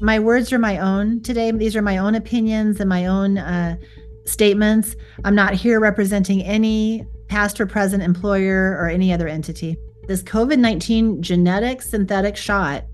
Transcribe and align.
my 0.00 0.18
words 0.18 0.52
are 0.52 0.58
my 0.58 0.78
own 0.78 1.20
today. 1.22 1.50
These 1.50 1.76
are 1.76 1.82
my 1.82 1.98
own 1.98 2.14
opinions 2.14 2.80
and 2.80 2.88
my 2.88 3.06
own 3.06 3.38
uh, 3.38 3.76
statements. 4.24 4.96
I'm 5.24 5.34
not 5.34 5.54
here 5.54 5.80
representing 5.80 6.42
any 6.42 7.06
past 7.28 7.60
or 7.60 7.66
present 7.66 8.02
employer 8.02 8.76
or 8.78 8.88
any 8.88 9.12
other 9.12 9.28
entity. 9.28 9.76
This 10.06 10.22
COVID 10.22 10.58
19 10.58 11.22
genetic 11.22 11.82
synthetic 11.82 12.36
shot 12.36 12.84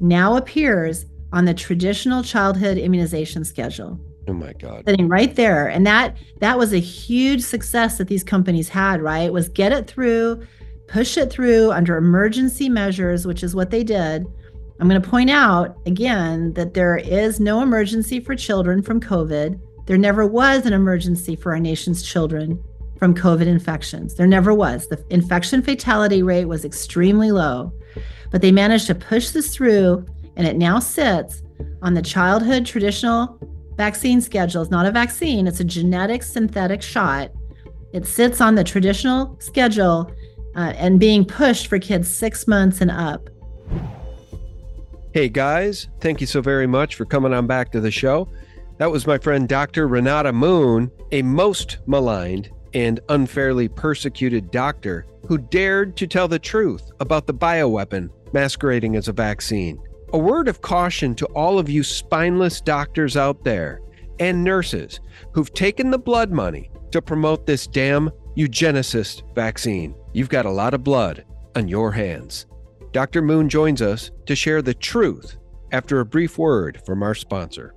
now 0.00 0.36
appears 0.36 1.06
on 1.32 1.44
the 1.44 1.54
traditional 1.54 2.22
childhood 2.22 2.78
immunization 2.78 3.44
schedule. 3.44 3.98
Oh 4.28 4.32
my 4.32 4.52
God. 4.54 4.82
Sitting 4.86 5.08
right 5.08 5.34
there. 5.36 5.68
And 5.68 5.86
that 5.86 6.16
that 6.40 6.58
was 6.58 6.72
a 6.72 6.78
huge 6.78 7.42
success 7.42 7.98
that 7.98 8.08
these 8.08 8.24
companies 8.24 8.68
had, 8.68 9.00
right? 9.00 9.32
Was 9.32 9.48
get 9.48 9.72
it 9.72 9.86
through, 9.86 10.44
push 10.88 11.16
it 11.16 11.30
through 11.30 11.70
under 11.72 11.96
emergency 11.96 12.68
measures, 12.68 13.26
which 13.26 13.42
is 13.42 13.54
what 13.54 13.70
they 13.70 13.84
did. 13.84 14.26
I'm 14.78 14.88
going 14.88 15.00
to 15.00 15.08
point 15.08 15.30
out 15.30 15.78
again 15.86 16.52
that 16.52 16.74
there 16.74 16.96
is 16.96 17.40
no 17.40 17.62
emergency 17.62 18.20
for 18.20 18.34
children 18.34 18.82
from 18.82 19.00
COVID. 19.00 19.58
There 19.86 19.96
never 19.96 20.26
was 20.26 20.66
an 20.66 20.74
emergency 20.74 21.34
for 21.34 21.52
our 21.52 21.60
nation's 21.60 22.02
children 22.02 22.62
from 22.98 23.14
COVID 23.14 23.46
infections. 23.46 24.14
There 24.14 24.26
never 24.26 24.52
was. 24.52 24.88
The 24.88 25.02
infection 25.10 25.62
fatality 25.62 26.22
rate 26.22 26.44
was 26.44 26.64
extremely 26.64 27.30
low, 27.30 27.72
but 28.30 28.42
they 28.42 28.52
managed 28.52 28.86
to 28.88 28.94
push 28.94 29.30
this 29.30 29.54
through, 29.54 30.04
and 30.36 30.46
it 30.46 30.56
now 30.56 30.78
sits 30.78 31.42
on 31.82 31.94
the 31.94 32.02
childhood 32.02 32.66
traditional 32.66 33.38
vaccine 33.76 34.20
schedule. 34.20 34.62
It's 34.62 34.70
not 34.70 34.86
a 34.86 34.90
vaccine, 34.90 35.46
it's 35.46 35.60
a 35.60 35.64
genetic 35.64 36.22
synthetic 36.22 36.82
shot. 36.82 37.30
It 37.92 38.06
sits 38.06 38.40
on 38.40 38.56
the 38.56 38.64
traditional 38.64 39.38
schedule 39.40 40.10
uh, 40.54 40.72
and 40.76 41.00
being 41.00 41.24
pushed 41.24 41.68
for 41.68 41.78
kids 41.78 42.14
six 42.14 42.46
months 42.46 42.80
and 42.80 42.90
up. 42.90 43.30
Hey 45.16 45.30
guys, 45.30 45.88
thank 45.98 46.20
you 46.20 46.26
so 46.26 46.42
very 46.42 46.66
much 46.66 46.94
for 46.94 47.06
coming 47.06 47.32
on 47.32 47.46
back 47.46 47.72
to 47.72 47.80
the 47.80 47.90
show. 47.90 48.28
That 48.76 48.90
was 48.90 49.06
my 49.06 49.16
friend 49.16 49.48
Dr. 49.48 49.88
Renata 49.88 50.30
Moon, 50.30 50.90
a 51.10 51.22
most 51.22 51.78
maligned 51.86 52.50
and 52.74 53.00
unfairly 53.08 53.66
persecuted 53.66 54.50
doctor 54.50 55.06
who 55.26 55.38
dared 55.38 55.96
to 55.96 56.06
tell 56.06 56.28
the 56.28 56.38
truth 56.38 56.90
about 57.00 57.26
the 57.26 57.32
bioweapon 57.32 58.10
masquerading 58.34 58.94
as 58.94 59.08
a 59.08 59.12
vaccine. 59.14 59.82
A 60.12 60.18
word 60.18 60.48
of 60.48 60.60
caution 60.60 61.14
to 61.14 61.26
all 61.28 61.58
of 61.58 61.70
you 61.70 61.82
spineless 61.82 62.60
doctors 62.60 63.16
out 63.16 63.42
there 63.42 63.80
and 64.20 64.44
nurses 64.44 65.00
who've 65.32 65.54
taken 65.54 65.90
the 65.90 65.98
blood 65.98 66.30
money 66.30 66.70
to 66.90 67.00
promote 67.00 67.46
this 67.46 67.66
damn 67.66 68.10
eugenicist 68.36 69.22
vaccine. 69.34 69.94
You've 70.12 70.28
got 70.28 70.44
a 70.44 70.50
lot 70.50 70.74
of 70.74 70.84
blood 70.84 71.24
on 71.54 71.68
your 71.68 71.90
hands. 71.90 72.44
Dr. 72.96 73.20
Moon 73.20 73.50
joins 73.50 73.82
us 73.82 74.10
to 74.24 74.34
share 74.34 74.62
the 74.62 74.72
truth 74.72 75.36
after 75.70 76.00
a 76.00 76.06
brief 76.06 76.38
word 76.38 76.80
from 76.86 77.02
our 77.02 77.14
sponsor. 77.14 77.74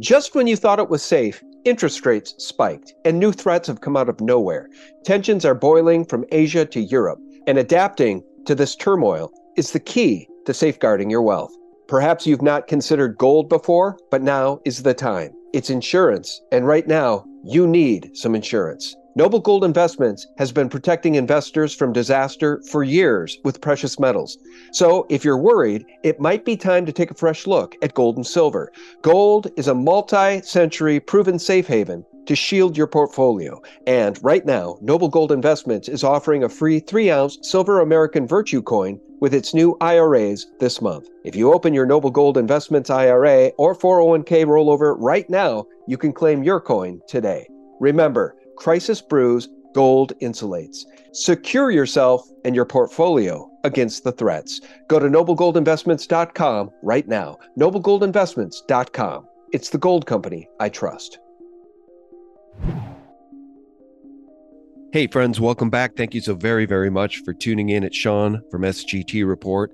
Just 0.00 0.34
when 0.34 0.46
you 0.46 0.56
thought 0.56 0.78
it 0.78 0.88
was 0.88 1.02
safe, 1.02 1.44
interest 1.66 2.06
rates 2.06 2.34
spiked 2.38 2.94
and 3.04 3.18
new 3.18 3.30
threats 3.30 3.68
have 3.68 3.82
come 3.82 3.94
out 3.94 4.08
of 4.08 4.22
nowhere. 4.22 4.70
Tensions 5.04 5.44
are 5.44 5.54
boiling 5.54 6.02
from 6.06 6.24
Asia 6.32 6.64
to 6.64 6.80
Europe, 6.80 7.18
and 7.46 7.58
adapting 7.58 8.24
to 8.46 8.54
this 8.54 8.74
turmoil 8.74 9.30
is 9.58 9.72
the 9.72 9.80
key 9.80 10.26
to 10.46 10.54
safeguarding 10.54 11.10
your 11.10 11.20
wealth. 11.20 11.54
Perhaps 11.88 12.26
you've 12.26 12.40
not 12.40 12.68
considered 12.68 13.18
gold 13.18 13.50
before, 13.50 13.98
but 14.10 14.22
now 14.22 14.60
is 14.64 14.82
the 14.82 14.94
time. 14.94 15.30
It's 15.52 15.68
insurance, 15.68 16.40
and 16.52 16.66
right 16.66 16.88
now, 16.88 17.26
you 17.44 17.66
need 17.66 18.16
some 18.16 18.34
insurance. 18.34 18.96
Noble 19.14 19.40
Gold 19.40 19.62
Investments 19.62 20.26
has 20.38 20.52
been 20.52 20.70
protecting 20.70 21.16
investors 21.16 21.74
from 21.74 21.92
disaster 21.92 22.62
for 22.70 22.82
years 22.82 23.38
with 23.44 23.60
precious 23.60 24.00
metals. 24.00 24.38
So, 24.72 25.06
if 25.10 25.22
you're 25.22 25.36
worried, 25.36 25.84
it 26.02 26.18
might 26.18 26.46
be 26.46 26.56
time 26.56 26.86
to 26.86 26.92
take 26.92 27.10
a 27.10 27.14
fresh 27.14 27.46
look 27.46 27.76
at 27.82 27.92
gold 27.92 28.16
and 28.16 28.26
silver. 28.26 28.72
Gold 29.02 29.50
is 29.58 29.68
a 29.68 29.74
multi 29.74 30.40
century 30.40 30.98
proven 30.98 31.38
safe 31.38 31.66
haven 31.66 32.06
to 32.24 32.34
shield 32.34 32.74
your 32.74 32.86
portfolio. 32.86 33.60
And 33.86 34.18
right 34.24 34.46
now, 34.46 34.78
Noble 34.80 35.10
Gold 35.10 35.30
Investments 35.30 35.90
is 35.90 36.04
offering 36.04 36.44
a 36.44 36.48
free 36.48 36.80
3 36.80 37.10
ounce 37.10 37.38
silver 37.42 37.80
American 37.80 38.26
Virtue 38.26 38.62
coin 38.62 38.98
with 39.20 39.34
its 39.34 39.52
new 39.52 39.76
IRAs 39.82 40.46
this 40.58 40.80
month. 40.80 41.10
If 41.22 41.36
you 41.36 41.52
open 41.52 41.74
your 41.74 41.84
Noble 41.84 42.10
Gold 42.10 42.38
Investments 42.38 42.88
IRA 42.88 43.48
or 43.58 43.74
401k 43.74 44.46
rollover 44.46 44.96
right 44.98 45.28
now, 45.28 45.66
you 45.86 45.98
can 45.98 46.14
claim 46.14 46.42
your 46.42 46.62
coin 46.62 47.02
today. 47.06 47.46
Remember, 47.78 48.36
Crisis 48.62 49.02
Brews 49.02 49.48
Gold 49.74 50.12
Insulates. 50.20 50.84
Secure 51.10 51.72
yourself 51.72 52.22
and 52.44 52.54
your 52.54 52.64
portfolio 52.64 53.50
against 53.64 54.04
the 54.04 54.12
threats. 54.12 54.60
Go 54.86 55.00
to 55.00 55.06
noblegoldinvestments.com 55.06 56.70
right 56.80 57.08
now. 57.08 57.38
Noblegoldinvestments.com. 57.58 59.26
It's 59.52 59.70
the 59.70 59.78
gold 59.78 60.06
company 60.06 60.48
I 60.60 60.68
trust. 60.68 61.18
Hey, 64.92 65.08
friends, 65.08 65.40
welcome 65.40 65.68
back. 65.68 65.96
Thank 65.96 66.14
you 66.14 66.20
so 66.20 66.36
very, 66.36 66.64
very 66.64 66.90
much 66.90 67.18
for 67.24 67.34
tuning 67.34 67.70
in. 67.70 67.82
It's 67.82 67.96
Sean 67.96 68.44
from 68.48 68.62
SGT 68.62 69.26
Report. 69.26 69.72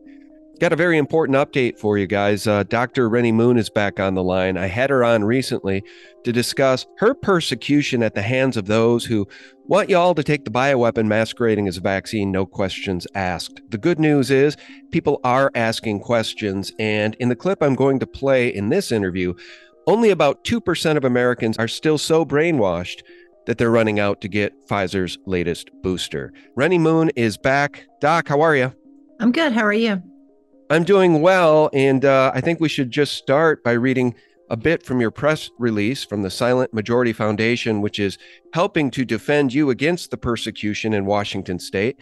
Got 0.60 0.72
a 0.72 0.76
very 0.76 0.98
important 0.98 1.38
update 1.38 1.78
for 1.78 1.98
you 1.98 2.08
guys. 2.08 2.48
Uh, 2.48 2.64
Dr. 2.64 3.08
Rennie 3.08 3.30
Moon 3.30 3.58
is 3.58 3.70
back 3.70 4.00
on 4.00 4.14
the 4.14 4.24
line. 4.24 4.56
I 4.56 4.66
had 4.66 4.90
her 4.90 5.04
on 5.04 5.22
recently 5.22 5.84
to 6.24 6.32
discuss 6.32 6.84
her 6.96 7.14
persecution 7.14 8.02
at 8.02 8.16
the 8.16 8.22
hands 8.22 8.56
of 8.56 8.66
those 8.66 9.04
who 9.04 9.28
want 9.66 9.88
y'all 9.88 10.16
to 10.16 10.24
take 10.24 10.44
the 10.44 10.50
bioweapon 10.50 11.06
masquerading 11.06 11.68
as 11.68 11.76
a 11.76 11.80
vaccine, 11.80 12.32
no 12.32 12.44
questions 12.44 13.06
asked. 13.14 13.60
The 13.68 13.78
good 13.78 14.00
news 14.00 14.32
is 14.32 14.56
people 14.90 15.20
are 15.22 15.52
asking 15.54 16.00
questions. 16.00 16.72
And 16.80 17.14
in 17.20 17.28
the 17.28 17.36
clip 17.36 17.62
I'm 17.62 17.76
going 17.76 18.00
to 18.00 18.06
play 18.06 18.48
in 18.48 18.68
this 18.68 18.90
interview, 18.90 19.34
only 19.86 20.10
about 20.10 20.42
2% 20.42 20.96
of 20.96 21.04
Americans 21.04 21.56
are 21.58 21.68
still 21.68 21.98
so 21.98 22.24
brainwashed 22.24 23.02
that 23.46 23.58
they're 23.58 23.70
running 23.70 24.00
out 24.00 24.20
to 24.22 24.28
get 24.28 24.66
Pfizer's 24.66 25.18
latest 25.24 25.70
booster. 25.84 26.32
Rennie 26.56 26.78
Moon 26.78 27.10
is 27.14 27.38
back. 27.38 27.86
Doc, 28.00 28.26
how 28.26 28.40
are 28.40 28.56
you? 28.56 28.74
I'm 29.20 29.30
good. 29.30 29.52
How 29.52 29.62
are 29.62 29.72
you? 29.72 30.02
I'm 30.70 30.84
doing 30.84 31.22
well, 31.22 31.70
and 31.72 32.04
uh, 32.04 32.30
I 32.34 32.42
think 32.42 32.60
we 32.60 32.68
should 32.68 32.90
just 32.90 33.14
start 33.14 33.64
by 33.64 33.72
reading 33.72 34.14
a 34.50 34.56
bit 34.56 34.82
from 34.82 35.00
your 35.00 35.10
press 35.10 35.50
release 35.58 36.04
from 36.04 36.20
the 36.20 36.28
Silent 36.28 36.74
Majority 36.74 37.14
Foundation, 37.14 37.80
which 37.80 37.98
is 37.98 38.18
helping 38.52 38.90
to 38.90 39.06
defend 39.06 39.54
you 39.54 39.70
against 39.70 40.10
the 40.10 40.18
persecution 40.18 40.92
in 40.92 41.06
Washington 41.06 41.58
state. 41.58 41.98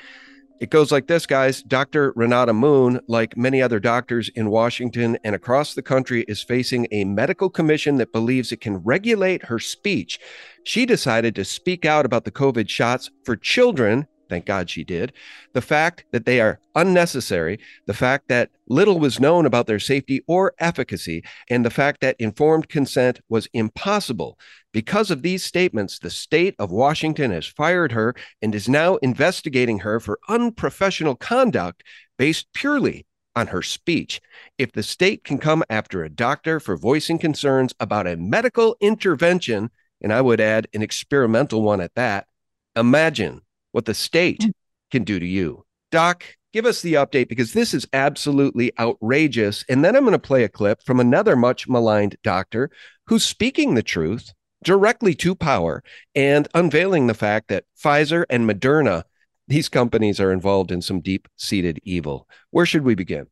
It 0.59 0.71
goes 0.71 0.91
like 0.91 1.07
this, 1.07 1.27
guys. 1.27 1.63
Dr. 1.63 2.13
Renata 2.17 2.53
Moon, 2.53 2.99
like 3.07 3.37
many 3.37 3.63
other 3.63 3.79
doctors 3.79 4.31
in 4.31 4.51
Washington 4.51 5.17
and 5.23 5.37
across 5.37 5.75
the 5.75 5.83
country, 5.83 6.25
is 6.27 6.43
facing 6.43 6.89
a 6.91 7.05
medical 7.05 7.49
commission 7.49 7.99
that 7.99 8.13
believes 8.13 8.51
it 8.51 8.61
can 8.61 8.79
regulate 8.79 9.45
her 9.45 9.61
speech. 9.61 10.19
She 10.65 10.87
decided 10.87 11.37
to 11.37 11.45
speak 11.45 11.85
out 11.85 12.05
about 12.05 12.25
the 12.25 12.33
COVID 12.33 12.69
shots 12.69 13.13
for 13.25 13.37
children 13.37 14.09
Thank 14.29 14.47
God 14.47 14.69
she 14.69 14.85
did. 14.85 15.13
The 15.53 15.63
fact 15.63 16.05
that 16.13 16.27
they 16.27 16.41
are 16.41 16.61
unnecessary, 16.75 17.61
the 17.87 17.95
fact 17.95 18.29
that 18.29 18.51
little 18.69 18.99
was 18.99 19.21
known 19.21 19.47
about 19.47 19.67
their 19.67 19.79
safety 19.79 20.23
or 20.27 20.55
efficacy, 20.59 21.23
and 21.49 21.65
the 21.65 21.71
fact 21.71 22.01
that 22.01 22.17
informed 22.19 22.69
consent 22.69 23.21
was 23.29 23.49
impossible. 23.53 24.39
Because 24.73 25.11
of 25.11 25.23
these 25.23 25.45
statements, 25.45 25.99
the 25.99 26.11
state 26.11 26.55
of 26.59 26.71
Washington 26.71 27.31
has 27.31 27.47
fired 27.47 27.93
her 27.93 28.15
and 28.43 28.55
is 28.55 28.69
now 28.69 28.97
investigating 28.97 29.81
her 29.81 30.01
for 30.01 30.19
unprofessional 30.29 31.15
conduct 31.15 31.83
based 32.19 32.53
purely 32.53 33.07
on 33.37 33.49
her 33.49 33.63
speech. 33.63 34.21
If 34.59 34.73
the 34.73 34.83
state 34.83 35.23
can 35.23 35.39
come 35.39 35.63
after 35.71 36.03
a 36.03 36.11
doctor 36.11 36.59
for 36.59 36.77
voicing 36.77 37.19
concerns 37.19 37.75
about 37.79 38.07
a 38.07 38.17
medical 38.17 38.77
intervention, 38.81 39.71
and 40.03 40.13
I 40.13 40.21
would 40.21 40.41
add 40.41 40.69
an 40.75 40.83
experimental 40.83 41.63
one 41.63 41.81
at 41.81 41.95
that, 41.95 42.27
imagine 42.75 43.43
what 43.77 43.85
the 43.85 43.95
state 43.95 44.41
mm. 44.41 44.53
can 44.91 45.05
do 45.05 45.21
to 45.21 45.27
you. 45.27 45.65
Doc, 45.93 46.25
give 46.55 46.65
us 46.65 46.81
the 46.81 46.95
update 46.95 47.29
because 47.29 47.53
this 47.53 47.75
is 47.75 47.87
absolutely 47.93 48.73
outrageous. 48.81 49.67
And 49.69 49.85
then 49.85 49.95
I'm 49.95 50.05
going 50.05 50.13
to 50.13 50.19
play 50.19 50.45
a 50.45 50.49
clip 50.49 50.83
from 50.83 50.99
another 50.99 51.37
much 51.37 51.69
maligned 51.69 52.17
doctor 52.23 52.71
who's 53.07 53.23
speaking 53.23 53.75
the 53.75 53.83
truth 53.83 54.33
directly 54.65 55.15
to 55.17 55.35
power 55.35 55.85
and 56.15 56.49
unveiling 56.55 57.07
the 57.07 57.15
fact 57.15 57.49
that 57.49 57.65
Pfizer 57.79 58.25
and 58.31 58.49
Moderna, 58.49 59.05
these 59.47 59.69
companies 59.69 60.19
are 60.21 60.33
involved 60.33 60.73
in 60.73 60.81
some 60.81 61.01
deep 61.01 61.29
seated 61.37 61.79
evil. 61.83 62.27
Where 62.53 62.67
should 62.67 62.83
we 62.83 62.95
begin? 62.95 63.27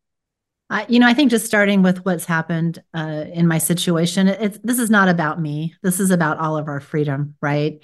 Uh, 0.69 0.85
you 0.89 0.99
know, 0.99 1.07
I 1.07 1.15
think 1.15 1.31
just 1.31 1.47
starting 1.47 1.83
with 1.83 2.05
what's 2.05 2.27
happened 2.27 2.83
uh, 2.93 3.25
in 3.33 3.47
my 3.47 3.59
situation, 3.59 4.29
it's 4.29 4.59
this 4.63 4.79
is 4.79 4.91
not 4.91 5.09
about 5.09 5.41
me. 5.41 5.75
This 5.83 6.01
is 6.01 6.11
about 6.11 6.39
all 6.39 6.59
of 6.59 6.69
our 6.69 6.81
freedom, 6.81 7.35
right? 7.41 7.81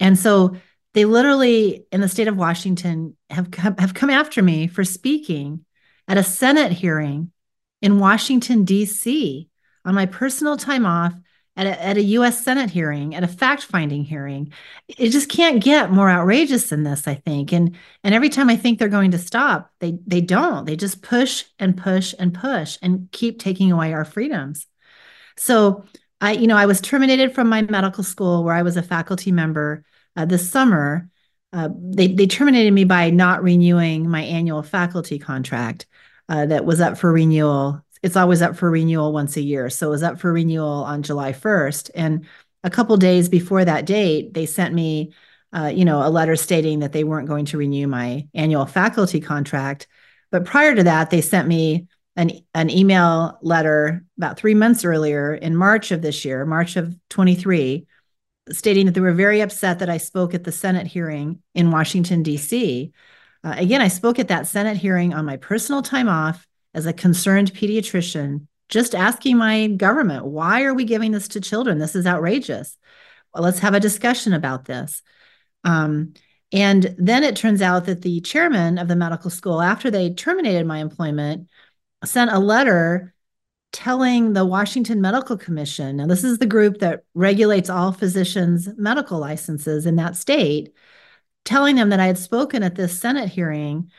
And 0.00 0.18
so 0.18 0.56
they 0.94 1.04
literally 1.04 1.84
in 1.92 2.00
the 2.00 2.08
state 2.08 2.28
of 2.28 2.36
Washington 2.36 3.16
have 3.30 3.50
come, 3.50 3.76
have 3.78 3.94
come 3.94 4.10
after 4.10 4.42
me 4.42 4.66
for 4.66 4.84
speaking 4.84 5.64
at 6.06 6.18
a 6.18 6.22
Senate 6.22 6.72
hearing 6.72 7.30
in 7.82 7.98
Washington 7.98 8.64
D.C. 8.64 9.48
on 9.84 9.94
my 9.94 10.06
personal 10.06 10.56
time 10.56 10.86
off 10.86 11.14
at 11.58 11.66
a, 11.66 11.84
at 11.84 11.96
a 11.96 12.02
US 12.02 12.42
Senate 12.42 12.70
hearing, 12.70 13.16
at 13.16 13.24
a 13.24 13.28
fact-finding 13.28 14.04
hearing. 14.04 14.52
It 14.86 15.10
just 15.10 15.28
can't 15.28 15.62
get 15.62 15.90
more 15.90 16.08
outrageous 16.08 16.70
than 16.70 16.84
this, 16.84 17.08
I 17.08 17.14
think. 17.14 17.52
And 17.52 17.76
and 18.04 18.14
every 18.14 18.28
time 18.28 18.48
I 18.48 18.56
think 18.56 18.78
they're 18.78 18.88
going 18.88 19.10
to 19.10 19.18
stop, 19.18 19.70
they 19.80 19.98
they 20.06 20.20
don't. 20.20 20.64
They 20.64 20.76
just 20.76 21.02
push 21.02 21.44
and 21.58 21.76
push 21.76 22.14
and 22.18 22.32
push 22.32 22.78
and 22.80 23.10
keep 23.10 23.40
taking 23.40 23.72
away 23.72 23.92
our 23.92 24.04
freedoms. 24.04 24.66
So 25.36 25.84
I, 26.20 26.32
you 26.32 26.46
know, 26.46 26.56
I 26.56 26.66
was 26.66 26.80
terminated 26.80 27.34
from 27.34 27.48
my 27.48 27.62
medical 27.62 28.04
school 28.04 28.44
where 28.44 28.54
I 28.54 28.62
was 28.62 28.76
a 28.76 28.82
faculty 28.82 29.32
member 29.32 29.84
uh, 30.18 30.24
this 30.24 30.50
summer. 30.50 31.08
Uh, 31.52 31.70
they 31.78 32.08
they 32.08 32.26
terminated 32.26 32.72
me 32.72 32.84
by 32.84 33.08
not 33.08 33.42
renewing 33.42 34.10
my 34.10 34.20
annual 34.22 34.62
faculty 34.62 35.18
contract 35.18 35.86
uh, 36.28 36.44
that 36.44 36.66
was 36.66 36.80
up 36.80 36.98
for 36.98 37.10
renewal. 37.10 37.82
It's 38.02 38.16
always 38.16 38.42
up 38.42 38.56
for 38.56 38.70
renewal 38.70 39.12
once 39.12 39.36
a 39.36 39.40
year, 39.40 39.70
so 39.70 39.86
it 39.86 39.90
was 39.90 40.02
up 40.02 40.20
for 40.20 40.32
renewal 40.32 40.84
on 40.84 41.02
July 41.02 41.32
1st. 41.32 41.90
And 41.94 42.26
a 42.64 42.70
couple 42.70 42.96
days 42.96 43.28
before 43.28 43.64
that 43.64 43.86
date, 43.86 44.34
they 44.34 44.44
sent 44.44 44.74
me, 44.74 45.14
uh, 45.52 45.72
you 45.74 45.84
know, 45.84 46.06
a 46.06 46.10
letter 46.10 46.36
stating 46.36 46.80
that 46.80 46.92
they 46.92 47.04
weren't 47.04 47.28
going 47.28 47.46
to 47.46 47.58
renew 47.58 47.86
my 47.86 48.26
annual 48.34 48.66
faculty 48.66 49.20
contract. 49.20 49.86
But 50.30 50.44
prior 50.44 50.74
to 50.74 50.84
that, 50.84 51.10
they 51.10 51.22
sent 51.22 51.48
me 51.48 51.86
an, 52.14 52.32
an 52.54 52.70
email 52.70 53.38
letter 53.40 54.04
about 54.18 54.36
three 54.36 54.54
months 54.54 54.84
earlier 54.84 55.34
in 55.34 55.56
March 55.56 55.92
of 55.92 56.02
this 56.02 56.24
year, 56.24 56.44
March 56.44 56.76
of 56.76 56.94
23, 57.08 57.86
stating 58.50 58.86
that 58.86 58.92
they 58.92 59.00
were 59.00 59.12
very 59.12 59.40
upset 59.40 59.78
that 59.78 59.90
I 59.90 59.98
spoke 59.98 60.34
at 60.34 60.44
the 60.44 60.52
Senate 60.52 60.86
hearing 60.86 61.42
in 61.54 61.70
Washington, 61.70 62.22
D.C. 62.22 62.92
Uh, 63.44 63.54
again, 63.56 63.80
I 63.80 63.88
spoke 63.88 64.18
at 64.18 64.28
that 64.28 64.46
Senate 64.46 64.76
hearing 64.76 65.14
on 65.14 65.24
my 65.24 65.36
personal 65.36 65.82
time 65.82 66.08
off 66.08 66.46
as 66.74 66.86
a 66.86 66.92
concerned 66.92 67.52
pediatrician, 67.52 68.46
just 68.68 68.94
asking 68.94 69.38
my 69.38 69.68
government, 69.68 70.26
why 70.26 70.64
are 70.64 70.74
we 70.74 70.84
giving 70.84 71.12
this 71.12 71.28
to 71.28 71.40
children? 71.40 71.78
This 71.78 71.94
is 71.94 72.06
outrageous. 72.06 72.76
Well, 73.32 73.42
let's 73.42 73.60
have 73.60 73.74
a 73.74 73.80
discussion 73.80 74.32
about 74.32 74.64
this. 74.64 75.02
Um, 75.64 76.14
and 76.52 76.94
then 76.98 77.24
it 77.24 77.36
turns 77.36 77.60
out 77.60 77.86
that 77.86 78.02
the 78.02 78.20
chairman 78.20 78.78
of 78.78 78.88
the 78.88 78.96
medical 78.96 79.30
school, 79.30 79.60
after 79.60 79.90
they 79.90 80.14
terminated 80.14 80.66
my 80.66 80.78
employment, 80.78 81.48
sent 82.04 82.30
a 82.30 82.38
letter 82.38 83.14
telling 83.78 84.32
the 84.32 84.44
Washington 84.44 85.00
Medical 85.00 85.36
Commission, 85.36 85.98
now 85.98 86.06
this 86.08 86.24
is 86.24 86.38
the 86.38 86.46
group 86.46 86.78
that 86.80 87.04
regulates 87.14 87.70
all 87.70 87.92
physicians' 87.92 88.68
medical 88.76 89.20
licenses 89.20 89.86
in 89.86 89.94
that 89.94 90.16
state, 90.16 90.74
telling 91.44 91.76
them 91.76 91.90
that 91.90 92.00
I 92.00 92.08
had 92.08 92.18
spoken 92.18 92.64
at 92.64 92.74
this 92.74 92.98
Senate 93.00 93.28
hearing 93.28 93.92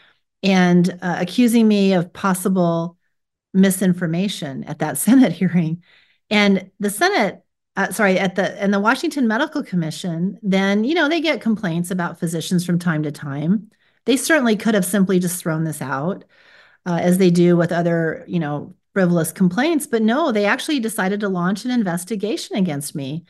and 0.43 0.89
uh, 1.01 1.15
accusing 1.19 1.65
me 1.65 1.93
of 1.93 2.11
possible 2.11 2.97
misinformation 3.53 4.65
at 4.65 4.79
that 4.79 4.97
Senate 5.05 5.31
hearing. 5.31 5.81
And 6.29 6.69
the 6.81 6.89
Senate, 6.89 7.41
uh, 7.77 7.93
sorry, 7.93 8.19
at 8.19 8.35
the 8.35 8.61
and 8.61 8.73
the 8.73 8.81
Washington 8.81 9.29
Medical 9.29 9.63
Commission, 9.63 10.39
then 10.43 10.83
you 10.83 10.93
know 10.93 11.07
they 11.07 11.21
get 11.21 11.39
complaints 11.39 11.89
about 11.89 12.19
physicians 12.19 12.65
from 12.65 12.79
time 12.79 13.03
to 13.03 13.13
time. 13.13 13.71
They 14.03 14.17
certainly 14.17 14.57
could 14.57 14.75
have 14.75 14.85
simply 14.85 15.19
just 15.19 15.41
thrown 15.41 15.63
this 15.63 15.81
out 15.81 16.25
uh, 16.85 16.99
as 17.01 17.17
they 17.17 17.31
do 17.31 17.55
with 17.55 17.71
other, 17.71 18.25
you 18.27 18.39
know, 18.39 18.75
frivolous 18.93 19.31
complaints. 19.31 19.87
But 19.87 20.01
no, 20.01 20.31
they 20.31 20.45
actually 20.45 20.79
decided 20.79 21.19
to 21.21 21.29
launch 21.29 21.65
an 21.65 21.71
investigation 21.71 22.55
against 22.55 22.95
me. 22.95 23.25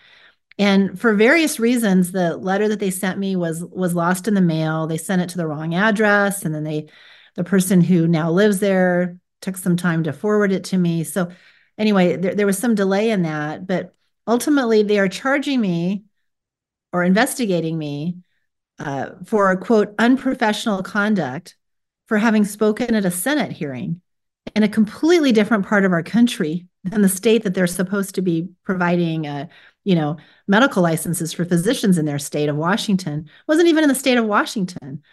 And 0.57 0.99
for 0.99 1.13
various 1.13 1.59
reasons, 1.59 2.11
the 2.11 2.35
letter 2.35 2.67
that 2.67 2.79
they 2.79 2.91
sent 2.91 3.17
me 3.17 3.35
was 3.35 3.63
was 3.63 3.95
lost 3.95 4.27
in 4.27 4.33
the 4.33 4.41
mail. 4.41 4.87
They 4.87 4.97
sent 4.97 5.21
it 5.21 5.29
to 5.29 5.37
the 5.37 5.47
wrong 5.47 5.73
address, 5.73 6.43
and 6.43 6.53
then 6.53 6.65
they, 6.65 6.89
the 7.35 7.45
person 7.45 7.79
who 7.79 8.07
now 8.07 8.29
lives 8.29 8.59
there, 8.59 9.19
took 9.41 9.55
some 9.55 9.77
time 9.77 10.03
to 10.03 10.11
forward 10.13 10.51
it 10.51 10.65
to 10.65 10.77
me. 10.77 11.05
So, 11.05 11.29
anyway, 11.77 12.17
there, 12.17 12.35
there 12.35 12.45
was 12.45 12.57
some 12.57 12.75
delay 12.75 13.09
in 13.09 13.21
that, 13.21 13.67
but 13.67 13.93
ultimately 14.27 14.83
they 14.83 14.99
are 14.99 15.07
charging 15.07 15.61
me 15.61 16.03
or 16.91 17.03
investigating 17.03 17.77
me 17.77 18.17
uh, 18.79 19.11
for 19.25 19.55
quote 19.55 19.95
unprofessional 19.97 20.83
conduct 20.83 21.55
for 22.07 22.17
having 22.17 22.43
spoken 22.43 22.95
at 22.95 23.05
a 23.05 23.11
Senate 23.11 23.51
hearing 23.51 24.01
in 24.55 24.63
a 24.63 24.69
completely 24.69 25.31
different 25.31 25.65
part 25.65 25.85
of 25.85 25.91
our 25.91 26.03
country 26.03 26.67
than 26.83 27.01
the 27.01 27.09
state 27.09 27.43
that 27.43 27.53
they're 27.53 27.67
supposed 27.67 28.15
to 28.15 28.21
be 28.21 28.49
providing, 28.63 29.27
uh, 29.27 29.47
you 29.83 29.95
know, 29.95 30.17
medical 30.47 30.83
licenses 30.83 31.33
for 31.33 31.45
physicians 31.45 31.97
in 31.97 32.05
their 32.05 32.19
state 32.19 32.49
of 32.49 32.55
Washington. 32.55 33.29
wasn't 33.47 33.67
even 33.67 33.83
in 33.83 33.89
the 33.89 33.95
state 33.95 34.17
of 34.17 34.25
Washington, 34.25 35.03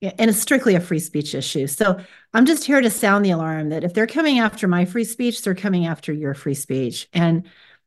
and 0.00 0.30
it's 0.30 0.40
strictly 0.40 0.74
a 0.74 0.80
free 0.80 0.98
speech 0.98 1.34
issue. 1.34 1.66
So 1.66 1.98
I'm 2.32 2.46
just 2.46 2.64
here 2.64 2.80
to 2.80 2.90
sound 2.90 3.24
the 3.24 3.30
alarm 3.30 3.70
that 3.70 3.84
if 3.84 3.94
they're 3.94 4.06
coming 4.06 4.38
after 4.38 4.68
my 4.68 4.84
free 4.84 5.04
speech, 5.04 5.42
they're 5.42 5.54
coming 5.54 5.86
after 5.86 6.12
your 6.12 6.34
free 6.34 6.54
speech. 6.54 7.08
And 7.12 7.44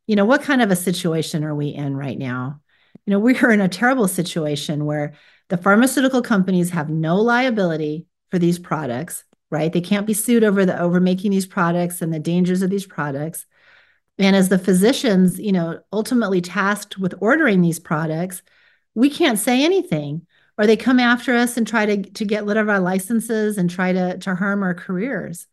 you 0.08 0.16
know, 0.16 0.26
what 0.26 0.42
kind 0.42 0.62
of 0.62 0.72
a 0.72 0.76
situation 0.76 1.44
are 1.44 1.56
we 1.56 1.70
in 1.70 1.96
right 1.96 2.18
now? 2.18 2.60
You 3.06 3.12
know, 3.12 3.20
we're 3.20 3.52
in 3.52 3.62
a 3.62 3.70
terrible 3.70 4.08
situation 4.08 4.86
where 4.86 5.14
the 5.50 5.58
pharmaceutical 5.58 6.22
companies 6.22 6.72
have 6.72 6.90
no 6.90 7.18
liability 7.18 8.08
for 8.30 8.40
these 8.40 8.60
products, 8.60 9.24
right? 9.52 9.72
They 9.72 9.82
can't 9.82 10.08
be 10.08 10.14
sued 10.14 10.44
over 10.44 10.66
the 10.66 10.80
over 10.80 11.00
making 11.00 11.32
these 11.32 11.46
products 11.46 12.02
and 12.02 12.14
the 12.14 12.20
dangers 12.20 12.62
of 12.62 12.70
these 12.70 12.88
products. 12.88 13.46
And 14.18 14.36
as 14.36 14.50
the 14.50 14.58
physicians, 14.58 15.40
you 15.40 15.52
know, 15.52 15.82
ultimately 15.92 16.42
tasked 16.42 16.98
with 16.98 17.14
ordering 17.20 17.62
these 17.62 17.80
products, 17.80 18.42
we 18.96 19.10
can't 19.10 19.40
say 19.40 19.64
anything. 19.64 20.26
Or 20.58 20.68
they 20.68 20.78
come 20.78 21.00
after 21.00 21.36
us 21.36 21.58
and 21.58 21.66
try 21.66 21.86
to, 21.86 22.04
to 22.04 22.26
get 22.26 22.46
rid 22.46 22.58
of 22.58 22.70
our 22.70 22.80
licenses 22.80 23.58
and 23.58 23.70
try 23.70 23.94
to, 23.94 24.18
to 24.20 24.36
harm 24.36 24.64
our 24.64 24.74
careers. 24.74 25.48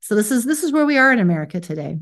So 0.00 0.14
this 0.14 0.30
is 0.30 0.44
this 0.44 0.62
is 0.64 0.72
where 0.72 0.86
we 0.86 0.98
are 0.98 1.12
in 1.12 1.18
America 1.18 1.60
today. 1.60 1.98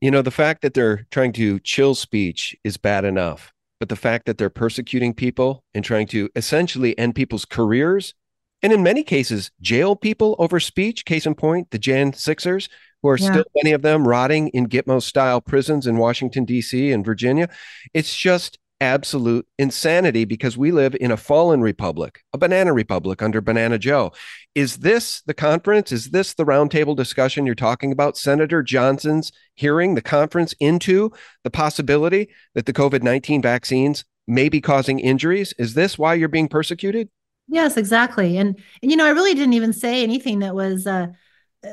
You 0.00 0.10
know, 0.10 0.22
the 0.22 0.30
fact 0.30 0.62
that 0.62 0.74
they're 0.74 1.06
trying 1.10 1.32
to 1.34 1.58
chill 1.60 1.94
speech 1.94 2.54
is 2.62 2.76
bad 2.76 3.04
enough, 3.04 3.52
but 3.80 3.88
the 3.88 3.96
fact 3.96 4.26
that 4.26 4.36
they're 4.36 4.50
persecuting 4.50 5.14
people 5.14 5.64
and 5.72 5.82
trying 5.84 6.06
to 6.08 6.28
essentially 6.36 6.96
end 6.98 7.14
people's 7.14 7.46
careers 7.46 8.14
and 8.62 8.72
in 8.72 8.82
many 8.82 9.02
cases 9.02 9.50
jail 9.60 9.96
people 9.96 10.36
over 10.38 10.60
speech. 10.60 11.04
Case 11.04 11.26
in 11.26 11.34
point, 11.34 11.70
the 11.70 11.78
Jan 11.78 12.12
Sixers, 12.12 12.68
who 13.02 13.08
are 13.08 13.18
yeah. 13.18 13.30
still 13.30 13.44
many 13.56 13.72
of 13.72 13.82
them 13.82 14.06
rotting 14.06 14.48
in 14.48 14.68
Gitmo 14.68 15.02
style 15.02 15.40
prisons 15.40 15.86
in 15.86 15.98
Washington, 15.98 16.44
D.C. 16.44 16.92
and 16.92 17.04
Virginia. 17.04 17.48
It's 17.94 18.16
just 18.16 18.58
absolute 18.80 19.46
insanity 19.58 20.24
because 20.24 20.56
we 20.56 20.70
live 20.70 20.94
in 21.00 21.10
a 21.10 21.16
fallen 21.16 21.62
republic, 21.62 22.22
a 22.32 22.38
banana 22.38 22.72
republic 22.72 23.22
under 23.22 23.40
Banana 23.40 23.78
Joe. 23.78 24.12
Is 24.54 24.78
this 24.78 25.22
the 25.22 25.34
conference? 25.34 25.92
Is 25.92 26.10
this 26.10 26.34
the 26.34 26.44
roundtable 26.44 26.96
discussion 26.96 27.46
you're 27.46 27.54
talking 27.54 27.92
about? 27.92 28.18
Senator 28.18 28.62
Johnson's 28.62 29.32
hearing 29.54 29.94
the 29.94 30.02
conference 30.02 30.54
into 30.60 31.12
the 31.44 31.50
possibility 31.50 32.28
that 32.54 32.66
the 32.66 32.72
COVID 32.72 33.02
19 33.02 33.42
vaccines 33.42 34.04
may 34.26 34.48
be 34.48 34.60
causing 34.60 34.98
injuries? 34.98 35.54
Is 35.58 35.74
this 35.74 35.98
why 35.98 36.14
you're 36.14 36.28
being 36.28 36.48
persecuted? 36.48 37.08
Yes, 37.48 37.76
exactly. 37.76 38.36
And, 38.38 38.60
and 38.82 38.90
you 38.90 38.96
know, 38.96 39.06
I 39.06 39.10
really 39.10 39.34
didn't 39.34 39.52
even 39.54 39.72
say 39.72 40.02
anything 40.02 40.40
that 40.40 40.54
was 40.54 40.86
uh, 40.86 41.08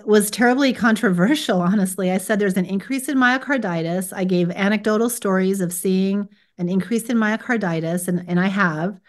was 0.06 0.32
terribly 0.32 0.74
controversial. 0.74 1.62
Honestly, 1.62 2.12
I 2.12 2.18
said 2.20 2.40
there's 2.40 2.58
an 2.58 2.66
increase 2.66 3.10
in 3.10 3.18
myocarditis. 3.18 4.14
I 4.16 4.26
gave 4.26 4.52
anecdotal 4.52 5.10
stories 5.10 5.62
of 5.62 5.74
seeing 5.74 6.30
an 6.58 6.70
increase 6.70 7.06
in 7.10 7.18
myocarditis, 7.18 8.08
and 8.08 8.26
and 8.30 8.40
I 8.40 8.48
have. 8.48 9.00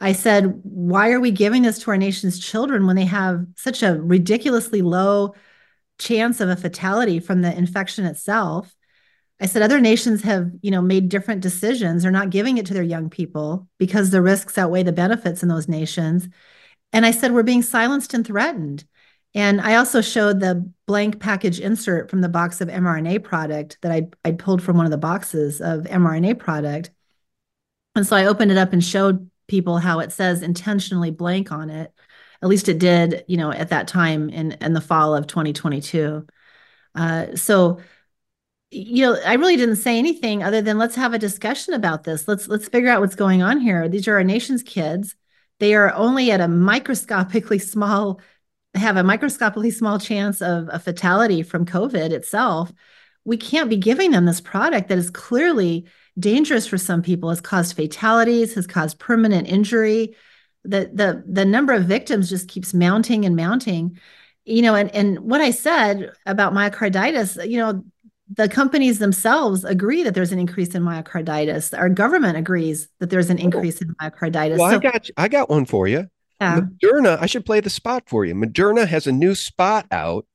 I 0.00 0.12
said, 0.12 0.60
why 0.64 1.12
are 1.12 1.20
we 1.20 1.30
giving 1.30 1.62
this 1.62 1.80
to 1.80 1.90
our 1.92 1.98
nation's 1.98 2.38
children 2.40 2.86
when 2.86 2.96
they 2.96 3.06
have 3.06 3.46
such 3.56 3.82
a 3.82 4.00
ridiculously 4.00 4.82
low 4.82 5.34
chance 5.98 6.40
of 6.40 6.48
a 6.50 6.56
fatality 6.56 7.20
from 7.20 7.42
the 7.42 7.56
infection 7.56 8.06
itself? 8.06 8.74
I 9.40 9.46
said 9.46 9.62
other 9.62 9.80
nations 9.80 10.22
have, 10.22 10.50
you 10.60 10.70
know, 10.70 10.82
made 10.82 11.08
different 11.08 11.40
decisions. 11.40 12.02
They're 12.02 12.12
not 12.12 12.30
giving 12.30 12.58
it 12.58 12.66
to 12.66 12.74
their 12.74 12.82
young 12.82 13.08
people 13.08 13.68
because 13.78 14.10
the 14.10 14.20
risks 14.20 14.58
outweigh 14.58 14.82
the 14.82 14.92
benefits 14.92 15.42
in 15.42 15.48
those 15.48 15.66
nations. 15.66 16.28
And 16.92 17.06
I 17.06 17.10
said 17.10 17.32
we're 17.32 17.42
being 17.42 17.62
silenced 17.62 18.12
and 18.12 18.26
threatened. 18.26 18.84
And 19.34 19.60
I 19.60 19.76
also 19.76 20.00
showed 20.00 20.40
the 20.40 20.70
blank 20.86 21.20
package 21.20 21.60
insert 21.60 22.10
from 22.10 22.20
the 22.20 22.28
box 22.28 22.60
of 22.60 22.68
mRNA 22.68 23.22
product 23.22 23.78
that 23.82 23.92
I 23.92 24.08
I 24.24 24.32
pulled 24.32 24.62
from 24.62 24.76
one 24.76 24.86
of 24.86 24.90
the 24.90 24.98
boxes 24.98 25.60
of 25.60 25.84
mRNA 25.84 26.38
product. 26.38 26.90
And 27.94 28.06
so 28.06 28.16
I 28.16 28.26
opened 28.26 28.50
it 28.50 28.58
up 28.58 28.72
and 28.72 28.84
showed 28.84 29.30
people 29.46 29.78
how 29.78 30.00
it 30.00 30.12
says 30.12 30.42
intentionally 30.42 31.10
blank 31.10 31.52
on 31.52 31.70
it. 31.70 31.92
At 32.42 32.48
least 32.48 32.68
it 32.68 32.78
did, 32.78 33.24
you 33.28 33.36
know, 33.36 33.52
at 33.52 33.70
that 33.70 33.88
time 33.88 34.28
in 34.30 34.52
in 34.52 34.72
the 34.72 34.80
fall 34.80 35.14
of 35.14 35.26
2022. 35.26 36.26
Uh, 36.94 37.36
so 37.36 37.80
you 38.70 39.04
know 39.04 39.18
i 39.26 39.34
really 39.34 39.56
didn't 39.56 39.76
say 39.76 39.98
anything 39.98 40.42
other 40.42 40.62
than 40.62 40.78
let's 40.78 40.94
have 40.94 41.12
a 41.12 41.18
discussion 41.18 41.74
about 41.74 42.04
this. 42.04 42.28
Let's 42.28 42.48
let's 42.48 42.68
figure 42.68 42.90
out 42.90 43.00
what's 43.00 43.16
going 43.16 43.42
on 43.42 43.60
here. 43.60 43.88
These 43.88 44.06
are 44.08 44.14
our 44.14 44.24
nation's 44.24 44.62
kids. 44.62 45.16
They 45.58 45.74
are 45.74 45.92
only 45.94 46.30
at 46.30 46.40
a 46.40 46.48
microscopically 46.48 47.58
small 47.72 48.20
have 48.74 48.96
a 48.96 49.02
microscopically 49.02 49.72
small 49.72 49.98
chance 49.98 50.40
of 50.40 50.68
a 50.72 50.78
fatality 50.78 51.42
from 51.42 51.66
covid 51.66 52.10
itself. 52.10 52.72
We 53.24 53.36
can't 53.36 53.68
be 53.68 53.76
giving 53.76 54.12
them 54.12 54.26
this 54.26 54.40
product 54.40 54.88
that 54.88 54.98
is 54.98 55.10
clearly 55.10 55.86
dangerous 56.18 56.66
for 56.66 56.78
some 56.78 57.02
people 57.02 57.30
has 57.30 57.40
caused 57.40 57.74
fatalities 57.76 58.54
has 58.54 58.66
caused 58.66 58.98
permanent 58.98 59.48
injury. 59.48 60.14
The 60.64 60.90
the 60.92 61.24
the 61.26 61.44
number 61.44 61.72
of 61.72 61.84
victims 61.84 62.28
just 62.30 62.48
keeps 62.48 62.72
mounting 62.72 63.24
and 63.24 63.34
mounting. 63.34 63.98
You 64.44 64.62
know 64.62 64.74
and 64.74 64.90
and 64.94 65.18
what 65.20 65.40
i 65.40 65.50
said 65.50 66.12
about 66.26 66.52
myocarditis 66.52 67.48
you 67.48 67.58
know 67.58 67.84
the 68.32 68.48
companies 68.48 68.98
themselves 68.98 69.64
agree 69.64 70.02
that 70.02 70.14
there's 70.14 70.32
an 70.32 70.38
increase 70.38 70.74
in 70.74 70.82
myocarditis. 70.82 71.76
Our 71.76 71.88
government 71.88 72.36
agrees 72.36 72.88
that 73.00 73.10
there's 73.10 73.30
an 73.30 73.38
oh. 73.40 73.44
increase 73.44 73.80
in 73.80 73.94
myocarditis. 74.00 74.58
Well, 74.58 74.70
so, 74.70 74.76
I 74.76 74.78
got 74.78 75.10
I 75.16 75.28
got 75.28 75.50
one 75.50 75.64
for 75.64 75.88
you. 75.88 76.06
Yeah. 76.40 76.60
Moderna, 76.60 77.18
I 77.20 77.26
should 77.26 77.44
play 77.44 77.60
the 77.60 77.70
spot 77.70 78.04
for 78.06 78.24
you. 78.24 78.34
Moderna 78.34 78.86
has 78.86 79.06
a 79.06 79.12
new 79.12 79.34
spot 79.34 79.86
out, 79.90 80.26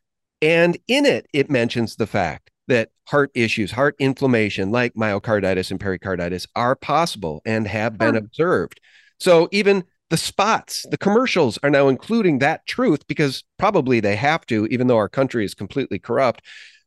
and 0.42 0.78
in 0.88 1.06
it, 1.06 1.28
it 1.34 1.50
mentions 1.50 1.96
the 1.96 2.06
fact 2.06 2.52
that 2.68 2.90
heart 3.08 3.32
issues, 3.34 3.72
heart 3.72 3.96
inflammation, 4.00 4.72
like 4.72 4.94
myocarditis 4.94 5.72
and 5.72 5.80
pericarditis, 5.80 6.48
are 6.56 6.76
possible 6.76 7.42
and 7.46 7.68
have 7.68 7.98
been 7.98 8.16
observed. 8.16 8.80
So 9.20 9.48
even 9.52 9.84
the 10.10 10.18
spots, 10.18 10.86
the 10.90 10.98
commercials 10.98 11.58
are 11.64 11.70
now 11.70 11.88
including 11.88 12.40
that 12.40 12.66
truth 12.68 13.08
because 13.08 13.44
probably 13.58 14.00
they 14.00 14.16
have 14.16 14.46
to, 14.48 14.66
even 14.68 14.88
though 14.88 14.98
our 14.98 15.10
country 15.10 15.46
is 15.46 15.54
completely 15.54 16.00
corrupt. 16.00 16.42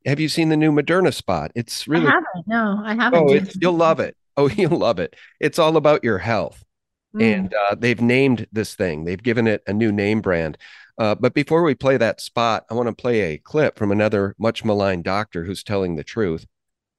Have 0.07 0.21
you 0.21 0.29
seen 0.29 0.49
the 0.49 0.57
new 0.57 0.73
Moderna 0.73 1.13
spot? 1.13 1.51
It's 1.55 1.89
really 1.89 2.07
I 2.07 2.11
haven't. 2.11 2.47
No, 2.47 2.81
I 2.85 2.95
haven't. 2.95 3.31
Oh, 3.31 3.51
you'll 3.61 3.73
love 3.77 4.01
it. 4.01 4.17
Oh, 4.37 4.49
you'll 4.57 4.79
love 4.79 4.99
it. 4.99 5.15
It's 5.41 5.59
all 5.59 5.77
about 5.77 6.05
your 6.05 6.19
health. 6.19 6.65
Mm. 7.15 7.35
And 7.35 7.55
uh, 7.55 7.75
they've 7.75 8.01
named 8.01 8.47
this 8.53 8.75
thing. 8.75 9.05
They've 9.05 9.23
given 9.23 9.47
it 9.47 9.63
a 9.67 9.73
new 9.73 9.93
name 9.93 10.21
brand. 10.21 10.59
Uh, 10.99 11.15
but 11.15 11.35
before 11.35 11.63
we 11.63 11.75
play 11.75 11.97
that 11.97 12.21
spot, 12.21 12.65
I 12.71 12.75
want 12.75 12.89
to 12.89 12.95
play 12.95 13.21
a 13.21 13.39
clip 13.39 13.79
from 13.79 13.93
another 13.93 14.35
much 14.39 14.65
maligned 14.65 15.05
doctor 15.05 15.45
who's 15.45 15.63
telling 15.63 15.97
the 15.97 16.05
truth. 16.05 16.47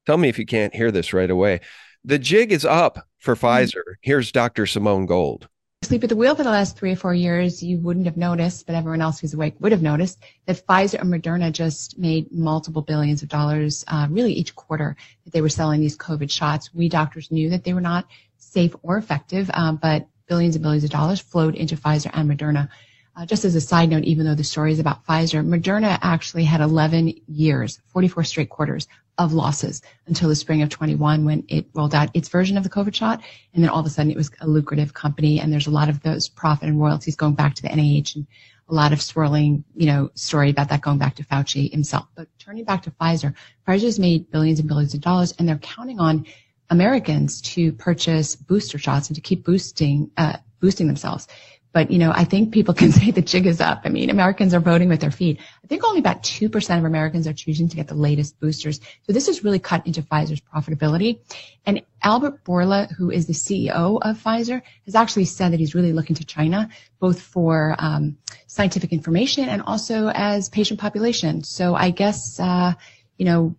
Tell 0.06 0.16
me 0.16 0.28
if 0.28 0.38
you 0.38 0.46
can't 0.46 0.74
hear 0.74 0.90
this 0.90 1.12
right 1.12 1.30
away. 1.30 1.60
The 2.04 2.18
jig 2.18 2.50
is 2.50 2.64
up 2.64 3.06
for 3.18 3.36
mm. 3.36 3.40
Pfizer. 3.40 3.82
Here's 4.00 4.32
Dr. 4.32 4.66
Simone 4.66 5.06
Gold. 5.06 5.48
Sleep 5.90 6.04
at 6.04 6.08
the 6.08 6.14
wheel 6.14 6.36
for 6.36 6.44
the 6.44 6.50
last 6.50 6.76
three 6.76 6.92
or 6.92 6.96
four 6.96 7.14
years, 7.14 7.64
you 7.64 7.76
wouldn't 7.78 8.06
have 8.06 8.16
noticed, 8.16 8.64
but 8.64 8.76
everyone 8.76 9.02
else 9.02 9.18
who's 9.18 9.34
awake 9.34 9.56
would 9.58 9.72
have 9.72 9.82
noticed 9.82 10.20
that 10.46 10.64
Pfizer 10.64 11.00
and 11.00 11.12
Moderna 11.12 11.50
just 11.50 11.98
made 11.98 12.30
multiple 12.30 12.80
billions 12.80 13.24
of 13.24 13.28
dollars, 13.28 13.84
uh, 13.88 14.06
really 14.08 14.32
each 14.32 14.54
quarter 14.54 14.94
that 15.24 15.32
they 15.32 15.40
were 15.40 15.48
selling 15.48 15.80
these 15.80 15.98
COVID 15.98 16.30
shots. 16.30 16.72
We 16.72 16.88
doctors 16.88 17.32
knew 17.32 17.50
that 17.50 17.64
they 17.64 17.72
were 17.72 17.80
not 17.80 18.06
safe 18.36 18.72
or 18.84 18.98
effective, 18.98 19.50
um, 19.52 19.80
but 19.82 20.06
billions 20.28 20.54
and 20.54 20.62
billions 20.62 20.84
of 20.84 20.90
dollars 20.90 21.18
flowed 21.18 21.56
into 21.56 21.74
Pfizer 21.74 22.12
and 22.14 22.30
Moderna. 22.30 22.68
Uh, 23.16 23.26
just 23.26 23.44
as 23.44 23.54
a 23.54 23.60
side 23.60 23.90
note, 23.90 24.04
even 24.04 24.24
though 24.24 24.34
the 24.34 24.44
story 24.44 24.72
is 24.72 24.78
about 24.78 25.04
Pfizer, 25.04 25.44
Moderna 25.44 25.98
actually 26.00 26.44
had 26.44 26.60
11 26.60 27.12
years, 27.26 27.80
44 27.88 28.24
straight 28.24 28.50
quarters 28.50 28.86
of 29.18 29.34
losses 29.34 29.82
until 30.06 30.28
the 30.28 30.34
spring 30.34 30.62
of 30.62 30.70
21 30.70 31.24
when 31.24 31.44
it 31.48 31.66
rolled 31.74 31.94
out 31.94 32.08
its 32.14 32.28
version 32.28 32.56
of 32.56 32.62
the 32.62 32.70
COVID 32.70 32.94
shot. 32.94 33.20
And 33.52 33.62
then 33.62 33.68
all 33.68 33.80
of 33.80 33.86
a 33.86 33.90
sudden 33.90 34.10
it 34.10 34.16
was 34.16 34.30
a 34.40 34.46
lucrative 34.46 34.94
company. 34.94 35.40
And 35.40 35.52
there's 35.52 35.66
a 35.66 35.72
lot 35.72 35.90
of 35.90 36.02
those 36.02 36.28
profit 36.28 36.68
and 36.68 36.80
royalties 36.80 37.16
going 37.16 37.34
back 37.34 37.54
to 37.56 37.62
the 37.62 37.68
NIH 37.68 38.16
and 38.16 38.26
a 38.70 38.74
lot 38.74 38.92
of 38.92 39.02
swirling, 39.02 39.64
you 39.76 39.86
know, 39.86 40.10
story 40.14 40.48
about 40.50 40.68
that 40.70 40.80
going 40.80 40.98
back 40.98 41.16
to 41.16 41.24
Fauci 41.24 41.70
himself. 41.70 42.06
But 42.14 42.28
turning 42.38 42.64
back 42.64 42.82
to 42.82 42.92
Pfizer, 42.92 43.34
Pfizer 43.68 43.82
has 43.82 43.98
made 43.98 44.30
billions 44.30 44.60
and 44.60 44.68
billions 44.68 44.94
of 44.94 45.00
dollars 45.00 45.34
and 45.38 45.46
they're 45.46 45.58
counting 45.58 46.00
on 46.00 46.24
Americans 46.70 47.42
to 47.42 47.72
purchase 47.72 48.36
booster 48.36 48.78
shots 48.78 49.08
and 49.08 49.16
to 49.16 49.20
keep 49.20 49.44
boosting, 49.44 50.10
uh, 50.16 50.38
boosting 50.60 50.86
themselves. 50.86 51.26
But, 51.72 51.90
you 51.90 51.98
know, 51.98 52.12
I 52.12 52.24
think 52.24 52.52
people 52.52 52.74
can 52.74 52.90
say 52.92 53.10
the 53.10 53.22
jig 53.22 53.46
is 53.46 53.60
up. 53.60 53.82
I 53.84 53.88
mean, 53.88 54.10
Americans 54.10 54.54
are 54.54 54.60
voting 54.60 54.88
with 54.88 55.00
their 55.00 55.10
feet. 55.10 55.40
I 55.62 55.66
think 55.66 55.84
only 55.84 56.00
about 56.00 56.22
2% 56.22 56.78
of 56.78 56.84
Americans 56.84 57.26
are 57.26 57.32
choosing 57.32 57.68
to 57.68 57.76
get 57.76 57.88
the 57.88 57.94
latest 57.94 58.38
boosters. 58.40 58.80
So 59.02 59.12
this 59.12 59.26
has 59.26 59.44
really 59.44 59.58
cut 59.58 59.86
into 59.86 60.02
Pfizer's 60.02 60.40
profitability. 60.40 61.20
And 61.66 61.82
Albert 62.02 62.44
Bourla, 62.44 62.90
who 62.92 63.10
is 63.10 63.26
the 63.26 63.32
CEO 63.32 63.98
of 64.02 64.22
Pfizer, 64.22 64.62
has 64.86 64.94
actually 64.94 65.26
said 65.26 65.52
that 65.52 65.60
he's 65.60 65.74
really 65.74 65.92
looking 65.92 66.16
to 66.16 66.24
China, 66.24 66.68
both 66.98 67.20
for 67.20 67.76
um, 67.78 68.16
scientific 68.46 68.92
information 68.92 69.48
and 69.48 69.62
also 69.62 70.08
as 70.08 70.48
patient 70.48 70.80
population. 70.80 71.44
So 71.44 71.74
I 71.74 71.90
guess, 71.90 72.40
uh, 72.40 72.72
you 73.16 73.26
know, 73.26 73.54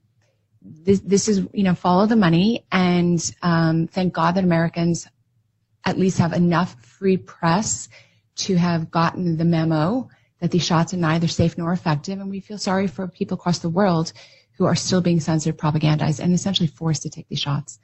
this, 0.61 0.99
this 0.99 1.27
is, 1.27 1.47
you 1.53 1.63
know, 1.63 1.73
follow 1.73 2.05
the 2.05 2.15
money 2.15 2.65
and 2.71 3.35
um, 3.41 3.87
thank 3.87 4.13
God 4.13 4.35
that 4.35 4.43
Americans 4.43 5.07
at 5.85 5.97
least 5.97 6.17
have 6.19 6.33
enough 6.33 6.79
free 6.83 7.17
press 7.17 7.89
to 8.35 8.55
have 8.55 8.91
gotten 8.91 9.37
the 9.37 9.45
memo 9.45 10.09
that 10.39 10.51
these 10.51 10.65
shots 10.65 10.93
are 10.93 10.97
neither 10.97 11.27
safe 11.27 11.57
nor 11.57 11.71
effective. 11.71 12.19
And 12.19 12.29
we 12.29 12.39
feel 12.39 12.57
sorry 12.57 12.87
for 12.87 13.07
people 13.07 13.35
across 13.35 13.59
the 13.59 13.69
world 13.69 14.13
who 14.57 14.65
are 14.65 14.75
still 14.75 15.01
being 15.01 15.19
censored, 15.19 15.57
propagandized, 15.57 16.19
and 16.19 16.33
essentially 16.33 16.67
forced 16.67 17.03
to 17.03 17.09
take 17.09 17.27
these 17.29 17.39
shots. 17.39 17.79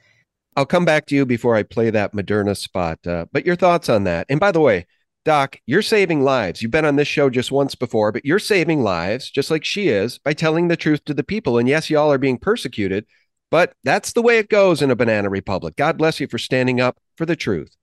I'll 0.56 0.66
come 0.66 0.84
back 0.84 1.06
to 1.06 1.14
you 1.14 1.24
before 1.24 1.54
I 1.54 1.62
play 1.62 1.90
that 1.90 2.12
Moderna 2.12 2.56
spot. 2.56 3.06
Uh, 3.06 3.26
but 3.32 3.46
your 3.46 3.56
thoughts 3.56 3.88
on 3.88 4.04
that? 4.04 4.26
And 4.28 4.40
by 4.40 4.50
the 4.50 4.60
way, 4.60 4.86
Doc, 5.24 5.60
you're 5.66 5.82
saving 5.82 6.22
lives. 6.22 6.62
You've 6.62 6.70
been 6.70 6.84
on 6.84 6.96
this 6.96 7.06
show 7.06 7.30
just 7.30 7.52
once 7.52 7.74
before, 7.74 8.12
but 8.12 8.24
you're 8.24 8.38
saving 8.38 8.82
lives, 8.82 9.30
just 9.30 9.50
like 9.50 9.64
she 9.64 9.88
is, 9.88 10.18
by 10.18 10.32
telling 10.32 10.68
the 10.68 10.76
truth 10.76 11.04
to 11.04 11.14
the 11.14 11.22
people. 11.22 11.58
And 11.58 11.68
yes, 11.68 11.90
y'all 11.90 12.10
are 12.10 12.18
being 12.18 12.38
persecuted, 12.38 13.06
but 13.50 13.72
that's 13.84 14.12
the 14.12 14.22
way 14.22 14.38
it 14.38 14.48
goes 14.48 14.82
in 14.82 14.90
a 14.90 14.96
banana 14.96 15.28
republic. 15.28 15.76
God 15.76 15.98
bless 15.98 16.18
you 16.18 16.26
for 16.28 16.38
standing 16.38 16.80
up 16.80 16.96
for 17.16 17.26
the 17.26 17.36
truth. 17.36 17.76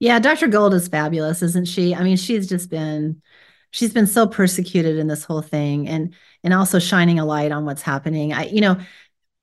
Yeah, 0.00 0.18
Dr. 0.20 0.46
Gold 0.48 0.74
is 0.74 0.88
fabulous, 0.88 1.42
isn't 1.42 1.66
she? 1.66 1.94
I 1.94 2.02
mean, 2.04 2.16
she's 2.16 2.48
just 2.48 2.70
been 2.70 3.22
she's 3.70 3.92
been 3.92 4.06
so 4.06 4.26
persecuted 4.26 4.96
in 4.96 5.08
this 5.08 5.24
whole 5.24 5.42
thing 5.42 5.88
and 5.88 6.14
and 6.42 6.54
also 6.54 6.78
shining 6.78 7.18
a 7.18 7.24
light 7.24 7.52
on 7.52 7.64
what's 7.64 7.82
happening. 7.82 8.32
I 8.32 8.46
you 8.46 8.60
know, 8.60 8.78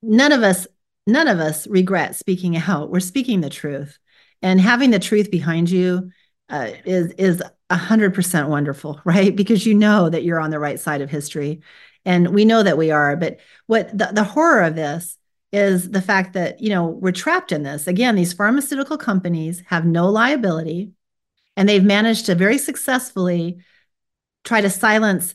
none 0.02 0.32
of 0.32 0.44
us 0.44 0.68
none 1.08 1.28
of 1.28 1.40
us 1.40 1.68
regret 1.68 2.16
speaking 2.16 2.56
out. 2.68 2.90
We're 2.92 3.00
speaking 3.00 3.42
the 3.42 3.50
truth. 3.50 3.98
And 4.42 4.62
having 4.62 4.92
the 4.92 5.00
truth 5.00 5.32
behind 5.32 5.70
you 5.70 6.12
uh, 6.50 6.70
is 6.86 7.12
is 7.14 7.44
a 7.70 7.76
hundred 7.76 8.14
percent 8.14 8.50
wonderful, 8.50 9.02
right? 9.06 9.36
Because 9.36 9.66
you 9.66 9.74
know 9.74 10.10
that 10.10 10.24
you're 10.24 10.40
on 10.40 10.52
the 10.52 10.60
right 10.60 10.80
side 10.80 11.02
of 11.02 11.10
history, 11.10 11.62
and 12.06 12.34
we 12.34 12.46
know 12.46 12.62
that 12.64 12.78
we 12.78 12.92
are. 12.92 13.16
But 13.16 13.40
what 13.68 13.98
the, 13.98 14.10
the 14.14 14.24
horror 14.24 14.62
of 14.64 14.76
this 14.76 15.18
is 15.56 15.90
the 15.90 16.02
fact 16.02 16.34
that 16.34 16.62
you 16.62 16.70
know 16.70 16.86
we're 16.86 17.12
trapped 17.12 17.52
in 17.52 17.64
this. 17.64 17.88
Again 17.88 18.16
these 18.16 18.34
pharmaceutical 18.34 18.98
companies 18.98 19.64
have 19.68 19.86
no 19.86 20.10
liability 20.10 20.92
and 21.56 21.68
they've 21.70 21.84
managed 21.84 22.26
to 22.26 22.36
very 22.36 22.58
successfully 22.58 23.60
try 24.44 24.62
to 24.62 24.70
silence 24.70 25.34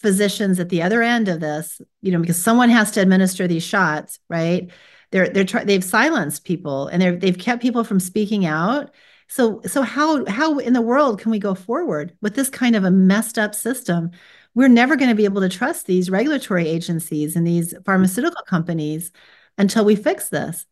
physicians 0.00 0.58
at 0.58 0.70
the 0.70 0.82
other 0.82 1.02
end 1.02 1.28
of 1.28 1.40
this 1.40 1.80
you 2.00 2.12
know 2.12 2.20
because 2.20 2.36
someone 2.42 2.70
has 2.70 2.92
to 2.92 3.00
administer 3.02 3.46
these 3.46 3.64
shots 3.64 4.18
right? 4.28 4.70
They're 5.10 5.28
they're 5.28 5.64
they've 5.64 5.84
silenced 5.84 6.44
people 6.44 6.88
and 6.88 7.00
they're 7.00 7.16
they've 7.16 7.38
kept 7.38 7.62
people 7.62 7.84
from 7.84 8.00
speaking 8.00 8.46
out. 8.46 8.94
So 9.28 9.60
so 9.66 9.82
how 9.82 10.24
how 10.26 10.58
in 10.58 10.72
the 10.72 10.82
world 10.82 11.20
can 11.20 11.30
we 11.30 11.38
go 11.38 11.54
forward 11.54 12.16
with 12.22 12.34
this 12.34 12.50
kind 12.50 12.74
of 12.76 12.84
a 12.84 12.90
messed 12.90 13.38
up 13.38 13.54
system? 13.54 14.10
We're 14.54 14.68
never 14.68 14.96
going 14.96 15.10
to 15.10 15.14
be 15.14 15.24
able 15.24 15.42
to 15.42 15.48
trust 15.48 15.86
these 15.86 16.10
regulatory 16.10 16.66
agencies 16.68 17.36
and 17.36 17.46
these 17.46 17.74
pharmaceutical 17.84 18.42
companies 18.46 19.12
until 19.58 19.84
we 19.84 19.96
fix 19.96 20.28
this. 20.28 20.66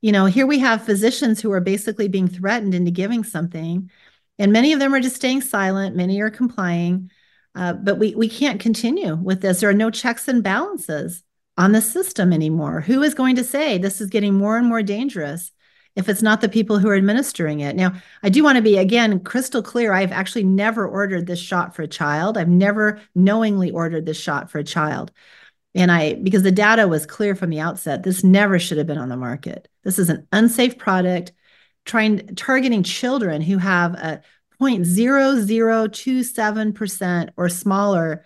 You 0.00 0.12
know, 0.12 0.26
here 0.26 0.46
we 0.46 0.60
have 0.60 0.84
physicians 0.84 1.40
who 1.40 1.52
are 1.52 1.60
basically 1.60 2.08
being 2.08 2.28
threatened 2.28 2.74
into 2.74 2.90
giving 2.90 3.24
something, 3.24 3.90
and 4.38 4.52
many 4.52 4.72
of 4.72 4.78
them 4.78 4.94
are 4.94 5.00
just 5.00 5.16
staying 5.16 5.40
silent. 5.40 5.96
Many 5.96 6.20
are 6.20 6.30
complying, 6.30 7.10
uh, 7.54 7.72
but 7.72 7.98
we 7.98 8.14
we 8.14 8.28
can't 8.28 8.60
continue 8.60 9.16
with 9.16 9.42
this. 9.42 9.60
There 9.60 9.70
are 9.70 9.74
no 9.74 9.90
checks 9.90 10.28
and 10.28 10.42
balances 10.42 11.24
on 11.56 11.72
the 11.72 11.80
system 11.82 12.32
anymore. 12.32 12.80
Who 12.80 13.02
is 13.02 13.14
going 13.14 13.36
to 13.36 13.44
say 13.44 13.76
this 13.76 14.00
is 14.00 14.08
getting 14.08 14.34
more 14.34 14.56
and 14.56 14.66
more 14.66 14.82
dangerous? 14.82 15.52
if 15.98 16.08
it's 16.08 16.22
not 16.22 16.40
the 16.40 16.48
people 16.48 16.78
who 16.78 16.88
are 16.88 16.94
administering 16.94 17.58
it. 17.58 17.74
Now, 17.74 17.92
I 18.22 18.28
do 18.28 18.44
want 18.44 18.54
to 18.54 18.62
be 18.62 18.78
again 18.78 19.18
crystal 19.18 19.64
clear. 19.64 19.92
I've 19.92 20.12
actually 20.12 20.44
never 20.44 20.86
ordered 20.86 21.26
this 21.26 21.40
shot 21.40 21.74
for 21.74 21.82
a 21.82 21.88
child. 21.88 22.38
I've 22.38 22.48
never 22.48 23.00
knowingly 23.16 23.72
ordered 23.72 24.06
this 24.06 24.18
shot 24.18 24.48
for 24.48 24.58
a 24.58 24.64
child. 24.64 25.10
And 25.74 25.92
I, 25.92 26.14
because 26.14 26.42
the 26.42 26.50
data 26.50 26.88
was 26.88 27.04
clear 27.06 27.34
from 27.34 27.50
the 27.50 27.60
outset, 27.60 28.02
this 28.02 28.24
never 28.24 28.58
should 28.58 28.78
have 28.78 28.86
been 28.86 28.96
on 28.98 29.10
the 29.10 29.16
market. 29.16 29.68
This 29.84 29.98
is 29.98 30.08
an 30.08 30.26
unsafe 30.32 30.78
product, 30.78 31.32
trying 31.84 32.34
targeting 32.34 32.82
children 32.82 33.42
who 33.42 33.58
have 33.58 33.92
a 33.94 34.22
0.0027% 34.60 37.30
or 37.36 37.48
smaller 37.48 38.24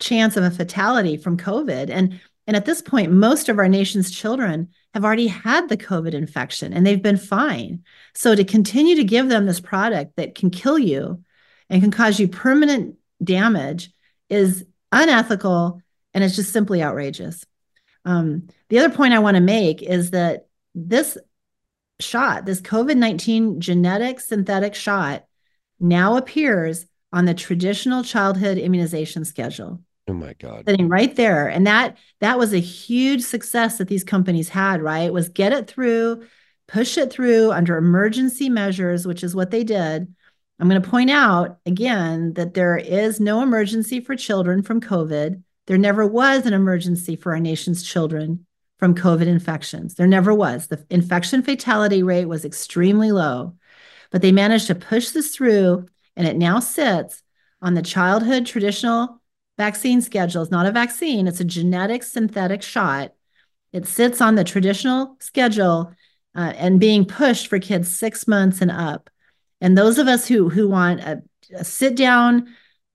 chance 0.00 0.36
of 0.36 0.44
a 0.44 0.50
fatality 0.50 1.16
from 1.16 1.36
COVID. 1.36 1.90
And, 1.90 2.20
and 2.46 2.56
at 2.56 2.64
this 2.64 2.82
point, 2.82 3.12
most 3.12 3.48
of 3.48 3.58
our 3.58 3.68
nation's 3.68 4.10
children 4.10 4.68
have 4.94 5.04
already 5.04 5.28
had 5.28 5.68
the 5.68 5.76
COVID 5.76 6.14
infection 6.14 6.72
and 6.72 6.86
they've 6.86 7.02
been 7.02 7.16
fine. 7.16 7.84
So 8.14 8.34
to 8.34 8.44
continue 8.44 8.96
to 8.96 9.04
give 9.04 9.28
them 9.28 9.46
this 9.46 9.60
product 9.60 10.16
that 10.16 10.34
can 10.34 10.50
kill 10.50 10.78
you 10.78 11.22
and 11.68 11.82
can 11.82 11.90
cause 11.90 12.18
you 12.18 12.28
permanent 12.28 12.96
damage 13.22 13.90
is 14.28 14.64
unethical 14.90 15.82
and 16.18 16.24
it's 16.24 16.34
just 16.34 16.52
simply 16.52 16.82
outrageous. 16.82 17.44
Um, 18.04 18.48
the 18.70 18.80
other 18.80 18.92
point 18.92 19.14
I 19.14 19.20
want 19.20 19.36
to 19.36 19.40
make 19.40 19.82
is 19.82 20.10
that 20.10 20.48
this 20.74 21.16
shot, 22.00 22.44
this 22.44 22.60
COVID 22.60 22.96
19 22.96 23.60
genetic 23.60 24.18
synthetic 24.18 24.74
shot, 24.74 25.26
now 25.78 26.16
appears 26.16 26.86
on 27.12 27.24
the 27.24 27.34
traditional 27.34 28.02
childhood 28.02 28.58
immunization 28.58 29.24
schedule. 29.24 29.80
Oh 30.08 30.12
my 30.12 30.32
God. 30.40 30.64
Sitting 30.66 30.88
right 30.88 31.14
there. 31.14 31.46
And 31.46 31.68
that 31.68 31.96
that 32.18 32.36
was 32.36 32.52
a 32.52 32.58
huge 32.58 33.22
success 33.22 33.78
that 33.78 33.86
these 33.86 34.02
companies 34.02 34.48
had, 34.48 34.82
right? 34.82 35.12
Was 35.12 35.28
get 35.28 35.52
it 35.52 35.68
through, 35.68 36.26
push 36.66 36.98
it 36.98 37.12
through 37.12 37.52
under 37.52 37.76
emergency 37.76 38.48
measures, 38.48 39.06
which 39.06 39.22
is 39.22 39.36
what 39.36 39.52
they 39.52 39.62
did. 39.62 40.12
I'm 40.58 40.68
going 40.68 40.82
to 40.82 40.90
point 40.90 41.10
out 41.10 41.58
again 41.64 42.32
that 42.32 42.54
there 42.54 42.76
is 42.76 43.20
no 43.20 43.40
emergency 43.40 44.00
for 44.00 44.16
children 44.16 44.64
from 44.64 44.80
COVID. 44.80 45.44
There 45.68 45.78
never 45.78 46.06
was 46.06 46.46
an 46.46 46.54
emergency 46.54 47.14
for 47.14 47.32
our 47.32 47.40
nation's 47.40 47.82
children 47.82 48.46
from 48.78 48.94
COVID 48.94 49.26
infections. 49.26 49.94
There 49.94 50.06
never 50.06 50.32
was. 50.32 50.66
The 50.66 50.82
infection 50.88 51.42
fatality 51.42 52.02
rate 52.02 52.24
was 52.24 52.46
extremely 52.46 53.12
low, 53.12 53.54
but 54.10 54.22
they 54.22 54.32
managed 54.32 54.68
to 54.68 54.74
push 54.74 55.10
this 55.10 55.36
through, 55.36 55.86
and 56.16 56.26
it 56.26 56.36
now 56.36 56.58
sits 56.58 57.22
on 57.60 57.74
the 57.74 57.82
childhood 57.82 58.46
traditional 58.46 59.20
vaccine 59.58 60.00
schedule. 60.00 60.40
It's 60.40 60.50
not 60.50 60.64
a 60.64 60.72
vaccine, 60.72 61.28
it's 61.28 61.40
a 61.40 61.44
genetic 61.44 62.02
synthetic 62.02 62.62
shot. 62.62 63.12
It 63.74 63.86
sits 63.86 64.22
on 64.22 64.36
the 64.36 64.44
traditional 64.44 65.16
schedule 65.20 65.92
uh, 66.34 66.54
and 66.56 66.80
being 66.80 67.04
pushed 67.04 67.48
for 67.48 67.58
kids 67.58 67.94
six 67.94 68.26
months 68.26 68.62
and 68.62 68.70
up. 68.70 69.10
And 69.60 69.76
those 69.76 69.98
of 69.98 70.08
us 70.08 70.26
who 70.26 70.48
who 70.48 70.66
want 70.66 71.00
a, 71.00 71.22
a 71.54 71.62
sit 71.62 71.94
down, 71.94 72.48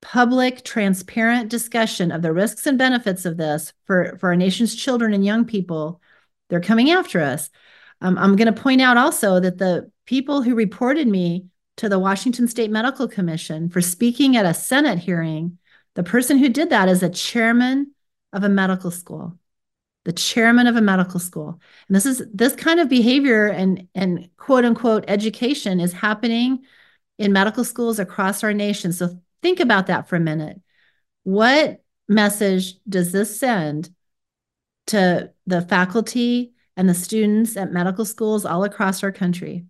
public, 0.04 0.64
transparent 0.64 1.50
discussion 1.50 2.12
of 2.12 2.22
the 2.22 2.34
risks 2.34 2.68
and 2.68 2.78
benefits 2.78 3.26
of 3.26 3.38
this 3.38 3.74
for 3.86 4.18
for 4.20 4.30
our 4.30 4.36
nation's 4.36 4.76
children 4.76 5.14
and 5.14 5.26
young 5.26 5.46
people, 5.46 6.02
they're 6.50 6.62
coming 6.62 6.92
after 6.92 7.22
us. 7.22 7.50
Um, 8.02 8.18
I'm 8.18 8.36
going 8.36 8.54
to 8.54 8.62
point 8.62 8.82
out 8.82 8.98
also 8.98 9.40
that 9.40 9.58
the 9.58 9.90
people 10.06 10.42
who 10.42 10.56
reported 10.56 11.08
me 11.08 11.48
to 11.78 11.90
the 11.90 12.00
Washington 12.00 12.48
State 12.48 12.70
Medical 12.70 13.08
Commission 13.08 13.70
for 13.70 13.82
speaking 13.82 14.38
at 14.38 14.46
a 14.46 14.54
Senate 14.54 15.00
hearing, 15.00 15.58
the 15.96 16.04
person 16.04 16.38
who 16.38 16.50
did 16.50 16.70
that 16.70 16.90
is 16.90 17.02
a 17.02 17.10
chairman 17.10 17.94
of 18.34 18.44
a 18.44 18.50
medical 18.50 18.92
school 18.92 19.38
the 20.06 20.14
chairman 20.14 20.68
of 20.68 20.76
a 20.76 20.82
medical 20.82 21.20
school. 21.20 21.60
And 21.88 21.96
this 21.96 22.06
is 22.06 22.24
this 22.34 22.56
kind 22.56 22.80
of 22.80 22.90
behavior 22.90 23.48
and 23.48 23.88
and 23.96 24.30
quote 24.38 24.66
unquote 24.66 25.06
education 25.08 25.80
is 25.80 25.94
happening 25.94 26.64
in 27.18 27.32
medical 27.32 27.64
schools 27.64 28.00
across 28.00 28.44
our 28.44 28.54
nation. 28.54 28.92
So 28.92 29.20
think 29.44 29.60
about 29.60 29.88
that 29.88 30.10
for 30.10 30.16
a 30.16 30.20
minute. 30.20 30.60
What 31.22 31.84
message 32.08 32.76
does 32.90 33.12
this 33.12 33.40
send 33.40 33.92
to 34.88 35.32
the 35.46 35.62
faculty 35.62 36.54
and 36.76 36.90
the 36.90 36.96
students 36.96 37.56
at 37.56 37.72
medical 37.72 38.06
schools 38.06 38.46
all 38.46 38.64
across 38.64 39.04
our 39.04 39.12
country? 39.12 39.66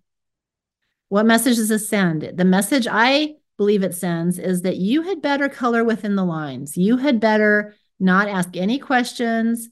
What 1.10 1.26
message 1.26 1.56
does 1.56 1.68
this 1.68 1.88
send? 1.88 2.22
The 2.34 2.44
message 2.44 2.88
I 2.90 3.34
believe 3.58 3.82
it 3.82 3.94
sends 3.94 4.38
is 4.38 4.62
that 4.62 4.78
you 4.78 5.02
had 5.02 5.20
better 5.20 5.48
color 5.48 5.84
within 5.84 6.16
the 6.16 6.24
lines. 6.24 6.76
You 6.76 6.96
had 6.96 7.20
better 7.20 7.74
not 8.00 8.28
ask 8.28 8.56
any 8.56 8.78
questions 8.78 9.68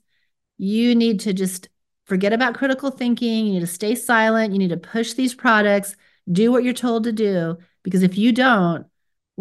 you 0.58 0.94
need 0.94 1.18
to 1.20 1.32
just 1.32 1.68
forget 2.04 2.32
about 2.32 2.54
critical 2.54 2.90
thinking. 2.90 3.46
You 3.46 3.54
need 3.54 3.60
to 3.60 3.66
stay 3.66 3.96
silent. 3.96 4.52
You 4.52 4.58
need 4.58 4.68
to 4.68 4.76
push 4.76 5.14
these 5.14 5.34
products, 5.34 5.96
do 6.30 6.52
what 6.52 6.62
you're 6.62 6.72
told 6.72 7.04
to 7.04 7.12
do, 7.12 7.58
because 7.82 8.04
if 8.04 8.16
you 8.16 8.30
don't, 8.30 8.86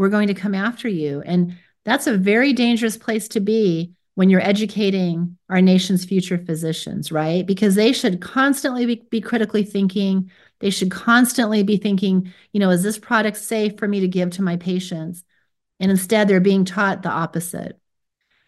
we're 0.01 0.09
going 0.09 0.27
to 0.27 0.33
come 0.33 0.55
after 0.55 0.87
you. 0.87 1.21
And 1.27 1.55
that's 1.85 2.07
a 2.07 2.17
very 2.17 2.53
dangerous 2.53 2.97
place 2.97 3.27
to 3.29 3.39
be 3.39 3.93
when 4.15 4.31
you're 4.31 4.41
educating 4.41 5.37
our 5.47 5.61
nation's 5.61 6.05
future 6.05 6.39
physicians, 6.39 7.11
right? 7.11 7.45
Because 7.45 7.75
they 7.75 7.93
should 7.93 8.19
constantly 8.19 8.87
be, 8.87 9.03
be, 9.11 9.21
critically 9.21 9.63
thinking. 9.63 10.31
They 10.59 10.71
should 10.71 10.89
constantly 10.89 11.61
be 11.61 11.77
thinking, 11.77 12.33
you 12.51 12.59
know, 12.59 12.71
is 12.71 12.81
this 12.81 12.97
product 12.97 13.37
safe 13.37 13.77
for 13.77 13.87
me 13.87 13.99
to 13.99 14.07
give 14.07 14.31
to 14.31 14.41
my 14.41 14.57
patients? 14.57 15.23
And 15.79 15.91
instead, 15.91 16.27
they're 16.27 16.39
being 16.39 16.65
taught 16.65 17.03
the 17.03 17.11
opposite. 17.11 17.79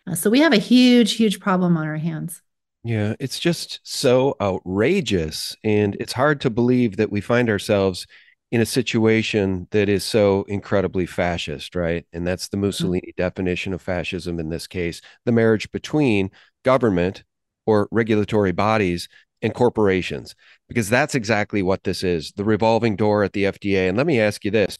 Uh, 0.07 0.15
so 0.15 0.31
we 0.31 0.39
have 0.39 0.53
a 0.53 0.57
huge, 0.57 1.13
huge 1.13 1.39
problem 1.39 1.77
on 1.77 1.86
our 1.86 1.98
hands. 1.98 2.41
Yeah, 2.83 3.13
it's 3.19 3.38
just 3.39 3.79
so 3.83 4.36
outrageous. 4.41 5.55
And 5.63 5.95
it's 6.00 6.13
hard 6.13 6.41
to 6.41 6.50
believe 6.50 6.98
that 6.98 7.12
we 7.12 7.22
find 7.22 7.48
ourselves 7.48 8.07
in 8.53 8.62
a 8.62 8.65
situation 8.67 9.67
that 9.72 9.89
is 9.89 10.03
so 10.03 10.43
incredibly 10.43 11.07
fascist, 11.07 11.74
right? 11.74 12.05
And 12.13 12.25
that's 12.25 12.50
the 12.50 12.55
mm-hmm. 12.55 12.67
Mussolini 12.67 13.07
mm-hmm. 13.07 13.22
definition 13.22 13.74
of 13.74 13.81
fascism 13.81 14.39
in 14.39 14.50
this 14.50 14.67
case 14.67 15.01
the 15.25 15.31
marriage 15.31 15.72
between 15.72 16.29
government 16.63 17.24
or 17.65 17.88
regulatory 17.89 18.51
bodies 18.51 19.10
and 19.41 19.55
corporations, 19.55 20.36
because 20.69 20.88
that's 20.88 21.15
exactly 21.15 21.63
what 21.63 21.83
this 21.83 22.03
is 22.03 22.31
the 22.33 22.43
revolving 22.43 22.95
door 22.95 23.24
at 23.24 23.33
the 23.33 23.45
FDA. 23.45 23.89
And 23.89 23.98
let 23.98 24.05
me 24.05 24.19
ask 24.19 24.45
you 24.45 24.51
this 24.51 24.77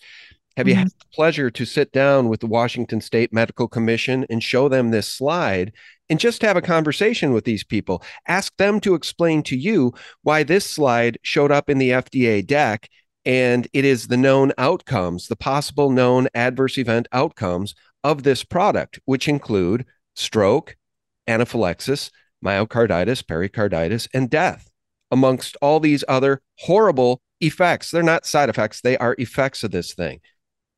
have 0.56 0.68
you 0.68 0.76
mm-hmm. 0.76 0.84
had 0.84 0.90
the 0.90 1.06
pleasure 1.12 1.50
to 1.50 1.66
sit 1.66 1.92
down 1.92 2.30
with 2.30 2.42
the 2.42 2.48
Washington 2.48 3.02
State 3.02 3.34
Medical 3.34 3.68
Commission 3.68 4.24
and 4.30 4.44
show 4.44 4.70
them 4.70 4.92
this 4.92 5.08
slide 5.08 5.74
and 6.12 6.20
just 6.20 6.44
have 6.44 6.58
a 6.58 6.62
conversation 6.62 7.34
with 7.34 7.44
these 7.44 7.64
people? 7.64 8.04
Ask 8.28 8.56
them 8.58 8.80
to 8.82 8.94
explain 8.94 9.42
to 9.44 9.58
you 9.58 9.94
why 10.22 10.44
this 10.44 10.64
slide 10.64 11.18
showed 11.24 11.52
up 11.52 11.72
in 11.72 11.80
the 11.80 11.90
FDA 11.90 12.46
deck 12.46 12.88
and 13.26 13.68
it 13.74 13.86
is 13.86 14.08
the 14.08 14.18
known 14.18 14.52
outcomes, 14.58 15.28
the 15.28 15.36
possible 15.36 15.90
known 15.90 16.28
adverse 16.34 16.78
event 16.78 17.08
outcomes 17.12 17.76
of 18.04 18.24
this 18.24 18.44
product, 18.44 19.00
which 19.06 19.28
include 19.28 19.86
stroke, 20.16 20.76
anaphylaxis, 21.28 22.12
myocarditis, 22.44 23.26
pericarditis, 23.26 24.08
and 24.14 24.30
death, 24.30 24.70
amongst 25.12 25.56
all 25.62 25.80
these 25.80 26.04
other 26.08 26.42
horrible 26.60 27.22
effects. 27.40 27.92
They're 27.92 28.04
not 28.04 28.26
side 28.26 28.50
effects, 28.50 28.82
they 28.82 28.98
are 28.98 29.16
effects 29.18 29.64
of 29.64 29.72
this 29.72 29.94
thing. 29.94 30.20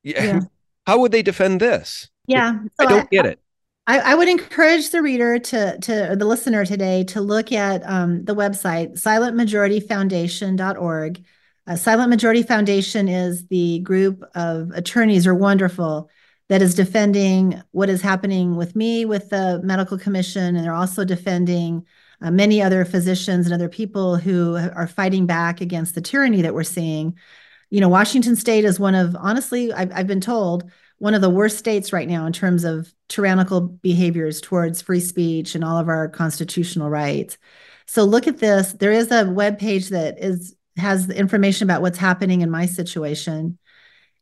Yeah. 0.04 0.42
How 0.86 1.00
would 1.00 1.12
they 1.12 1.24
defend 1.24 1.60
this? 1.60 2.10
Yeah. 2.28 2.60
So 2.80 2.80
I 2.80 2.86
don't 2.86 3.06
I, 3.06 3.08
get 3.12 3.26
it. 3.26 3.40
I, 3.88 4.00
I, 4.00 4.16
would 4.16 4.28
encourage 4.28 4.90
the 4.92 5.02
reader 5.02 5.40
to 5.40 5.80
to 5.80 6.16
the 6.18 6.26
listener 6.26 6.66
today 6.66 7.04
to 7.06 7.22
look 7.22 7.52
at 7.52 7.82
um, 7.88 8.26
the 8.26 8.36
website 8.36 9.02
silentmajorityfoundation.org. 9.02 11.26
Uh, 11.68 11.76
Silent 11.76 12.10
Majority 12.10 12.44
Foundation 12.44 13.08
is 13.08 13.48
the 13.48 13.80
group 13.80 14.24
of 14.36 14.72
attorneys 14.72 15.26
are 15.26 15.36
wonderful 15.36 16.10
that 16.48 16.62
is 16.62 16.76
defending 16.76 17.62
what 17.72 17.90
is 17.90 18.02
happening 18.02 18.56
with 18.56 18.76
me 18.76 19.06
with 19.06 19.30
the 19.30 19.60
medical 19.64 19.98
commission, 19.98 20.56
and 20.56 20.64
they're 20.64 20.74
also 20.74 21.04
defending 21.04 21.86
uh, 22.22 22.30
many 22.30 22.62
other 22.62 22.86
physicians 22.86 23.46
and 23.46 23.54
other 23.54 23.70
people 23.70 24.16
who 24.16 24.56
are 24.56 24.88
fighting 24.88 25.26
back 25.26 25.60
against 25.60 25.96
the 25.96 26.02
tyranny 26.02 26.42
that 26.44 26.54
we're 26.54 26.64
seeing 26.64 27.18
you 27.70 27.82
know, 27.82 27.90
Washington 27.90 28.36
State 28.36 28.66
is 28.66 28.80
one 28.80 28.96
of, 28.96 29.16
honestly, 29.16 29.74
I've, 29.74 29.92
I've 29.94 30.08
been 30.08 30.22
told, 30.22 30.70
one 31.00 31.14
of 31.14 31.22
the 31.22 31.30
worst 31.30 31.58
states 31.58 31.92
right 31.92 32.08
now 32.08 32.26
in 32.26 32.32
terms 32.32 32.64
of 32.64 32.94
tyrannical 33.10 33.60
behaviors 33.60 34.40
towards 34.40 34.82
free 34.82 35.02
speech 35.02 35.54
and 35.54 35.64
all 35.64 35.78
of 35.78 35.90
our 35.90 36.08
constitutional 36.08 36.90
rights. 36.90 37.38
So 37.86 38.06
look 38.06 38.28
at 38.28 38.38
this. 38.38 38.72
There 38.74 38.94
is 38.94 39.12
a 39.12 39.30
web 39.30 39.60
page 39.60 39.90
that 39.90 40.24
is 40.24 40.56
has 40.78 41.08
the 41.08 41.18
information 41.18 41.68
about 41.68 41.82
what's 41.82 41.98
happening 41.98 42.42
in 42.42 42.50
my 42.52 42.66
situation. 42.66 43.58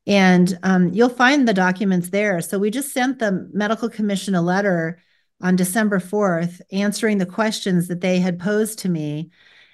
And 0.05 0.57
um, 0.63 0.93
you'll 0.93 1.09
find 1.09 1.47
the 1.47 1.53
documents 1.53 2.09
there. 2.09 2.41
So 2.41 2.59
we 2.59 2.69
just 2.69 2.93
sent 2.93 3.19
the 3.19 3.49
medical 3.53 3.89
commission 3.89 4.35
a 4.35 4.41
letter 4.41 4.99
on 5.41 5.55
December 5.55 5.99
4th 5.99 6.61
answering 6.71 7.17
the 7.17 7.25
questions 7.25 7.87
that 7.87 8.01
they 8.01 8.19
had 8.19 8.39
posed 8.39 8.79
to 8.79 8.89
me. 8.89 9.29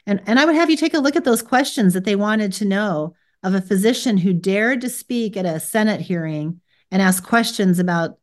And, 0.06 0.22
and 0.26 0.40
I 0.40 0.46
would 0.46 0.56
have 0.56 0.70
you 0.70 0.78
take 0.78 0.94
a 0.94 1.00
look 1.00 1.16
at 1.16 1.24
those 1.24 1.42
questions 1.42 1.94
that 1.94 2.06
they 2.06 2.16
wanted 2.16 2.54
to 2.54 2.66
know 2.66 3.16
of 3.44 3.54
a 3.54 3.62
physician 3.62 4.18
who 4.18 4.34
dared 4.34 4.82
to 4.82 4.90
speak 4.90 5.38
at 5.38 5.46
a 5.46 5.60
Senate 5.60 6.02
hearing 6.02 6.62
and 6.92 7.02
ask 7.02 7.24
questions 7.24 7.80
about 7.80 8.18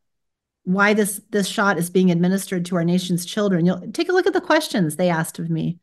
why 0.63 0.93
this 0.93 1.21
this 1.29 1.47
shot 1.47 1.77
is 1.77 1.89
being 1.89 2.11
administered 2.11 2.65
to 2.65 2.75
our 2.75 2.83
nation's 2.83 3.25
children. 3.25 3.65
You'll 3.65 3.89
take 3.93 4.09
a 4.09 4.11
look 4.11 4.27
at 4.27 4.33
the 4.33 4.41
questions 4.41 4.95
they 4.95 5.09
asked 5.09 5.39
of 5.39 5.49
me. 5.49 5.79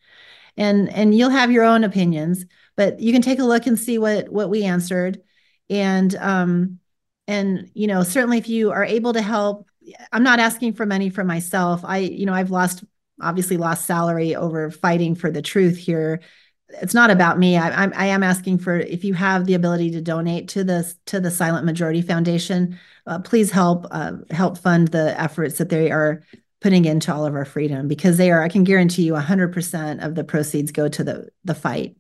And 0.58 0.90
and 0.90 1.14
you'll 1.14 1.30
have 1.30 1.50
your 1.50 1.64
own 1.64 1.84
opinions, 1.84 2.44
but 2.76 3.00
you 3.00 3.12
can 3.12 3.22
take 3.22 3.38
a 3.38 3.44
look 3.44 3.66
and 3.66 3.78
see 3.78 3.98
what 3.98 4.28
what 4.28 4.50
we 4.50 4.64
answered. 4.64 5.22
And 5.70 6.14
um 6.16 6.78
and 7.26 7.70
you 7.74 7.87
know, 7.87 8.02
certainly 8.02 8.38
if 8.38 8.48
you 8.48 8.70
are 8.70 8.84
able 8.84 9.12
to 9.14 9.22
help, 9.22 9.66
I'm 10.12 10.22
not 10.22 10.38
asking 10.38 10.74
for 10.74 10.87
money 10.87 11.10
for 11.10 11.24
myself. 11.24 11.84
I 11.84 11.98
you 11.98 12.26
know, 12.26 12.34
I've 12.34 12.50
lost 12.50 12.84
obviously 13.20 13.56
lost 13.56 13.87
salary 13.87 14.34
over 14.34 14.70
fighting 14.70 15.14
for 15.14 15.30
the 15.30 15.42
truth 15.42 15.76
here 15.76 16.20
it's 16.80 16.94
not 16.94 17.10
about 17.10 17.38
me. 17.38 17.56
I, 17.56 17.84
I 17.84 18.06
am 18.06 18.22
asking 18.22 18.58
for 18.58 18.76
if 18.78 19.04
you 19.04 19.14
have 19.14 19.46
the 19.46 19.54
ability 19.54 19.90
to 19.92 20.00
donate 20.00 20.48
to 20.48 20.64
this 20.64 20.96
to 21.06 21.20
the 21.20 21.30
Silent 21.30 21.66
Majority 21.66 22.02
Foundation, 22.02 22.78
uh, 23.06 23.18
please 23.20 23.50
help 23.50 23.87
uh, 23.90 24.12
help 24.30 24.58
fund 24.58 24.88
the 24.88 25.18
efforts 25.20 25.58
that 25.58 25.68
they 25.68 25.90
are 25.90 26.22
putting 26.60 26.84
into 26.87 27.12
all 27.12 27.26
of 27.26 27.34
our 27.34 27.44
freedom 27.44 27.88
because 27.88 28.16
they 28.16 28.30
are. 28.30 28.42
I 28.42 28.48
can 28.48 28.64
guarantee 28.64 29.02
you, 29.02 29.12
100% 29.12 30.04
of 30.04 30.14
the 30.14 30.24
proceeds 30.24 30.72
go 30.72 30.88
to 30.88 31.04
the 31.04 31.28
the 31.44 31.54
fight. 31.54 31.96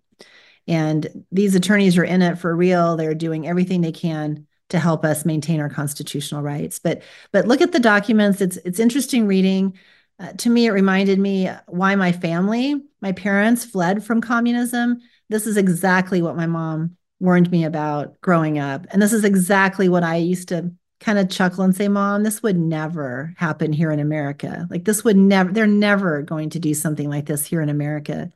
And 0.66 1.24
these 1.30 1.54
attorneys 1.54 1.98
are 1.98 2.04
in 2.04 2.22
it 2.22 2.38
for 2.38 2.54
real. 2.54 2.96
They're 2.96 3.14
doing 3.14 3.46
everything 3.46 3.80
they 3.80 3.92
can 3.92 4.46
to 4.70 4.78
help 4.78 5.04
us 5.04 5.24
maintain 5.24 5.60
our 5.60 5.68
constitutional 5.68 6.42
rights. 6.42 6.78
But 6.78 7.02
but 7.32 7.46
look 7.46 7.60
at 7.60 7.72
the 7.72 7.80
documents. 7.80 8.40
It's 8.40 8.56
it's 8.58 8.80
interesting 8.80 9.26
reading. 9.26 9.76
Uh, 10.18 10.32
to 10.32 10.48
me, 10.48 10.66
it 10.66 10.70
reminded 10.70 11.18
me 11.18 11.50
why 11.66 11.94
my 11.96 12.12
family, 12.12 12.80
my 13.00 13.12
parents 13.12 13.64
fled 13.64 14.04
from 14.04 14.20
communism. 14.20 15.00
This 15.28 15.46
is 15.46 15.56
exactly 15.56 16.22
what 16.22 16.36
my 16.36 16.46
mom 16.46 16.96
warned 17.20 17.50
me 17.50 17.64
about 17.64 18.20
growing 18.20 18.58
up. 18.58 18.86
And 18.90 19.02
this 19.02 19.12
is 19.12 19.24
exactly 19.24 19.88
what 19.88 20.04
I 20.04 20.16
used 20.16 20.48
to 20.48 20.72
kind 21.00 21.18
of 21.18 21.30
chuckle 21.30 21.64
and 21.64 21.74
say, 21.74 21.88
Mom, 21.88 22.22
this 22.22 22.42
would 22.42 22.58
never 22.58 23.34
happen 23.36 23.72
here 23.72 23.90
in 23.90 23.98
America. 23.98 24.66
Like, 24.70 24.84
this 24.84 25.04
would 25.04 25.16
never, 25.16 25.52
they're 25.52 25.66
never 25.66 26.22
going 26.22 26.50
to 26.50 26.58
do 26.58 26.74
something 26.74 27.10
like 27.10 27.26
this 27.26 27.44
here 27.44 27.60
in 27.60 27.68
America. 27.68 28.30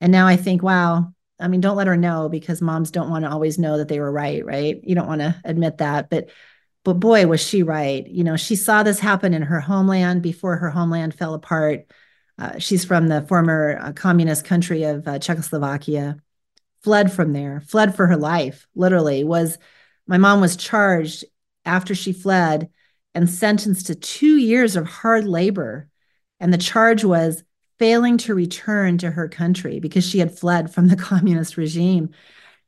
And 0.00 0.12
now 0.12 0.26
I 0.26 0.36
think, 0.36 0.62
wow, 0.62 1.12
I 1.40 1.48
mean, 1.48 1.60
don't 1.60 1.76
let 1.76 1.86
her 1.86 1.96
know 1.96 2.28
because 2.28 2.60
moms 2.60 2.90
don't 2.90 3.10
want 3.10 3.24
to 3.24 3.30
always 3.30 3.58
know 3.58 3.78
that 3.78 3.88
they 3.88 4.00
were 4.00 4.12
right, 4.12 4.44
right? 4.44 4.80
You 4.82 4.94
don't 4.94 5.08
want 5.08 5.20
to 5.22 5.40
admit 5.44 5.78
that. 5.78 6.10
But 6.10 6.30
but 6.84 6.94
boy 6.94 7.26
was 7.26 7.40
she 7.46 7.62
right 7.62 8.06
you 8.06 8.24
know 8.24 8.36
she 8.36 8.56
saw 8.56 8.82
this 8.82 8.98
happen 9.00 9.34
in 9.34 9.42
her 9.42 9.60
homeland 9.60 10.22
before 10.22 10.56
her 10.56 10.70
homeland 10.70 11.14
fell 11.14 11.34
apart 11.34 11.84
Uh, 12.38 12.58
she's 12.58 12.86
from 12.86 13.08
the 13.08 13.20
former 13.22 13.78
uh, 13.80 13.92
communist 13.92 14.46
country 14.46 14.84
of 14.84 15.06
uh, 15.06 15.18
Czechoslovakia. 15.18 16.16
Fled 16.82 17.12
from 17.12 17.34
there, 17.34 17.60
fled 17.60 17.94
for 17.94 18.06
her 18.06 18.16
life. 18.16 18.66
Literally, 18.74 19.24
was 19.24 19.58
my 20.06 20.16
mom 20.16 20.40
was 20.40 20.56
charged 20.56 21.24
after 21.66 21.94
she 21.94 22.14
fled 22.14 22.70
and 23.14 23.28
sentenced 23.28 23.88
to 23.88 23.94
two 23.94 24.38
years 24.38 24.76
of 24.76 24.86
hard 24.86 25.26
labor, 25.26 25.90
and 26.40 26.50
the 26.50 26.58
charge 26.58 27.04
was 27.04 27.44
failing 27.80 28.16
to 28.18 28.34
return 28.34 28.98
to 28.98 29.10
her 29.10 29.28
country 29.28 29.80
because 29.80 30.08
she 30.08 30.20
had 30.20 30.38
fled 30.38 30.72
from 30.72 30.86
the 30.86 30.96
communist 31.10 31.56
regime. 31.56 32.10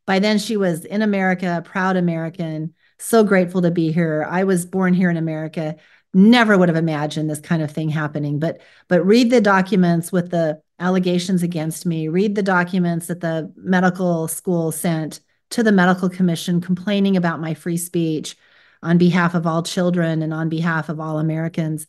By 0.07 0.19
then, 0.19 0.39
she 0.39 0.57
was 0.57 0.85
in 0.85 1.03
America, 1.03 1.59
a 1.59 1.63
proud 1.63 1.97
American, 1.97 2.75
so 2.99 3.23
grateful 3.23 3.63
to 3.63 3.71
be 3.71 3.93
here. 3.93 4.27
I 4.29 4.43
was 4.43 4.67
born 4.67 4.95
here 4.95 5.11
in 5.11 5.17
America 5.17 5.77
never 6.15 6.59
would 6.59 6.69
have 6.69 6.77
imagined 6.77 7.31
this 7.31 7.41
kind 7.41 7.63
of 7.63 7.71
thing 7.71 7.89
happening 7.89 8.39
but 8.39 8.61
but 8.89 9.05
read 9.07 9.31
the 9.31 9.41
documents 9.41 10.13
with 10.13 10.31
the 10.31 10.61
allegations 10.79 11.43
against 11.43 11.87
me 11.87 12.09
read 12.09 12.35
the 12.35 12.43
documents 12.43 13.07
that 13.07 13.21
the 13.21 13.51
medical 13.57 14.29
school 14.29 14.71
sent 14.71 15.21
to 15.51 15.63
the 15.63 15.73
medical 15.73 16.09
commission 16.09 16.61
complaining 16.61 17.17
about 17.17 17.41
my 17.41 17.55
free 17.55 17.77
speech 17.77 18.37
on 18.83 18.99
behalf 18.99 19.35
of 19.35 19.47
all 19.47 19.63
children 19.63 20.23
and 20.23 20.35
on 20.35 20.49
behalf 20.51 20.91
of 20.91 21.01
all 21.01 21.19
americans 21.19 21.87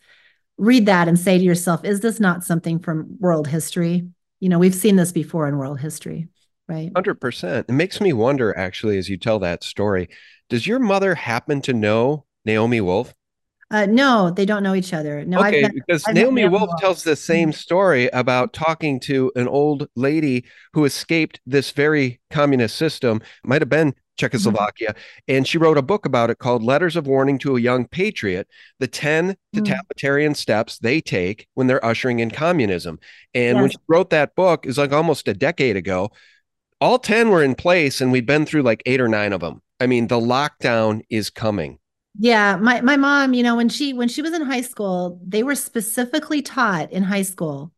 read 0.58 0.86
that 0.86 1.08
and 1.08 1.18
say 1.18 1.38
to 1.38 1.44
yourself 1.44 1.84
is 1.84 2.00
this 2.02 2.20
not 2.20 2.44
something 2.44 2.80
from 2.80 3.18
world 3.20 3.48
history 3.48 4.08
you 4.40 4.50
know 4.50 4.60
we've 4.60 4.76
seen 4.76 4.96
this 4.96 5.12
before 5.12 5.48
in 5.48 5.58
world 5.58 5.80
history 5.80 6.28
right 6.68 6.92
100% 6.94 7.66
it 7.68 7.74
makes 7.74 8.00
me 8.00 8.14
wonder 8.14 8.58
actually 8.58 8.98
as 8.98 9.10
you 9.10 9.18
tell 9.18 9.40
that 9.40 9.64
story 9.64 10.10
does 10.50 10.68
your 10.68 10.80
mother 10.80 11.16
happen 11.16 11.62
to 11.62 11.74
know 11.74 12.26
naomi 12.46 12.82
wolf 12.82 13.14
uh, 13.74 13.88
no, 13.88 14.30
they 14.30 14.46
don't 14.46 14.62
know 14.62 14.76
each 14.76 14.94
other. 14.94 15.26
No, 15.26 15.40
okay, 15.40 15.64
met, 15.64 15.74
because 15.74 16.04
I've 16.06 16.14
Naomi 16.14 16.48
Wolf 16.48 16.70
tells 16.78 17.04
the 17.04 17.16
same 17.16 17.50
mm-hmm. 17.50 17.56
story 17.56 18.08
about 18.10 18.54
talking 18.54 19.00
to 19.02 19.32
an 19.36 19.48
old 19.48 19.88
lady 19.96 20.46
who 20.74 20.86
escaped 20.86 21.42
this 21.48 21.72
very 21.72 22.22
communist 22.30 22.76
system. 22.76 23.20
Might 23.44 23.64
have 23.64 23.70
been 23.70 23.96
Czechoslovakia, 24.18 24.90
mm-hmm. 24.90 25.36
and 25.36 25.48
she 25.48 25.58
wrote 25.58 25.78
a 25.78 25.82
book 25.82 26.06
about 26.06 26.30
it 26.30 26.40
called 26.40 26.64
"Letters 26.64 26.96
of 26.96 27.08
Warning 27.08 27.38
to 27.40 27.58
a 27.58 27.62
Young 27.62 27.88
Patriot: 27.88 28.48
The 28.80 28.88
Ten 28.88 29.32
mm-hmm. 29.32 29.64
Totalitarian 29.64 30.36
Steps 30.36 30.80
They 30.80 31.02
Take 31.02 31.48
When 31.54 31.68
They're 31.68 31.84
Ushering 31.84 32.20
in 32.20 32.32
Communism." 32.32 33.00
And 33.34 33.56
yes. 33.56 33.62
when 33.62 33.70
she 33.72 33.78
wrote 33.88 34.10
that 34.12 34.36
book, 34.36 34.66
is 34.66 34.78
like 34.78 34.92
almost 34.92 35.28
a 35.28 35.34
decade 35.34 35.76
ago. 35.76 36.12
All 36.80 37.00
ten 37.00 37.30
were 37.30 37.44
in 37.44 37.56
place, 37.56 38.02
and 38.02 38.12
we'd 38.12 38.26
been 38.26 38.46
through 38.46 38.64
like 38.64 38.84
eight 38.86 39.02
or 39.02 39.08
nine 39.08 39.34
of 39.34 39.42
them. 39.42 39.62
I 39.80 39.88
mean, 39.88 40.08
the 40.08 40.20
lockdown 40.20 41.02
is 41.10 41.30
coming. 41.30 41.80
Yeah, 42.20 42.58
my 42.58 42.82
my 42.82 42.98
mom, 42.98 43.34
you 43.34 43.42
know, 43.42 43.56
when 43.56 43.70
she 43.70 43.94
when 43.94 44.08
she 44.08 44.22
was 44.22 44.34
in 44.34 44.44
high 44.44 44.62
school, 44.62 45.20
they 45.26 45.42
were 45.42 45.56
specifically 45.56 46.42
taught 46.42 46.92
in 46.92 47.04
high 47.04 47.24
school 47.24 47.72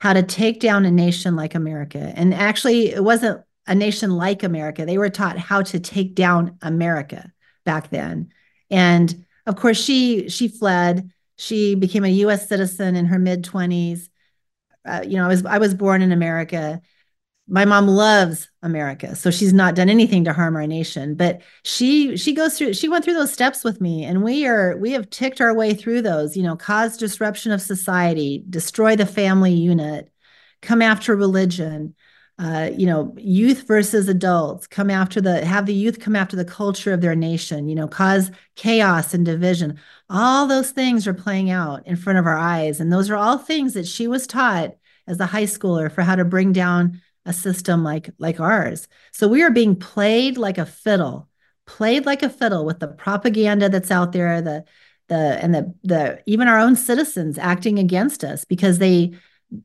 how 0.00 0.12
to 0.12 0.22
take 0.22 0.60
down 0.60 0.84
a 0.84 0.90
nation 0.90 1.36
like 1.36 1.54
America. 1.54 2.12
And 2.16 2.34
actually, 2.34 2.90
it 2.90 3.04
wasn't 3.04 3.42
a 3.66 3.74
nation 3.74 4.10
like 4.10 4.42
America. 4.42 4.84
They 4.84 4.98
were 4.98 5.10
taught 5.10 5.38
how 5.38 5.62
to 5.62 5.80
take 5.80 6.14
down 6.14 6.58
America 6.62 7.32
back 7.64 7.90
then. 7.90 8.30
And 8.70 9.26
of 9.46 9.56
course, 9.56 9.82
she 9.82 10.28
she 10.28 10.48
fled. 10.48 11.10
She 11.36 11.74
became 11.74 12.04
a 12.04 12.08
U.S. 12.08 12.48
citizen 12.48 12.96
in 12.96 13.06
her 13.06 13.18
mid 13.18 13.44
twenties. 13.44 14.10
Uh, 14.86 15.02
you 15.06 15.16
know, 15.16 15.24
I 15.24 15.28
was 15.28 15.44
I 15.44 15.58
was 15.58 15.74
born 15.74 16.02
in 16.02 16.12
America, 16.12 16.80
my 17.50 17.64
mom 17.64 17.88
loves 17.88 18.48
America, 18.62 19.16
so 19.16 19.30
she's 19.30 19.52
not 19.52 19.74
done 19.74 19.90
anything 19.90 20.24
to 20.24 20.32
harm 20.32 20.54
our 20.54 20.68
nation. 20.68 21.16
But 21.16 21.42
she 21.64 22.16
she 22.16 22.32
goes 22.32 22.56
through 22.56 22.74
she 22.74 22.88
went 22.88 23.04
through 23.04 23.14
those 23.14 23.32
steps 23.32 23.64
with 23.64 23.80
me, 23.80 24.04
and 24.04 24.22
we 24.22 24.46
are 24.46 24.76
we 24.76 24.92
have 24.92 25.10
ticked 25.10 25.40
our 25.40 25.52
way 25.52 25.74
through 25.74 26.02
those. 26.02 26.36
You 26.36 26.44
know, 26.44 26.54
cause 26.56 26.96
disruption 26.96 27.50
of 27.50 27.60
society, 27.60 28.44
destroy 28.48 28.94
the 28.94 29.04
family 29.04 29.52
unit, 29.52 30.12
come 30.62 30.80
after 30.80 31.16
religion. 31.16 31.96
Uh, 32.40 32.70
you 32.74 32.86
know, 32.86 33.14
youth 33.18 33.66
versus 33.66 34.08
adults, 34.08 34.66
come 34.66 34.88
after 34.88 35.20
the 35.20 35.44
have 35.44 35.66
the 35.66 35.74
youth 35.74 36.00
come 36.00 36.16
after 36.16 36.36
the 36.36 36.44
culture 36.44 36.94
of 36.94 37.02
their 37.02 37.14
nation. 37.14 37.68
You 37.68 37.74
know, 37.74 37.86
cause 37.86 38.30
chaos 38.56 39.12
and 39.12 39.26
division. 39.26 39.78
All 40.08 40.46
those 40.46 40.70
things 40.70 41.06
are 41.06 41.12
playing 41.12 41.50
out 41.50 41.86
in 41.86 41.96
front 41.96 42.18
of 42.18 42.24
our 42.24 42.38
eyes, 42.38 42.80
and 42.80 42.90
those 42.90 43.10
are 43.10 43.16
all 43.16 43.36
things 43.36 43.74
that 43.74 43.86
she 43.86 44.06
was 44.06 44.26
taught 44.26 44.74
as 45.06 45.20
a 45.20 45.26
high 45.26 45.44
schooler 45.44 45.92
for 45.92 46.00
how 46.00 46.16
to 46.16 46.24
bring 46.24 46.54
down 46.54 47.02
a 47.26 47.34
system 47.34 47.84
like 47.84 48.08
like 48.18 48.40
ours. 48.40 48.88
So 49.12 49.28
we 49.28 49.42
are 49.42 49.50
being 49.50 49.76
played 49.76 50.38
like 50.38 50.56
a 50.56 50.64
fiddle, 50.64 51.28
played 51.66 52.06
like 52.06 52.22
a 52.22 52.30
fiddle 52.30 52.64
with 52.64 52.78
the 52.80 52.88
propaganda 52.88 53.68
that's 53.68 53.90
out 53.90 54.12
there, 54.12 54.40
the 54.40 54.64
the 55.08 55.38
and 55.42 55.54
the 55.54 55.74
the 55.84 56.22
even 56.24 56.48
our 56.48 56.58
own 56.58 56.74
citizens 56.74 57.36
acting 57.36 57.78
against 57.78 58.24
us 58.24 58.46
because 58.46 58.78
they 58.78 59.12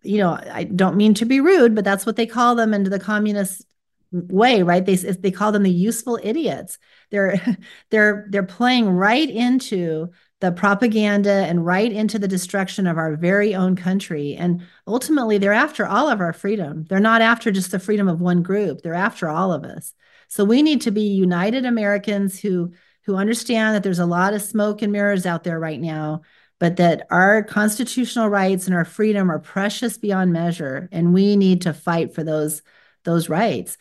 you 0.03 0.17
know, 0.17 0.31
I 0.31 0.63
don't 0.63 0.97
mean 0.97 1.13
to 1.15 1.25
be 1.25 1.39
rude, 1.39 1.75
but 1.75 1.83
that's 1.83 2.05
what 2.05 2.15
they 2.15 2.25
call 2.25 2.55
them 2.55 2.73
into 2.73 2.89
the 2.89 2.99
communist 2.99 3.65
way, 4.11 4.63
right? 4.63 4.85
They 4.85 4.95
they 4.95 5.31
call 5.31 5.51
them 5.51 5.63
the 5.63 5.71
useful 5.71 6.19
idiots. 6.21 6.77
They're 7.11 7.39
they're 7.91 8.27
they're 8.29 8.43
playing 8.43 8.89
right 8.89 9.29
into 9.29 10.09
the 10.41 10.51
propaganda 10.51 11.31
and 11.31 11.65
right 11.65 11.91
into 11.91 12.19
the 12.19 12.27
destruction 12.27 12.87
of 12.87 12.97
our 12.97 13.15
very 13.15 13.55
own 13.55 13.75
country. 13.75 14.35
And 14.35 14.63
ultimately, 14.85 15.37
they're 15.37 15.53
after 15.53 15.87
all 15.87 16.09
of 16.09 16.19
our 16.19 16.33
freedom. 16.33 16.85
They're 16.89 16.99
not 16.99 17.21
after 17.21 17.51
just 17.51 17.71
the 17.71 17.79
freedom 17.79 18.07
of 18.07 18.21
one 18.21 18.43
group, 18.43 18.81
they're 18.81 18.93
after 18.93 19.29
all 19.29 19.53
of 19.53 19.63
us. 19.63 19.93
So 20.27 20.43
we 20.43 20.61
need 20.61 20.81
to 20.81 20.91
be 20.91 21.01
united 21.01 21.65
Americans 21.65 22.39
who 22.39 22.73
who 23.05 23.15
understand 23.15 23.75
that 23.75 23.83
there's 23.83 23.99
a 23.99 24.05
lot 24.05 24.33
of 24.33 24.41
smoke 24.41 24.81
and 24.81 24.91
mirrors 24.91 25.27
out 25.27 25.43
there 25.43 25.59
right 25.59 25.79
now, 25.79 26.23
but 26.59 26.77
that 26.77 27.05
our 27.09 27.43
constitutional 27.43 28.29
rights 28.29 28.65
and 28.65 28.75
our 28.75 28.85
freedom 28.85 29.29
are 29.29 29.39
precious 29.39 29.97
beyond 29.97 30.33
measure, 30.33 30.89
and 30.91 31.13
we 31.13 31.35
need 31.35 31.61
to 31.63 31.73
fight 31.73 32.13
for 32.13 32.23
those 32.23 32.61
those 33.03 33.29
rights. 33.29 33.77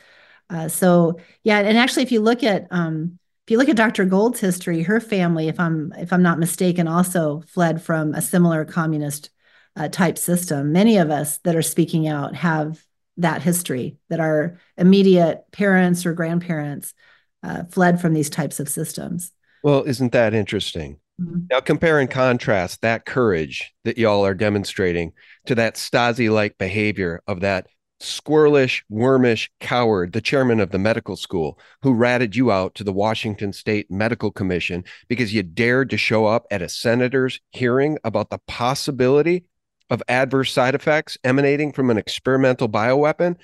Uh, 0.51 0.69
so 0.69 1.19
yeah, 1.43 1.61
and 1.61 1.79
actually, 1.79 2.03
if 2.03 2.13
you 2.13 2.21
look 2.21 2.43
at 2.43 2.67
um, 2.71 3.19
if 3.47 3.51
you 3.51 3.59
look 3.59 3.69
at 3.69 3.77
Dr. 3.77 4.05
Gold's 4.05 4.41
history, 4.41 4.83
her 4.83 5.01
family, 5.01 5.49
if 5.49 5.61
I'm 5.61 5.93
if 5.97 6.13
I'm 6.13 6.23
not 6.23 6.39
mistaken, 6.39 6.89
also 6.89 7.43
fled 7.47 7.83
from 7.83 8.15
a 8.15 8.23
similar 8.23 8.65
communist 8.65 9.31
uh, 9.77 9.89
type 9.89 10.19
system. 10.19 10.73
Many 10.73 10.99
of 10.99 11.11
us 11.11 11.39
that 11.39 11.57
are 11.57 11.63
speaking 11.63 12.09
out 12.09 12.35
have 12.35 12.85
that 13.17 13.43
history 13.43 13.99
that 14.09 14.21
our 14.21 14.59
immediate 14.77 15.45
parents 15.53 16.05
or 16.05 16.15
grandparents 16.15 16.95
uh, 17.43 17.65
fled 17.65 18.01
from 18.01 18.15
these 18.15 18.31
types 18.31 18.61
of 18.61 18.69
systems. 18.69 19.31
Well, 19.63 19.85
isn't 19.85 20.13
that 20.13 20.35
interesting? 20.35 20.99
Mm-hmm. 21.21 21.47
Now, 21.51 21.61
compare 21.61 22.01
and 22.01 22.11
contrast 22.11 22.81
that 22.83 23.07
courage 23.07 23.73
that 23.85 23.99
y'all 23.99 24.27
are 24.27 24.35
demonstrating 24.35 25.13
to 25.47 25.55
that 25.55 25.77
Stasi 25.77 26.33
like 26.33 26.59
behavior 26.59 27.23
of 27.27 27.41
that 27.41 27.69
squirrelish, 28.01 28.83
wormish 28.89 29.51
coward, 29.61 30.13
the 30.13 30.21
chairman 30.21 30.61
of 30.61 30.71
the 30.71 30.79
medical 30.79 31.17
school, 31.17 31.59
who 31.83 31.95
ratted 31.95 32.35
you 32.35 32.51
out 32.51 32.75
to 32.75 32.85
the 32.85 32.93
Washington 32.93 33.53
State 33.53 33.91
Medical 33.91 34.31
Commission 34.31 34.85
because 35.09 35.33
you 35.33 35.43
dared 35.43 35.91
to 35.91 35.97
show 35.97 36.27
up 36.27 36.47
at 36.51 36.63
a 36.63 36.69
senator's 36.69 37.41
hearing 37.51 37.99
about 38.05 38.31
the 38.31 38.41
possibility 38.47 39.45
of 39.91 40.03
adverse 40.09 40.53
side 40.53 40.75
effects 40.75 41.17
emanating 41.25 41.73
from 41.73 41.91
an 41.91 41.99
experimental 41.99 42.69
bioweapon. 42.69 43.37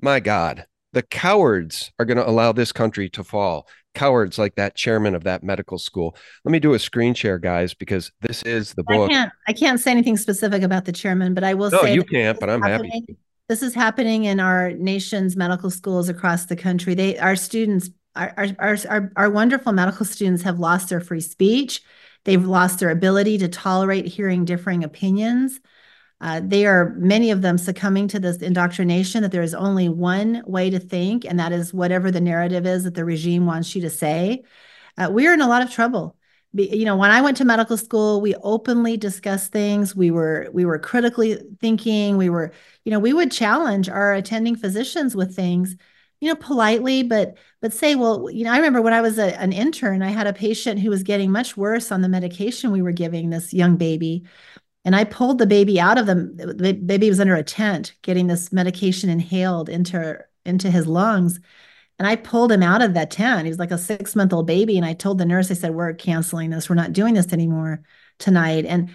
My 0.00 0.20
God, 0.20 0.66
the 0.92 1.02
cowards 1.02 1.92
are 1.98 2.04
going 2.04 2.16
to 2.16 2.28
allow 2.28 2.52
this 2.52 2.72
country 2.72 3.10
to 3.10 3.24
fall. 3.24 3.68
Cowards 3.94 4.38
like 4.38 4.56
that 4.56 4.74
chairman 4.74 5.14
of 5.14 5.24
that 5.24 5.42
medical 5.42 5.78
school. 5.78 6.16
Let 6.44 6.52
me 6.52 6.58
do 6.58 6.74
a 6.74 6.78
screen 6.78 7.14
share, 7.14 7.38
guys, 7.38 7.74
because 7.74 8.10
this 8.20 8.42
is 8.42 8.74
the 8.74 8.82
book. 8.82 9.10
I 9.10 9.14
can't. 9.14 9.32
I 9.48 9.52
can't 9.52 9.80
say 9.80 9.90
anything 9.90 10.16
specific 10.16 10.62
about 10.62 10.84
the 10.84 10.92
chairman, 10.92 11.34
but 11.34 11.44
I 11.44 11.54
will 11.54 11.70
no, 11.70 11.80
say. 11.80 11.88
No, 11.88 11.94
you 11.94 12.04
can't. 12.04 12.38
But 12.38 12.50
I'm 12.50 12.62
happy. 12.62 13.16
This 13.48 13.62
is 13.62 13.74
happening 13.74 14.24
in 14.24 14.40
our 14.40 14.72
nation's 14.72 15.36
medical 15.36 15.70
schools 15.70 16.08
across 16.08 16.46
the 16.46 16.56
country. 16.56 16.94
They, 16.94 17.18
our 17.18 17.36
students, 17.36 17.90
our, 18.16 18.32
our, 18.58 18.76
our, 18.88 19.12
our 19.16 19.30
wonderful 19.30 19.72
medical 19.72 20.06
students 20.06 20.42
have 20.42 20.58
lost 20.58 20.88
their 20.88 21.00
free 21.00 21.20
speech. 21.20 21.82
They've 22.24 22.44
lost 22.44 22.78
their 22.78 22.90
ability 22.90 23.38
to 23.38 23.48
tolerate 23.48 24.06
hearing 24.06 24.44
differing 24.44 24.82
opinions. 24.82 25.60
Uh, 26.20 26.40
they 26.42 26.64
are 26.64 26.94
many 26.96 27.30
of 27.30 27.42
them 27.42 27.58
succumbing 27.58 28.08
to 28.08 28.20
this 28.20 28.38
indoctrination 28.38 29.22
that 29.22 29.32
there 29.32 29.42
is 29.42 29.54
only 29.54 29.88
one 29.88 30.42
way 30.46 30.70
to 30.70 30.78
think, 30.78 31.24
and 31.24 31.38
that 31.38 31.52
is 31.52 31.74
whatever 31.74 32.10
the 32.10 32.20
narrative 32.20 32.66
is 32.66 32.84
that 32.84 32.94
the 32.94 33.04
regime 33.04 33.46
wants 33.46 33.74
you 33.74 33.82
to 33.82 33.90
say. 33.90 34.42
Uh, 34.96 35.10
we 35.12 35.26
are 35.26 35.34
in 35.34 35.40
a 35.40 35.48
lot 35.48 35.62
of 35.62 35.70
trouble. 35.70 36.16
You 36.56 36.84
know 36.84 36.96
when 36.96 37.10
i 37.10 37.20
went 37.20 37.36
to 37.38 37.44
medical 37.44 37.76
school 37.76 38.20
we 38.20 38.36
openly 38.36 38.96
discussed 38.96 39.50
things. 39.50 39.96
We 39.96 40.12
were 40.12 40.48
we 40.52 40.64
were 40.64 40.78
critically 40.78 41.36
thinking. 41.60 42.16
We 42.16 42.28
were 42.30 42.52
you 42.84 42.92
know 42.92 43.00
we 43.00 43.12
would 43.12 43.32
challenge 43.32 43.88
our 43.88 44.14
attending 44.14 44.54
physicians 44.54 45.16
with 45.16 45.34
things 45.34 45.74
you 46.20 46.28
know 46.28 46.36
politely 46.36 47.02
but 47.02 47.36
but 47.60 47.72
say 47.72 47.94
well 47.96 48.30
you 48.30 48.44
know 48.44 48.52
i 48.52 48.56
remember 48.56 48.80
when 48.80 48.92
i 48.94 49.00
was 49.00 49.18
a, 49.18 49.38
an 49.40 49.52
intern 49.52 50.00
i 50.00 50.10
had 50.10 50.26
a 50.26 50.32
patient 50.32 50.80
who 50.80 50.88
was 50.88 51.02
getting 51.02 51.30
much 51.30 51.56
worse 51.56 51.92
on 51.92 52.00
the 52.00 52.08
medication 52.08 52.70
we 52.70 52.80
were 52.80 52.92
giving 52.92 53.30
this 53.30 53.52
young 53.52 53.76
baby 53.76 54.24
and 54.84 54.94
i 54.96 55.04
pulled 55.04 55.38
the 55.38 55.46
baby 55.46 55.80
out 55.80 55.98
of 55.98 56.06
them 56.06 56.36
the 56.36 56.72
baby 56.72 57.08
was 57.08 57.20
under 57.20 57.34
a 57.34 57.42
tent 57.42 57.94
getting 58.02 58.26
this 58.26 58.52
medication 58.52 59.08
inhaled 59.10 59.68
into 59.68 60.18
into 60.44 60.70
his 60.70 60.86
lungs 60.86 61.40
and 61.98 62.08
I 62.08 62.16
pulled 62.16 62.50
him 62.50 62.62
out 62.62 62.82
of 62.82 62.94
that 62.94 63.10
tent. 63.10 63.44
He 63.44 63.50
was 63.50 63.58
like 63.58 63.70
a 63.70 63.78
six 63.78 64.16
month 64.16 64.32
old 64.32 64.46
baby. 64.46 64.76
And 64.76 64.84
I 64.84 64.94
told 64.94 65.18
the 65.18 65.24
nurse, 65.24 65.50
I 65.50 65.54
said, 65.54 65.74
We're 65.74 65.94
canceling 65.94 66.50
this. 66.50 66.68
We're 66.68 66.74
not 66.74 66.92
doing 66.92 67.14
this 67.14 67.32
anymore 67.32 67.82
tonight. 68.18 68.64
And 68.66 68.90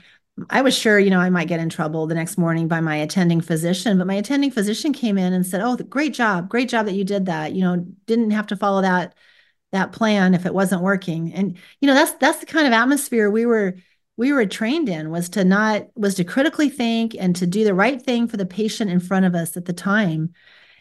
I 0.49 0.62
was 0.62 0.78
sure, 0.78 0.99
you 0.99 1.10
know, 1.10 1.19
I 1.19 1.30
might 1.30 1.47
get 1.47 1.60
in 1.60 1.69
trouble 1.69 2.08
the 2.08 2.15
next 2.15 2.38
morning 2.38 2.67
by 2.67 2.80
my 2.82 2.95
attending 2.97 3.41
physician, 3.41 3.97
but 3.97 4.08
my 4.08 4.15
attending 4.15 4.52
physician 4.52 4.93
came 4.93 5.17
in 5.17 5.34
and 5.34 5.45
said, 5.45 5.62
"Oh, 5.62 5.75
great 5.75 6.13
job. 6.13 6.49
Great 6.49 6.69
job 6.69 6.86
that 6.86 6.93
you 6.93 7.04
did 7.04 7.25
that. 7.25 7.54
You 7.54 7.62
know, 7.63 7.86
didn't 8.06 8.32
have 8.32 8.47
to 8.47 8.56
follow 8.56 8.82
that 8.82 9.15
that 9.71 9.91
plan 9.91 10.34
if 10.34 10.45
it 10.45 10.54
wasn't 10.54 10.82
working." 10.82 11.34
And 11.34 11.58
you 11.82 11.88
know, 11.88 11.93
that's 11.93 12.13
that's 12.13 12.39
the 12.39 12.45
kind 12.45 12.67
of 12.67 12.73
atmosphere 12.73 13.30
we 13.30 13.45
were 13.45 13.75
we 14.19 14.34
were 14.34 14.45
trained 14.45 14.89
in 14.89 15.12
was 15.12 15.29
to 15.29 15.45
not 15.45 15.88
was 15.95 16.15
to 16.15 16.25
critically 16.25 16.67
think 16.67 17.15
and 17.17 17.38
to 17.38 17.47
do 17.47 17.63
the 17.63 17.73
right 17.73 18.01
thing 18.01 18.27
for 18.27 18.36
the 18.36 18.45
patient 18.45 18.91
in 18.91 18.99
front 18.99 19.25
of 19.25 19.34
us 19.34 19.55
at 19.55 19.63
the 19.63 19.71
time. 19.71 20.34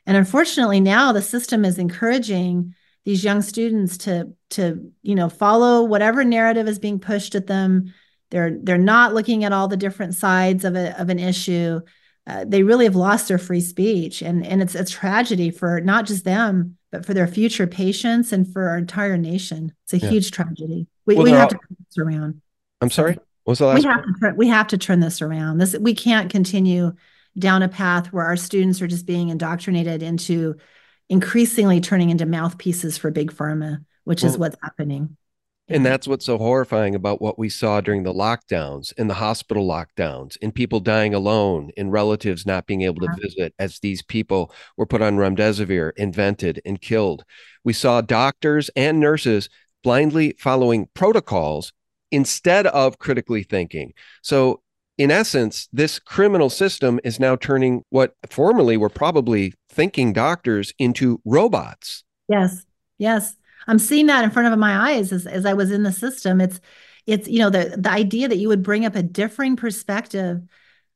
And 0.07 0.16
unfortunately, 0.16 0.81
now 0.81 1.12
the 1.12 1.22
system 1.22 1.64
is 1.64 1.79
encouraging 1.79 2.74
these 3.05 3.22
young 3.22 3.40
students 3.42 3.96
to 3.98 4.33
to 4.51 4.92
you 5.03 5.14
know 5.14 5.29
follow 5.29 5.85
whatever 5.85 6.24
narrative 6.24 6.66
is 6.66 6.81
being 6.81 6.98
pushed 6.98 7.37
at 7.37 7.46
them. 7.46 7.94
They're 8.31 8.59
they're 8.61 8.77
not 8.77 9.14
looking 9.14 9.44
at 9.44 9.53
all 9.53 9.68
the 9.68 9.77
different 9.77 10.16
sides 10.16 10.64
of 10.64 10.74
a 10.74 11.01
of 11.01 11.09
an 11.09 11.20
issue. 11.20 11.81
Uh, 12.27 12.44
they 12.44 12.64
really 12.64 12.87
have 12.87 12.96
lost 12.96 13.29
their 13.29 13.38
free 13.38 13.61
speech. 13.61 14.20
And 14.20 14.44
and 14.44 14.61
it's 14.61 14.74
a 14.74 14.85
tragedy 14.85 15.53
for 15.53 15.81
not 15.81 16.07
just 16.07 16.24
them 16.24 16.77
but 16.90 17.07
for 17.07 17.14
their 17.14 17.29
future 17.29 17.68
patients 17.68 18.33
and 18.33 18.53
for 18.53 18.68
our 18.70 18.79
entire 18.79 19.16
nation. 19.16 19.72
It's 19.85 19.92
a 19.92 19.98
yeah. 19.98 20.11
huge 20.11 20.33
tragedy. 20.33 20.88
We, 21.07 21.14
well, 21.14 21.24
we 21.24 21.31
have 21.31 21.42
all... 21.42 21.48
to 21.51 21.55
turn 21.55 21.77
this 21.87 21.98
around. 21.98 22.42
I'm 22.81 22.90
sorry 22.90 23.18
what 23.48 23.52
was 23.52 23.58
the 23.61 23.66
last 23.66 23.82
we 23.82 23.90
have, 23.90 24.04
to, 24.04 24.34
we 24.37 24.48
have 24.48 24.66
to 24.66 24.76
turn 24.76 25.00
this 25.00 25.22
around 25.22 25.56
this 25.56 25.74
we 25.78 25.94
can't 25.94 26.30
continue 26.30 26.92
down 27.38 27.62
a 27.62 27.68
path 27.68 28.12
where 28.12 28.26
our 28.26 28.37
students 28.37 28.82
are 28.82 28.87
just 28.87 29.06
being 29.06 29.30
indoctrinated 29.30 30.02
into 30.02 30.56
increasingly 31.08 31.80
turning 31.80 32.11
into 32.11 32.26
mouthpieces 32.26 32.98
for 32.98 33.11
big 33.11 33.32
pharma, 33.32 33.84
which 34.04 34.22
well, 34.22 34.32
is 34.32 34.38
what's 34.38 34.56
happening. 34.62 35.16
And 35.70 35.84
that's 35.84 36.08
what's 36.08 36.24
so 36.24 36.38
horrifying 36.38 36.94
about 36.94 37.20
what 37.20 37.38
we 37.38 37.50
saw 37.50 37.82
during 37.82 38.02
the 38.02 38.12
lockdowns 38.12 38.92
and 38.96 39.08
the 39.08 39.14
hospital 39.14 39.66
lockdowns 39.68 40.38
and 40.40 40.54
people 40.54 40.80
dying 40.80 41.12
alone 41.12 41.70
and 41.76 41.92
relatives 41.92 42.46
not 42.46 42.66
being 42.66 42.82
able 42.82 43.06
to 43.06 43.16
visit 43.20 43.54
as 43.58 43.78
these 43.78 44.02
people 44.02 44.50
were 44.78 44.87
put 44.87 45.02
on 45.02 45.18
remdesivir, 45.18 45.92
invented, 45.96 46.62
and 46.64 46.80
killed. 46.80 47.24
We 47.64 47.74
saw 47.74 48.00
doctors 48.00 48.70
and 48.76 48.98
nurses 48.98 49.50
blindly 49.82 50.34
following 50.38 50.88
protocols 50.94 51.72
instead 52.11 52.66
of 52.66 52.99
critically 52.99 53.42
thinking. 53.42 53.92
So 54.23 54.62
in 54.97 55.11
essence, 55.11 55.68
this 55.73 55.99
criminal 56.01 56.51
system 56.51 56.99
is 57.05 57.21
now 57.21 57.37
turning 57.37 57.85
what 57.90 58.14
formerly 58.29 58.77
were 58.77 58.88
probably 58.88 59.55
thinking 59.71 60.12
doctors 60.12 60.73
into 60.79 61.21
robots. 61.25 62.03
Yes. 62.29 62.64
Yes. 62.99 63.37
I'm 63.68 63.79
seeing 63.79 64.07
that 64.07 64.25
in 64.25 64.31
front 64.31 64.53
of 64.53 64.59
my 64.59 64.90
eyes 64.90 65.12
as, 65.12 65.27
as 65.27 65.47
I 65.47 65.55
was 65.55 65.71
in 65.71 65.85
the 65.85 65.92
system. 65.92 66.40
It's, 66.40 66.61
it's, 67.07 67.29
you 67.29 67.38
know, 67.38 67.51
the, 67.51 67.77
the 67.79 67.90
idea 67.90 68.27
that 68.29 68.38
you 68.38 68.49
would 68.49 68.62
bring 68.62 68.85
up 68.85 68.97
a 68.97 69.03
differing 69.03 69.57
perspective 69.57 70.42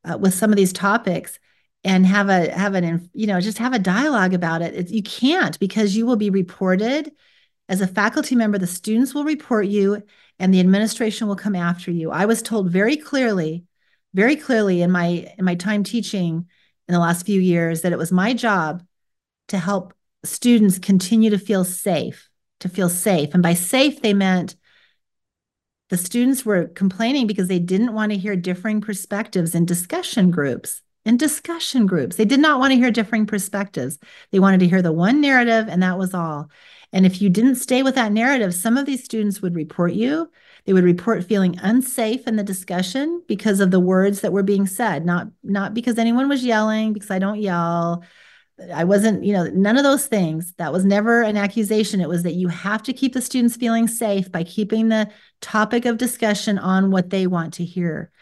uh, 0.05 0.19
with 0.19 0.35
some 0.35 0.51
of 0.51 0.57
these 0.57 0.73
topics 0.73 1.39
and 1.85 2.05
have 2.07 2.29
a, 2.29 2.51
have 2.51 2.75
an, 2.75 3.09
you 3.15 3.27
know, 3.27 3.41
just 3.41 3.59
have 3.59 3.73
a 3.73 3.79
dialogue 3.79 4.35
about 4.35 4.63
it. 4.63 4.75
It's, 4.75 4.91
you 4.91 5.03
can't 5.03 5.59
because 5.61 5.97
you 5.97 6.07
will 6.07 6.17
be 6.17 6.31
reported 6.31 7.13
as 7.69 7.81
a 7.81 7.87
faculty 7.87 8.35
member. 8.35 8.59
The 8.59 8.67
students 8.67 9.15
will 9.15 9.25
report 9.25 9.67
you 9.67 10.03
and 10.43 10.53
the 10.53 10.61
administration 10.61 11.27
will 11.27 11.37
come 11.37 11.55
after 11.55 11.91
you. 11.91 12.11
I 12.11 12.27
was 12.27 12.43
told 12.43 12.71
very 12.71 12.99
clearly 12.99 13.65
very 14.15 14.37
clearly 14.37 14.83
in 14.83 14.91
my 14.91 15.33
in 15.39 15.45
my 15.45 15.55
time 15.55 15.85
teaching 15.85 16.47
in 16.89 16.93
the 16.93 16.99
last 16.99 17.27
few 17.27 17.41
years 17.41 17.83
that 17.83 17.93
it 17.93 17.99
was 17.99 18.13
my 18.13 18.35
job 18.35 18.83
to 19.49 19.59
help 19.59 19.95
students 20.25 20.79
continue 20.79 21.31
to 21.31 21.39
feel 21.39 21.65
safe 21.65 22.29
to 22.61 22.69
feel 22.69 22.89
safe 22.89 23.35
and 23.35 23.43
by 23.43 23.55
safe 23.55 24.03
they 24.03 24.15
meant 24.15 24.57
the 25.89 25.97
students 25.97 26.45
were 26.45 26.69
complaining 26.69 27.27
because 27.27 27.49
they 27.49 27.59
didn't 27.59 27.93
want 27.93 28.13
to 28.13 28.19
hear 28.19 28.37
differing 28.37 28.81
perspectives 28.81 29.55
in 29.55 29.65
discussion 29.65 30.31
groups 30.31 30.81
in 31.05 31.17
discussion 31.17 31.87
groups 31.87 32.17
they 32.17 32.25
did 32.25 32.41
not 32.41 32.59
want 32.59 32.71
to 32.73 32.77
hear 32.77 32.91
differing 32.91 33.27
perspectives 33.27 33.99
they 34.31 34.39
wanted 34.39 34.61
to 34.61 34.69
hear 34.69 34.83
the 34.83 34.93
one 34.93 35.21
narrative 35.21 35.67
and 35.69 35.83
that 35.83 35.99
was 35.99 36.15
all 36.15 36.49
and 36.93 37.07
if 37.07 37.23
you 37.23 37.31
didn't 37.31 37.57
stay 37.57 37.83
with 37.83 37.95
that 37.95 38.13
narrative 38.13 38.55
some 38.55 38.77
of 38.77 38.87
these 38.87 39.05
students 39.05 39.43
would 39.43 39.55
report 39.55 39.93
you 39.93 40.29
they 40.65 40.73
would 40.73 40.85
report 40.85 41.25
feeling 41.25 41.59
unsafe 41.61 42.27
in 42.27 42.37
the 42.37 42.45
discussion 42.45 43.23
because 43.27 43.61
of 43.61 43.71
the 43.71 43.81
words 43.81 44.21
that 44.21 44.33
were 44.33 44.43
being 44.43 44.67
said, 44.67 45.05
not 45.05 45.29
not 45.43 45.75
because 45.75 45.99
anyone 45.99 46.29
was 46.29 46.45
yelling, 46.45 46.93
because 46.93 47.11
I 47.11 47.19
don't 47.19 47.41
yell. 47.41 48.05
I 48.73 48.85
wasn't, 48.85 49.25
you 49.25 49.33
know, 49.33 49.45
none 49.47 49.77
of 49.77 49.83
those 49.83 50.07
things. 50.07 50.53
That 50.59 50.73
was 50.73 50.85
never 50.85 51.23
an 51.23 51.37
accusation. 51.37 52.01
It 52.01 52.09
was 52.09 52.23
that 52.23 52.35
you 52.35 52.47
have 52.49 52.83
to 52.85 52.93
keep 52.93 53.13
the 53.13 53.21
students 53.21 53.57
feeling 53.57 53.89
safe 53.89 54.31
by 54.31 54.45
keeping 54.45 54.89
the 54.89 55.11
topic 55.41 55.85
of 55.85 55.99
discussion 55.99 56.59
on 56.59 56.91
what 56.91 57.11
they 57.11 57.27
want 57.27 57.55
to 57.55 57.65
hear. 57.65 58.13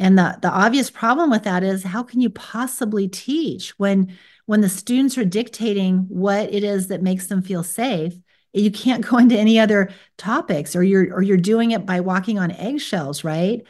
And 0.00 0.16
the, 0.18 0.38
the 0.40 0.50
obvious 0.50 0.90
problem 0.90 1.30
with 1.30 1.44
that 1.44 1.62
is 1.62 1.84
how 1.84 2.02
can 2.02 2.22
you 2.22 2.30
possibly 2.30 3.06
teach 3.06 3.78
when 3.78 4.16
when 4.46 4.62
the 4.62 4.68
students 4.68 5.16
are 5.18 5.24
dictating 5.24 6.06
what 6.08 6.52
it 6.52 6.64
is 6.64 6.88
that 6.88 7.02
makes 7.02 7.26
them 7.26 7.42
feel 7.42 7.62
safe? 7.62 8.14
You 8.54 8.70
can't 8.72 9.06
go 9.06 9.18
into 9.18 9.38
any 9.38 9.60
other 9.60 9.90
topics 10.16 10.74
or 10.74 10.82
you're 10.82 11.14
or 11.14 11.20
you're 11.20 11.36
doing 11.36 11.72
it 11.72 11.84
by 11.84 12.00
walking 12.00 12.38
on 12.38 12.50
eggshells 12.50 13.22
right? 13.22 13.60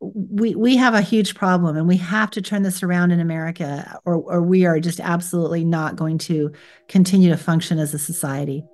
We 0.00 0.56
we 0.56 0.76
have 0.76 0.94
a 0.94 1.00
huge 1.00 1.36
problem 1.36 1.76
and 1.76 1.86
we 1.86 1.96
have 1.98 2.32
to 2.32 2.42
turn 2.42 2.62
this 2.62 2.82
around 2.82 3.12
in 3.12 3.20
america 3.20 3.98
or 4.04 4.16
or 4.16 4.42
we 4.42 4.66
are 4.66 4.78
just 4.78 5.00
absolutely 5.00 5.64
not 5.64 5.96
going 5.96 6.18
to 6.18 6.52
continue 6.88 7.30
to 7.30 7.36
function 7.36 7.78
as 7.78 7.94
a 7.94 7.98
society. 7.98 8.64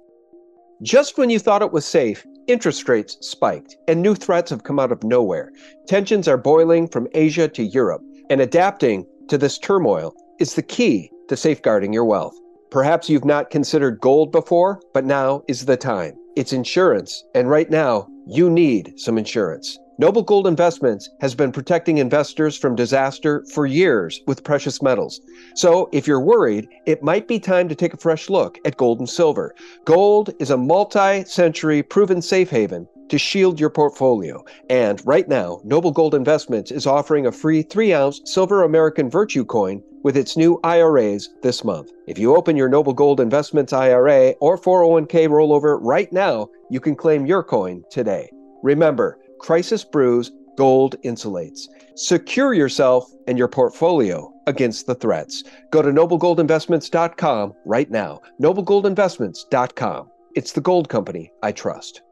Just 0.83 1.19
when 1.19 1.31
you 1.31 1.39
thought 1.39 1.63
it 1.63 1.73
was 1.73 1.85
safe 1.85 2.27
interest 2.47 2.89
rates 2.89 3.17
spiked 3.21 3.77
and 3.89 4.01
new 4.01 4.15
threats 4.15 4.51
have 4.51 4.65
come 4.65 4.79
out 4.79 4.93
of 4.93 5.03
nowhere 5.05 5.53
tensions 5.87 6.27
are 6.27 6.37
boiling 6.37 6.89
from 6.89 7.09
asia 7.15 7.49
to 7.49 7.63
europe 7.63 8.03
and 8.31 8.41
adapting 8.41 9.07
to 9.29 9.39
this 9.39 9.59
turmoil 9.59 10.15
is 10.41 10.55
the 10.55 10.63
key 10.63 11.11
to 11.29 11.37
safeguarding 11.37 11.93
your 11.93 12.05
wealth 12.05 12.37
Perhaps 12.73 13.11
you've 13.11 13.27
not 13.27 13.51
considered 13.51 14.01
gold 14.01 14.33
before, 14.33 14.81
but 14.95 15.05
now 15.05 15.43
is 15.47 15.67
the 15.67 15.77
time. 15.77 16.15
It's 16.37 16.55
insurance, 16.55 17.23
and 17.35 17.51
right 17.51 17.69
now, 17.69 18.09
you 18.27 18.49
need 18.49 18.95
some 18.99 19.19
insurance. 19.19 19.79
Noble 19.99 20.23
Gold 20.23 20.47
Investments 20.47 21.11
has 21.21 21.35
been 21.35 21.53
protecting 21.53 21.99
investors 21.99 22.57
from 22.57 22.75
disaster 22.75 23.45
for 23.53 23.67
years 23.67 24.23
with 24.27 24.43
precious 24.43 24.81
metals. 24.81 25.21
So, 25.55 25.91
if 25.93 26.07
you're 26.07 26.21
worried, 26.21 26.67
it 26.87 27.03
might 27.03 27.29
be 27.29 27.39
time 27.39 27.69
to 27.69 27.75
take 27.75 27.93
a 27.93 27.99
fresh 27.99 28.31
look 28.31 28.59
at 28.65 28.79
gold 28.79 29.01
and 29.01 29.09
silver. 29.09 29.55
Gold 29.85 30.33
is 30.39 30.51
a 30.51 30.57
multi 30.57 31.25
century 31.25 31.83
proven 31.83 32.23
safe 32.23 32.49
haven 32.49 32.89
to 33.11 33.19
shield 33.19 33.61
your 33.61 33.69
portfolio. 33.69 34.43
And 34.71 35.07
right 35.07 35.29
now, 35.29 35.61
Noble 35.63 35.91
Gold 35.91 36.15
Investments 36.15 36.71
is 36.71 36.87
offering 36.87 37.27
a 37.27 37.33
free 37.33 37.61
3 37.61 37.93
ounce 37.93 38.23
silver 38.25 38.63
American 38.63 39.11
Virtue 39.11 39.45
coin 39.45 39.83
with 40.03 40.17
its 40.17 40.39
new 40.39 40.59
IRAs 40.65 41.29
this 41.43 41.65
month. 41.65 41.93
If 42.07 42.19
you 42.19 42.35
open 42.35 42.57
your 42.57 42.71
Noble 42.71 42.95
Gold 42.95 43.21
Investments 43.21 43.75
IRA 43.75 44.31
or 44.41 44.57
401k 44.57 45.29
rollover 45.29 45.79
right 45.83 46.11
now, 46.11 46.49
you 46.71 46.81
can 46.81 46.97
claim 46.97 47.27
your 47.27 47.43
coin 47.43 47.85
today. 47.91 48.31
Remember, 48.63 49.19
crisis 49.43 49.85
brews, 49.85 50.33
gold 50.57 50.97
insulates. 51.05 51.67
Secure 51.97 52.55
yourself 52.55 53.11
and 53.27 53.37
your 53.37 53.49
portfolio 53.49 54.33
against 54.47 54.87
the 54.87 54.95
threats. 54.95 55.45
Go 55.71 55.83
to 55.83 55.91
noblegoldinvestments.com 55.91 57.55
right 57.67 57.91
now. 57.91 58.21
noblegoldinvestments.com. 58.41 60.11
It's 60.35 60.53
the 60.53 60.61
gold 60.61 60.89
company 60.89 61.31
I 61.43 61.53
trust 61.53 62.03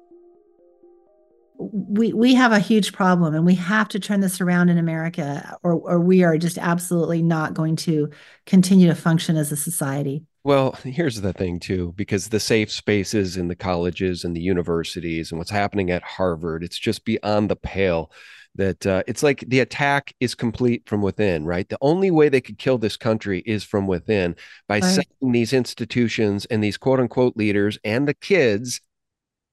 we 1.60 2.12
we 2.14 2.34
have 2.34 2.52
a 2.52 2.58
huge 2.58 2.92
problem 2.92 3.34
and 3.34 3.44
we 3.44 3.54
have 3.54 3.88
to 3.88 4.00
turn 4.00 4.20
this 4.20 4.40
around 4.40 4.70
in 4.70 4.78
America 4.78 5.58
or 5.62 5.74
or 5.74 6.00
we 6.00 6.22
are 6.22 6.38
just 6.38 6.56
absolutely 6.56 7.22
not 7.22 7.52
going 7.52 7.76
to 7.76 8.08
continue 8.46 8.88
to 8.88 8.94
function 8.94 9.36
as 9.36 9.52
a 9.52 9.56
society. 9.56 10.24
Well, 10.42 10.72
here's 10.84 11.20
the 11.20 11.32
thing 11.32 11.60
too 11.60 11.92
because 11.96 12.28
the 12.28 12.40
safe 12.40 12.70
spaces 12.70 13.36
in 13.36 13.48
the 13.48 13.56
colleges 13.56 14.24
and 14.24 14.34
the 14.34 14.40
universities 14.40 15.30
and 15.30 15.38
what's 15.38 15.50
happening 15.50 15.90
at 15.90 16.02
Harvard 16.02 16.64
it's 16.64 16.78
just 16.78 17.04
beyond 17.04 17.50
the 17.50 17.56
pale 17.56 18.10
that 18.56 18.84
uh, 18.86 19.02
it's 19.06 19.22
like 19.22 19.44
the 19.46 19.60
attack 19.60 20.12
is 20.18 20.34
complete 20.34 20.82
from 20.86 21.02
within, 21.02 21.44
right? 21.44 21.68
The 21.68 21.78
only 21.80 22.10
way 22.10 22.28
they 22.28 22.40
could 22.40 22.58
kill 22.58 22.78
this 22.78 22.96
country 22.96 23.42
is 23.46 23.62
from 23.64 23.86
within 23.86 24.34
by 24.66 24.80
right. 24.80 24.84
setting 24.84 25.32
these 25.32 25.52
institutions 25.52 26.46
and 26.46 26.62
these 26.62 26.76
quote 26.76 27.00
unquote 27.00 27.36
leaders 27.36 27.78
and 27.84 28.08
the 28.08 28.14
kids 28.14 28.80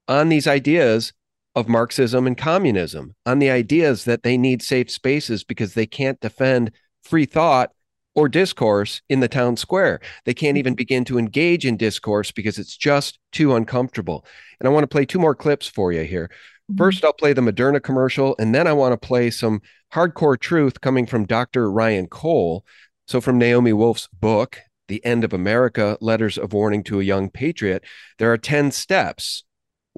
on 0.08 0.28
these 0.28 0.46
ideas 0.46 1.12
of 1.54 1.68
Marxism 1.68 2.26
and 2.26 2.36
communism 2.36 3.14
on 3.24 3.38
the 3.38 3.50
ideas 3.50 4.04
that 4.04 4.22
they 4.22 4.36
need 4.36 4.62
safe 4.62 4.90
spaces 4.90 5.44
because 5.44 5.74
they 5.74 5.86
can't 5.86 6.20
defend 6.20 6.72
free 7.02 7.24
thought 7.24 7.70
or 8.14 8.28
discourse 8.28 9.02
in 9.08 9.20
the 9.20 9.28
town 9.28 9.56
square. 9.56 10.00
They 10.24 10.34
can't 10.34 10.56
even 10.56 10.74
begin 10.74 11.04
to 11.06 11.18
engage 11.18 11.64
in 11.64 11.76
discourse 11.76 12.32
because 12.32 12.58
it's 12.58 12.76
just 12.76 13.18
too 13.32 13.54
uncomfortable. 13.54 14.24
And 14.58 14.68
I 14.68 14.72
want 14.72 14.84
to 14.84 14.88
play 14.88 15.04
two 15.04 15.18
more 15.18 15.34
clips 15.34 15.66
for 15.66 15.92
you 15.92 16.02
here. 16.02 16.30
Mm-hmm. 16.70 16.78
First, 16.78 17.04
I'll 17.04 17.12
play 17.12 17.32
the 17.32 17.40
Moderna 17.40 17.82
commercial, 17.82 18.34
and 18.38 18.54
then 18.54 18.66
I 18.66 18.72
want 18.72 18.92
to 18.92 19.06
play 19.06 19.30
some 19.30 19.62
hardcore 19.92 20.38
truth 20.38 20.80
coming 20.80 21.06
from 21.06 21.26
Dr. 21.26 21.70
Ryan 21.70 22.08
Cole. 22.08 22.64
So, 23.06 23.20
from 23.20 23.38
Naomi 23.38 23.72
Wolf's 23.72 24.08
book, 24.08 24.60
The 24.88 25.04
End 25.04 25.24
of 25.24 25.32
America 25.32 25.96
Letters 26.00 26.36
of 26.36 26.52
Warning 26.52 26.82
to 26.84 27.00
a 27.00 27.04
Young 27.04 27.30
Patriot, 27.30 27.84
there 28.18 28.32
are 28.32 28.38
10 28.38 28.70
steps 28.72 29.44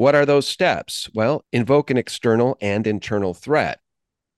what 0.01 0.15
are 0.15 0.25
those 0.25 0.47
steps? 0.47 1.11
Well, 1.13 1.45
invoke 1.53 1.91
an 1.91 1.99
external 1.99 2.57
and 2.63 2.87
internal 2.87 3.35
threat. 3.35 3.81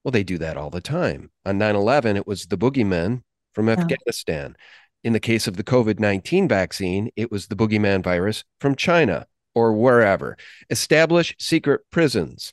Well, 0.02 0.10
they 0.10 0.24
do 0.24 0.36
that 0.38 0.56
all 0.56 0.70
the 0.70 0.80
time. 0.80 1.30
On 1.46 1.56
9 1.56 1.76
11, 1.76 2.16
it 2.16 2.26
was 2.26 2.46
the 2.46 2.58
boogeymen 2.58 3.22
from 3.52 3.68
Yeah. 3.68 3.74
Afghanistan. 3.74 4.56
In 5.04 5.12
the 5.12 5.20
case 5.20 5.46
of 5.46 5.56
the 5.56 5.64
COVID 5.64 5.98
19 5.98 6.48
vaccine, 6.48 7.10
it 7.16 7.30
was 7.30 7.46
the 7.46 7.56
boogeyman 7.56 8.02
virus 8.02 8.44
from 8.60 8.76
China 8.76 9.26
or 9.54 9.72
wherever. 9.72 10.36
Establish 10.70 11.34
secret 11.38 11.82
prisons. 11.90 12.52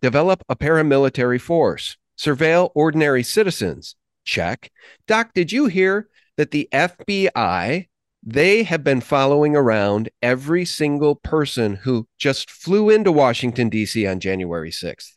Develop 0.00 0.42
a 0.48 0.56
paramilitary 0.56 1.40
force. 1.40 1.96
Surveil 2.18 2.70
ordinary 2.74 3.22
citizens. 3.22 3.96
Check. 4.24 4.70
Doc, 5.06 5.30
did 5.34 5.52
you 5.52 5.66
hear 5.66 6.08
that 6.36 6.50
the 6.50 6.68
FBI 6.72 7.88
they 8.28 8.64
have 8.64 8.82
been 8.82 9.00
following 9.00 9.54
around 9.54 10.08
every 10.20 10.64
single 10.64 11.14
person 11.14 11.76
who 11.76 12.08
just 12.18 12.50
flew 12.50 12.90
into 12.90 13.12
Washington 13.12 13.68
D.C. 13.68 14.04
on 14.04 14.18
January 14.18 14.72
6th. 14.72 15.15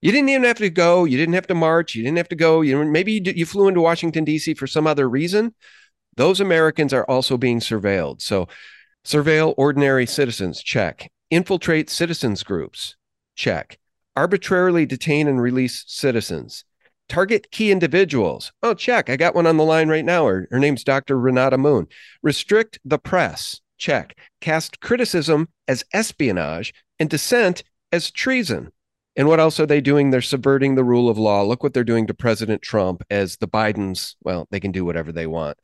You 0.00 0.12
didn't 0.12 0.30
even 0.30 0.44
have 0.44 0.58
to 0.58 0.70
go. 0.70 1.04
You 1.04 1.18
didn't 1.18 1.34
have 1.34 1.46
to 1.48 1.54
march. 1.54 1.94
You 1.94 2.02
didn't 2.02 2.16
have 2.16 2.28
to 2.30 2.36
go. 2.36 2.62
You 2.62 2.84
maybe 2.84 3.12
you, 3.12 3.20
you 3.24 3.46
flew 3.46 3.68
into 3.68 3.80
Washington 3.80 4.24
D.C. 4.24 4.54
for 4.54 4.66
some 4.66 4.86
other 4.86 5.08
reason. 5.08 5.54
Those 6.16 6.40
Americans 6.40 6.92
are 6.92 7.04
also 7.04 7.36
being 7.36 7.60
surveilled. 7.60 8.22
So, 8.22 8.48
surveil 9.04 9.54
ordinary 9.56 10.06
citizens. 10.06 10.62
Check. 10.62 11.10
Infiltrate 11.30 11.90
citizens 11.90 12.42
groups. 12.42 12.96
Check. 13.36 13.78
Arbitrarily 14.16 14.86
detain 14.86 15.28
and 15.28 15.40
release 15.40 15.84
citizens. 15.86 16.64
Target 17.08 17.50
key 17.50 17.70
individuals. 17.70 18.52
Oh, 18.62 18.74
check. 18.74 19.10
I 19.10 19.16
got 19.16 19.34
one 19.34 19.46
on 19.46 19.56
the 19.56 19.64
line 19.64 19.88
right 19.88 20.04
now. 20.04 20.26
Her, 20.26 20.48
her 20.50 20.58
name's 20.58 20.84
Dr. 20.84 21.18
Renata 21.18 21.58
Moon. 21.58 21.86
Restrict 22.22 22.78
the 22.84 22.98
press. 22.98 23.60
Check. 23.78 24.16
Cast 24.40 24.80
criticism 24.80 25.48
as 25.66 25.84
espionage 25.92 26.72
and 26.98 27.08
dissent 27.08 27.64
as 27.92 28.10
treason. 28.10 28.72
And 29.16 29.26
what 29.28 29.40
else 29.40 29.58
are 29.58 29.66
they 29.66 29.80
doing? 29.80 30.10
They're 30.10 30.20
subverting 30.20 30.74
the 30.74 30.84
rule 30.84 31.08
of 31.08 31.18
law. 31.18 31.42
Look 31.42 31.62
what 31.62 31.74
they're 31.74 31.84
doing 31.84 32.06
to 32.06 32.14
President 32.14 32.62
Trump 32.62 33.02
as 33.10 33.36
the 33.36 33.48
Bidens, 33.48 34.14
well, 34.22 34.46
they 34.50 34.60
can 34.60 34.72
do 34.72 34.84
whatever 34.84 35.12
they 35.12 35.26
want. 35.26 35.58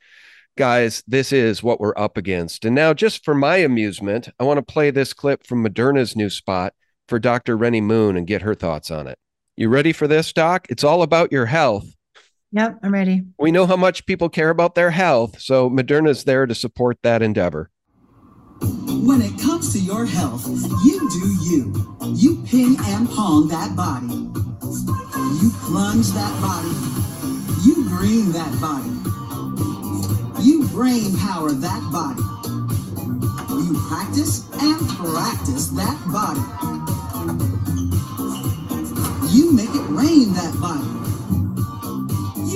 Guys, 0.57 1.03
this 1.07 1.31
is 1.31 1.63
what 1.63 1.79
we're 1.79 1.97
up 1.97 2.17
against. 2.17 2.65
And 2.65 2.75
now, 2.75 2.93
just 2.93 3.23
for 3.23 3.35
my 3.35 3.57
amusement, 3.57 4.29
I 4.39 4.43
want 4.43 4.57
to 4.57 4.73
play 4.73 4.91
this 4.91 5.13
clip 5.13 5.45
from 5.45 5.63
Moderna's 5.63 6.15
new 6.15 6.29
spot 6.29 6.73
for 7.07 7.19
Dr. 7.19 7.55
Rennie 7.55 7.81
Moon 7.81 8.17
and 8.17 8.27
get 8.27 8.41
her 8.41 8.55
thoughts 8.55 8.91
on 8.91 9.07
it. 9.07 9.19
You 9.55 9.69
ready 9.69 9.93
for 9.93 10.07
this, 10.07 10.33
Doc? 10.33 10.67
It's 10.69 10.83
all 10.83 11.03
about 11.03 11.31
your 11.31 11.45
health. 11.45 11.87
Yep, 12.51 12.79
I'm 12.81 12.93
ready. 12.93 13.23
We 13.37 13.51
know 13.51 13.65
how 13.65 13.75
much 13.75 14.05
people 14.05 14.29
care 14.29 14.49
about 14.49 14.75
their 14.75 14.91
health, 14.91 15.39
so 15.39 15.69
Moderna's 15.69 16.23
there 16.23 16.45
to 16.45 16.55
support 16.55 16.97
that 17.03 17.21
endeavor. 17.21 17.69
When 18.61 19.21
it 19.21 19.39
comes 19.39 19.73
to 19.73 19.79
your 19.79 20.05
health, 20.05 20.47
you 20.47 21.09
do 21.09 21.35
you. 21.43 21.97
You 22.15 22.43
ping 22.45 22.77
and 22.85 23.09
pong 23.09 23.47
that 23.49 23.75
body. 23.75 24.07
You 25.41 25.51
plunge 25.61 26.11
that 26.11 26.41
body. 26.41 26.73
You 27.65 27.87
green 27.89 28.31
that 28.31 28.59
body. 28.61 28.89
You 30.43 30.67
brain 30.69 31.17
power 31.17 31.51
that 31.51 31.89
body. 31.91 32.21
You 33.49 33.73
practice 33.89 34.47
and 34.53 34.89
practice 34.89 35.67
that 35.69 35.97
body. 36.11 36.41
You 39.33 39.51
make 39.51 39.69
it 39.69 39.87
rain 39.89 40.33
that 40.33 40.57
body. 40.61 41.16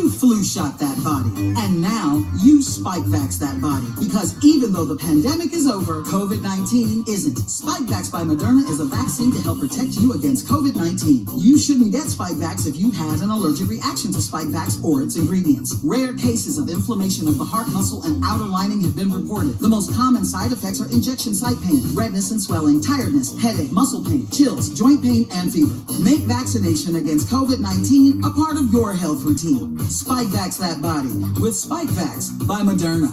You 0.02 0.10
flu 0.10 0.44
shot 0.44 0.80
that 0.80 0.98
body. 1.04 1.54
And 1.62 1.80
now 1.80 2.26
you 2.42 2.58
Spikevax 2.58 3.38
that 3.38 3.62
body. 3.62 3.86
Because 4.02 4.34
even 4.44 4.74
though 4.74 4.84
the 4.84 4.98
pandemic 4.98 5.54
is 5.54 5.68
over, 5.68 6.02
COVID 6.02 6.42
19 6.42 7.06
isn't. 7.08 7.38
Spikevax 7.38 8.12
by 8.12 8.26
Moderna 8.26 8.66
is 8.66 8.80
a 8.80 8.86
vaccine 8.86 9.32
to 9.32 9.40
help 9.42 9.60
protect 9.60 10.02
you 10.02 10.14
against 10.14 10.48
COVID 10.48 10.74
19. 10.76 11.28
You 11.38 11.56
shouldn't 11.56 11.92
get 11.92 12.10
Spikevax 12.10 12.66
if 12.66 12.78
you've 12.78 12.96
had 12.96 13.22
an 13.22 13.30
allergic 13.30 13.70
reaction 13.70 14.12
to 14.14 14.18
Spikevax 14.18 14.84
or 14.84 15.04
its 15.04 15.18
ingredients. 15.18 15.78
Rare 15.84 16.18
cases 16.18 16.58
of 16.58 16.68
inflammation 16.68 17.28
of 17.28 17.38
the 17.38 17.46
heart 17.46 17.70
muscle 17.70 18.02
and 18.02 18.24
outer 18.26 18.50
lining 18.50 18.82
have 18.82 18.96
been 18.96 19.14
reported. 19.14 19.60
The 19.60 19.70
most 19.70 19.94
common 19.94 20.26
side 20.26 20.52
effects 20.52 20.82
are 20.82 20.90
injection 20.90 21.36
site 21.36 21.62
pain, 21.62 21.86
redness 21.94 22.32
and 22.32 22.42
swelling, 22.42 22.82
tiredness, 22.82 23.38
headache, 23.38 23.72
muscle 23.72 24.04
pain, 24.04 24.26
chills, 24.34 24.74
joint 24.74 25.04
pain, 25.04 25.30
and 25.38 25.54
fever. 25.54 25.78
Make 26.02 26.26
vaccination 26.26 26.96
against 26.96 27.30
COVID 27.30 27.60
19 27.60 28.26
a 28.26 28.32
part 28.34 28.58
of 28.58 28.74
your 28.74 28.98
health 28.98 29.22
routine. 29.22 29.78
Spikevax 29.92 30.58
that 30.60 30.82
body 30.82 31.10
with 31.42 31.54
Spikevax 31.54 32.48
by 32.48 32.62
Moderna. 32.62 33.12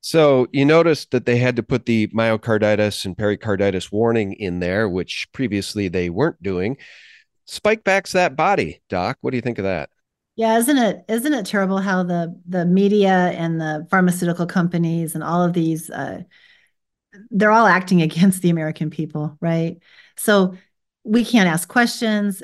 So 0.00 0.46
you 0.52 0.64
noticed 0.64 1.10
that 1.10 1.26
they 1.26 1.38
had 1.38 1.56
to 1.56 1.64
put 1.64 1.86
the 1.86 2.06
myocarditis 2.08 3.04
and 3.04 3.18
pericarditis 3.18 3.90
warning 3.90 4.34
in 4.34 4.60
there, 4.60 4.88
which 4.88 5.26
previously 5.32 5.88
they 5.88 6.08
weren't 6.08 6.40
doing. 6.40 6.76
Spikevax 7.48 8.12
that 8.12 8.36
body, 8.36 8.80
Doc. 8.88 9.18
What 9.22 9.32
do 9.32 9.36
you 9.36 9.42
think 9.42 9.58
of 9.58 9.64
that? 9.64 9.90
Yeah, 10.36 10.56
isn't 10.58 10.78
it 10.78 11.04
isn't 11.08 11.34
it 11.34 11.44
terrible 11.44 11.78
how 11.78 12.04
the 12.04 12.40
the 12.46 12.64
media 12.64 13.30
and 13.30 13.60
the 13.60 13.88
pharmaceutical 13.90 14.46
companies 14.46 15.16
and 15.16 15.24
all 15.24 15.42
of 15.42 15.52
these 15.52 15.90
uh, 15.90 16.22
they're 17.32 17.50
all 17.50 17.66
acting 17.66 18.02
against 18.08 18.42
the 18.42 18.50
American 18.50 18.88
people, 18.88 19.36
right? 19.40 19.78
So 20.16 20.54
we 21.02 21.24
can't 21.24 21.48
ask 21.48 21.68
questions. 21.68 22.40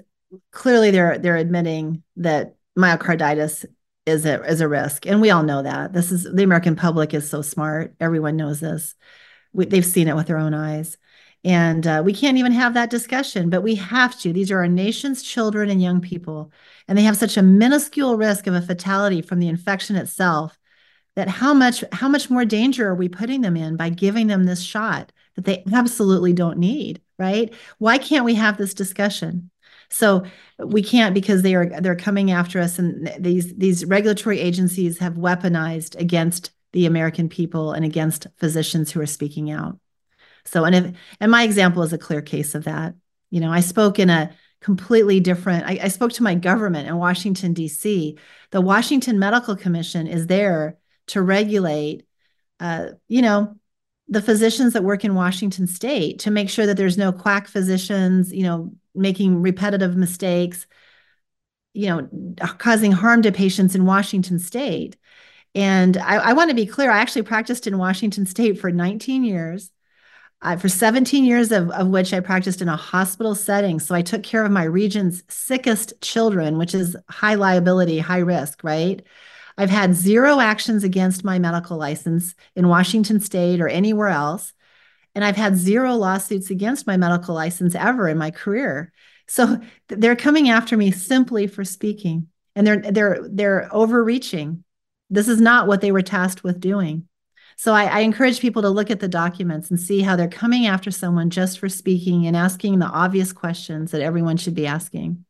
Clearly, 0.50 0.90
they're 0.90 1.18
they're 1.18 1.36
admitting 1.36 2.02
that 2.16 2.56
myocarditis 2.78 3.64
is 4.06 4.26
a 4.26 4.42
is 4.44 4.60
a 4.60 4.68
risk, 4.68 5.06
and 5.06 5.20
we 5.20 5.30
all 5.30 5.42
know 5.42 5.62
that. 5.62 5.92
This 5.92 6.12
is 6.12 6.24
the 6.24 6.42
American 6.42 6.76
public 6.76 7.14
is 7.14 7.28
so 7.28 7.42
smart. 7.42 7.94
Everyone 8.00 8.36
knows 8.36 8.60
this. 8.60 8.94
We, 9.52 9.66
they've 9.66 9.84
seen 9.84 10.08
it 10.08 10.16
with 10.16 10.26
their 10.26 10.38
own 10.38 10.54
eyes, 10.54 10.98
and 11.42 11.86
uh, 11.86 12.02
we 12.04 12.12
can't 12.12 12.38
even 12.38 12.52
have 12.52 12.74
that 12.74 12.90
discussion. 12.90 13.50
But 13.50 13.62
we 13.62 13.76
have 13.76 14.18
to. 14.20 14.32
These 14.32 14.50
are 14.50 14.58
our 14.58 14.68
nation's 14.68 15.22
children 15.22 15.70
and 15.70 15.82
young 15.82 16.00
people, 16.00 16.52
and 16.88 16.98
they 16.98 17.02
have 17.02 17.16
such 17.16 17.36
a 17.36 17.42
minuscule 17.42 18.16
risk 18.16 18.46
of 18.46 18.54
a 18.54 18.62
fatality 18.62 19.22
from 19.22 19.38
the 19.38 19.48
infection 19.48 19.96
itself. 19.96 20.58
That 21.16 21.28
how 21.28 21.54
much 21.54 21.84
how 21.92 22.08
much 22.08 22.28
more 22.28 22.44
danger 22.44 22.88
are 22.88 22.94
we 22.94 23.08
putting 23.08 23.40
them 23.40 23.56
in 23.56 23.76
by 23.76 23.88
giving 23.88 24.26
them 24.26 24.44
this 24.44 24.62
shot 24.62 25.12
that 25.36 25.44
they 25.44 25.64
absolutely 25.72 26.32
don't 26.32 26.58
need? 26.58 27.00
Right? 27.18 27.54
Why 27.78 27.98
can't 27.98 28.24
we 28.24 28.34
have 28.34 28.58
this 28.58 28.74
discussion? 28.74 29.50
So 29.90 30.24
we 30.58 30.82
can't 30.82 31.14
because 31.14 31.42
they 31.42 31.54
are 31.54 31.66
they're 31.80 31.96
coming 31.96 32.30
after 32.30 32.60
us, 32.60 32.78
and 32.78 33.12
these 33.18 33.54
these 33.54 33.84
regulatory 33.84 34.40
agencies 34.40 34.98
have 34.98 35.14
weaponized 35.14 35.98
against 35.98 36.50
the 36.72 36.86
American 36.86 37.28
people 37.28 37.72
and 37.72 37.84
against 37.84 38.26
physicians 38.36 38.90
who 38.90 39.00
are 39.00 39.06
speaking 39.06 39.50
out. 39.50 39.78
So 40.44 40.64
and 40.64 40.74
if 40.74 40.92
and 41.20 41.30
my 41.30 41.42
example 41.42 41.82
is 41.82 41.92
a 41.92 41.98
clear 41.98 42.22
case 42.22 42.54
of 42.54 42.64
that. 42.64 42.94
You 43.30 43.40
know, 43.40 43.52
I 43.52 43.60
spoke 43.60 43.98
in 43.98 44.10
a 44.10 44.34
completely 44.60 45.20
different. 45.20 45.66
I, 45.66 45.78
I 45.82 45.88
spoke 45.88 46.12
to 46.12 46.22
my 46.22 46.34
government 46.34 46.88
in 46.88 46.96
Washington 46.96 47.52
D.C. 47.52 48.18
The 48.50 48.60
Washington 48.60 49.18
Medical 49.18 49.56
Commission 49.56 50.06
is 50.06 50.26
there 50.26 50.78
to 51.08 51.22
regulate. 51.22 52.04
Uh, 52.60 52.90
you 53.08 53.20
know, 53.20 53.56
the 54.08 54.22
physicians 54.22 54.72
that 54.72 54.84
work 54.84 55.04
in 55.04 55.14
Washington 55.14 55.66
state 55.66 56.20
to 56.20 56.30
make 56.30 56.50
sure 56.50 56.66
that 56.66 56.76
there's 56.76 56.98
no 56.98 57.12
quack 57.12 57.48
physicians, 57.48 58.32
you 58.32 58.42
know, 58.42 58.72
making 58.94 59.42
repetitive 59.42 59.96
mistakes, 59.96 60.66
you 61.72 61.88
know, 61.88 62.08
causing 62.58 62.92
harm 62.92 63.22
to 63.22 63.32
patients 63.32 63.74
in 63.74 63.84
Washington 63.84 64.38
state. 64.38 64.96
And 65.54 65.96
I, 65.96 66.16
I 66.16 66.32
want 66.32 66.50
to 66.50 66.56
be 66.56 66.66
clear, 66.66 66.90
I 66.90 66.98
actually 66.98 67.22
practiced 67.22 67.66
in 67.66 67.78
Washington 67.78 68.26
state 68.26 68.58
for 68.58 68.70
19 68.70 69.24
years. 69.24 69.70
Uh, 70.42 70.58
for 70.58 70.68
17 70.68 71.24
years 71.24 71.52
of, 71.52 71.70
of 71.70 71.88
which 71.88 72.12
I 72.12 72.20
practiced 72.20 72.60
in 72.60 72.68
a 72.68 72.76
hospital 72.76 73.34
setting. 73.34 73.80
So 73.80 73.94
I 73.94 74.02
took 74.02 74.22
care 74.22 74.44
of 74.44 74.52
my 74.52 74.64
region's 74.64 75.22
sickest 75.28 75.94
children, 76.02 76.58
which 76.58 76.74
is 76.74 76.94
high 77.08 77.36
liability, 77.36 77.98
high 77.98 78.18
risk, 78.18 78.62
right? 78.62 79.02
I've 79.56 79.70
had 79.70 79.94
zero 79.94 80.40
actions 80.40 80.84
against 80.84 81.24
my 81.24 81.38
medical 81.38 81.78
license 81.78 82.34
in 82.56 82.68
Washington 82.68 83.20
state 83.20 83.60
or 83.60 83.68
anywhere 83.68 84.08
else. 84.08 84.52
And 85.14 85.24
I've 85.24 85.36
had 85.36 85.56
zero 85.56 85.94
lawsuits 85.94 86.50
against 86.50 86.86
my 86.86 86.96
medical 86.96 87.34
license 87.34 87.74
ever 87.74 88.08
in 88.08 88.18
my 88.18 88.30
career. 88.30 88.92
So 89.28 89.58
they're 89.88 90.16
coming 90.16 90.48
after 90.48 90.76
me 90.76 90.90
simply 90.90 91.46
for 91.46 91.64
speaking. 91.64 92.28
And 92.56 92.66
they're 92.66 92.80
they're 92.80 93.26
they're 93.28 93.68
overreaching. 93.72 94.64
This 95.10 95.28
is 95.28 95.40
not 95.40 95.66
what 95.66 95.80
they 95.80 95.92
were 95.92 96.02
tasked 96.02 96.44
with 96.44 96.60
doing. 96.60 97.08
So 97.56 97.72
I, 97.72 97.84
I 97.84 98.00
encourage 98.00 98.40
people 98.40 98.62
to 98.62 98.70
look 98.70 98.90
at 98.90 99.00
the 99.00 99.08
documents 99.08 99.70
and 99.70 99.78
see 99.78 100.02
how 100.02 100.16
they're 100.16 100.28
coming 100.28 100.66
after 100.66 100.90
someone 100.90 101.30
just 101.30 101.58
for 101.58 101.68
speaking 101.68 102.26
and 102.26 102.36
asking 102.36 102.78
the 102.78 102.86
obvious 102.86 103.32
questions 103.32 103.92
that 103.92 104.02
everyone 104.02 104.36
should 104.36 104.54
be 104.54 104.66
asking. 104.66 105.24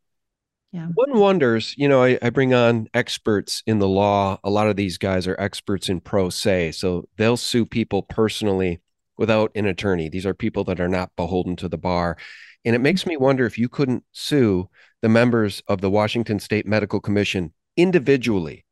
Yeah. 0.72 0.88
One 0.94 1.20
wonders, 1.20 1.72
you 1.78 1.86
know, 1.86 2.02
I, 2.02 2.18
I, 2.20 2.30
bring 2.30 2.52
on 2.52 2.88
experts 2.94 3.62
in 3.64 3.78
the 3.78 3.86
law. 3.86 4.40
A 4.42 4.50
lot 4.50 4.66
of 4.66 4.74
these 4.74 4.98
guys 4.98 5.28
are 5.28 5.36
experts 5.38 5.88
in 5.88 6.00
pro 6.00 6.30
se. 6.30 6.72
So 6.72 7.08
they'll 7.16 7.36
sue 7.36 7.64
people 7.64 8.02
personally 8.02 8.80
without 9.16 9.50
an 9.54 9.66
attorney. 9.66 10.08
These 10.08 10.26
are 10.26 10.34
people 10.34 10.64
that 10.64 10.80
are 10.80 10.88
not 10.88 11.14
beholden 11.16 11.56
to 11.56 11.68
the 11.68 11.78
bar. 11.78 12.16
And 12.64 12.74
it 12.74 12.80
makes 12.80 13.06
me 13.06 13.16
wonder 13.16 13.44
if 13.46 13.58
you 13.58 13.68
couldn't 13.68 14.04
sue 14.12 14.68
the 15.02 15.08
members 15.08 15.62
of 15.68 15.80
the 15.80 15.90
Washington 15.90 16.38
State 16.38 16.66
Medical 16.66 17.00
Commission 17.00 17.52
individually 17.76 18.64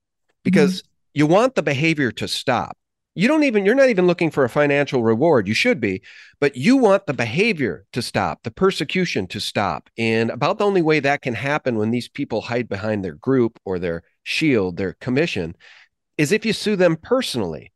because 0.44 0.82
mm-hmm. 0.82 0.88
you 1.14 1.26
want 1.26 1.54
the 1.54 1.62
behavior 1.62 2.10
to 2.12 2.28
stop. 2.28 2.76
you 3.14 3.28
don't 3.28 3.44
even 3.44 3.66
you're 3.66 3.74
not 3.74 3.90
even 3.90 4.06
looking 4.06 4.30
for 4.30 4.44
a 4.44 4.48
financial 4.48 5.02
reward 5.02 5.46
you 5.46 5.54
should 5.54 5.80
be 5.80 6.00
but 6.40 6.56
you 6.56 6.76
want 6.76 7.06
the 7.06 7.12
behavior 7.12 7.84
to 7.92 8.00
stop 8.00 8.42
the 8.42 8.50
persecution 8.50 9.26
to 9.26 9.40
stop 9.40 9.90
and 9.98 10.30
about 10.30 10.58
the 10.58 10.64
only 10.64 10.82
way 10.82 11.00
that 11.00 11.22
can 11.22 11.34
happen 11.34 11.76
when 11.76 11.90
these 11.90 12.08
people 12.08 12.40
hide 12.40 12.68
behind 12.68 13.04
their 13.04 13.14
group 13.14 13.58
or 13.64 13.78
their 13.78 14.02
shield 14.22 14.76
their 14.76 14.94
commission 14.94 15.54
is 16.16 16.32
if 16.32 16.46
you 16.46 16.52
sue 16.52 16.76
them 16.76 16.96
personally 16.96 17.71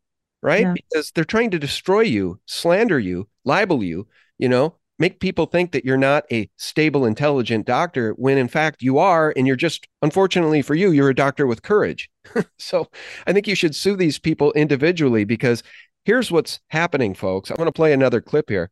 right 0.46 0.62
yeah. 0.62 0.72
because 0.72 1.10
they're 1.10 1.24
trying 1.24 1.50
to 1.50 1.58
destroy 1.58 2.00
you 2.00 2.40
slander 2.46 2.98
you 2.98 3.28
libel 3.44 3.82
you 3.82 4.06
you 4.38 4.48
know 4.48 4.74
make 4.98 5.20
people 5.20 5.44
think 5.44 5.72
that 5.72 5.84
you're 5.84 5.98
not 5.98 6.24
a 6.32 6.48
stable 6.56 7.04
intelligent 7.04 7.66
doctor 7.66 8.12
when 8.12 8.38
in 8.38 8.48
fact 8.48 8.82
you 8.82 8.96
are 8.98 9.34
and 9.36 9.46
you're 9.46 9.56
just 9.56 9.86
unfortunately 10.00 10.62
for 10.62 10.74
you 10.74 10.90
you're 10.90 11.10
a 11.10 11.14
doctor 11.14 11.46
with 11.46 11.62
courage 11.62 12.08
so 12.58 12.88
I 13.26 13.32
think 13.32 13.46
you 13.46 13.54
should 13.54 13.74
sue 13.74 13.96
these 13.96 14.18
people 14.18 14.52
individually 14.52 15.24
because 15.24 15.62
here's 16.06 16.30
what's 16.30 16.60
happening, 16.68 17.14
folks. 17.14 17.50
I'm 17.50 17.56
going 17.56 17.66
to 17.66 17.72
play 17.72 17.92
another 17.92 18.20
clip 18.20 18.48
here. 18.48 18.70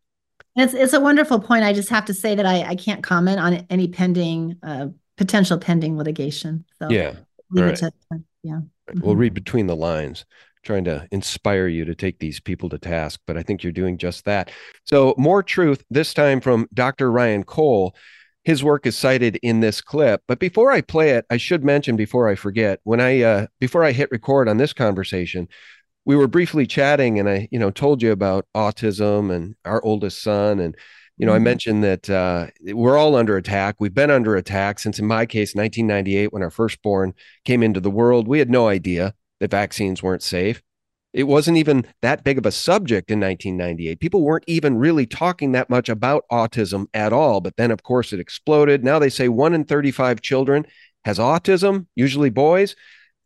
It's 0.56 0.72
it's 0.72 0.92
a 0.92 1.00
wonderful 1.00 1.40
point. 1.40 1.64
I 1.64 1.72
just 1.72 1.88
have 1.88 2.04
to 2.06 2.14
say 2.14 2.36
that 2.36 2.46
I, 2.46 2.62
I 2.62 2.76
can't 2.76 3.02
comment 3.02 3.40
on 3.40 3.66
any 3.68 3.88
pending 3.88 4.56
uh, 4.62 4.88
potential 5.16 5.58
pending 5.58 5.98
litigation. 5.98 6.64
So 6.78 6.88
yeah, 6.90 7.14
to, 7.56 7.92
yeah. 8.44 8.60
Right. 8.86 9.00
We'll 9.00 9.16
read 9.16 9.34
between 9.34 9.66
the 9.66 9.74
lines, 9.74 10.24
trying 10.64 10.84
to 10.84 11.06
inspire 11.10 11.68
you 11.68 11.84
to 11.84 11.94
take 11.94 12.18
these 12.18 12.40
people 12.40 12.68
to 12.70 12.78
task. 12.78 13.20
But 13.26 13.36
I 13.36 13.42
think 13.42 13.62
you're 13.62 13.72
doing 13.72 13.98
just 13.98 14.24
that. 14.24 14.50
So 14.84 15.14
more 15.16 15.42
truth 15.42 15.84
this 15.90 16.14
time 16.14 16.40
from 16.40 16.68
Dr. 16.74 17.10
Ryan 17.10 17.44
Cole 17.44 17.94
his 18.44 18.62
work 18.62 18.86
is 18.86 18.96
cited 18.96 19.36
in 19.42 19.60
this 19.60 19.80
clip. 19.80 20.22
But 20.28 20.38
before 20.38 20.70
I 20.70 20.82
play 20.82 21.10
it, 21.10 21.24
I 21.30 21.38
should 21.38 21.64
mention 21.64 21.96
before 21.96 22.28
I 22.28 22.34
forget, 22.34 22.78
when 22.84 23.00
I 23.00 23.22
uh, 23.22 23.46
before 23.58 23.82
I 23.82 23.92
hit 23.92 24.10
record 24.10 24.48
on 24.48 24.58
this 24.58 24.72
conversation, 24.72 25.48
we 26.04 26.14
were 26.14 26.28
briefly 26.28 26.66
chatting, 26.66 27.18
and 27.18 27.28
I 27.28 27.48
you 27.50 27.58
know 27.58 27.70
told 27.70 28.02
you 28.02 28.12
about 28.12 28.46
autism 28.54 29.34
and 29.34 29.56
our 29.64 29.82
oldest 29.82 30.22
son, 30.22 30.60
and 30.60 30.76
you 31.16 31.24
know 31.24 31.32
mm-hmm. 31.32 31.42
I 31.42 31.44
mentioned 31.44 31.84
that 31.84 32.10
uh, 32.10 32.48
we're 32.60 32.98
all 32.98 33.16
under 33.16 33.36
attack. 33.36 33.76
We've 33.78 33.94
been 33.94 34.10
under 34.10 34.36
attack 34.36 34.78
since, 34.78 34.98
in 34.98 35.06
my 35.06 35.24
case, 35.24 35.54
1998, 35.54 36.32
when 36.32 36.42
our 36.42 36.50
firstborn 36.50 37.14
came 37.46 37.62
into 37.62 37.80
the 37.80 37.90
world. 37.90 38.28
We 38.28 38.38
had 38.40 38.50
no 38.50 38.68
idea 38.68 39.14
that 39.44 39.50
vaccines 39.50 40.02
weren't 40.02 40.22
safe. 40.22 40.62
It 41.12 41.24
wasn't 41.24 41.58
even 41.58 41.86
that 42.02 42.24
big 42.24 42.38
of 42.38 42.46
a 42.46 42.50
subject 42.50 43.10
in 43.10 43.20
1998. 43.20 44.00
People 44.00 44.22
weren't 44.22 44.44
even 44.48 44.78
really 44.78 45.06
talking 45.06 45.52
that 45.52 45.70
much 45.70 45.88
about 45.88 46.24
autism 46.32 46.86
at 46.92 47.12
all. 47.12 47.40
But 47.40 47.56
then, 47.56 47.70
of 47.70 47.82
course, 47.82 48.12
it 48.12 48.18
exploded. 48.18 48.82
Now 48.82 48.98
they 48.98 49.10
say 49.10 49.28
one 49.28 49.54
in 49.54 49.64
35 49.64 50.22
children 50.22 50.66
has 51.04 51.18
autism, 51.18 51.86
usually 51.94 52.30
boys. 52.30 52.74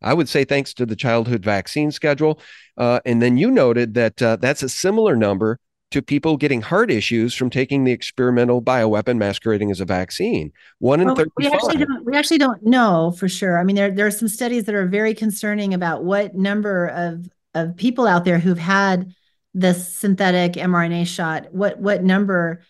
I 0.02 0.12
would 0.12 0.28
say 0.28 0.44
thanks 0.44 0.74
to 0.74 0.86
the 0.86 0.96
childhood 0.96 1.44
vaccine 1.44 1.90
schedule. 1.90 2.40
Uh, 2.76 3.00
and 3.06 3.22
then 3.22 3.38
you 3.38 3.50
noted 3.50 3.94
that 3.94 4.20
uh, 4.20 4.36
that's 4.36 4.62
a 4.62 4.68
similar 4.68 5.16
number 5.16 5.58
to 5.90 6.02
people 6.02 6.36
getting 6.36 6.60
heart 6.60 6.90
issues 6.90 7.34
from 7.34 7.48
taking 7.48 7.84
the 7.84 7.92
experimental 7.92 8.60
bioweapon 8.60 9.16
masquerading 9.16 9.70
as 9.70 9.80
a 9.80 9.84
vaccine. 9.84 10.52
One 10.78 11.00
in 11.00 11.06
well, 11.06 11.16
35. 11.16 11.32
We 11.36 11.46
actually, 11.46 11.84
don't, 11.84 12.04
we 12.04 12.16
actually 12.16 12.38
don't 12.38 12.62
know 12.62 13.14
for 13.18 13.28
sure. 13.28 13.58
I 13.58 13.64
mean, 13.64 13.76
there, 13.76 13.90
there 13.90 14.06
are 14.06 14.10
some 14.10 14.28
studies 14.28 14.64
that 14.64 14.74
are 14.74 14.86
very 14.86 15.14
concerning 15.14 15.72
about 15.72 16.04
what 16.04 16.34
number 16.34 16.86
of 16.88 17.28
of 17.54 17.76
people 17.76 18.06
out 18.06 18.24
there 18.24 18.38
who've 18.38 18.58
had 18.58 19.14
this 19.54 19.92
synthetic 19.92 20.52
mRNA 20.52 21.06
shot, 21.06 21.52
what 21.52 21.78
what 21.78 22.02
number 22.02 22.62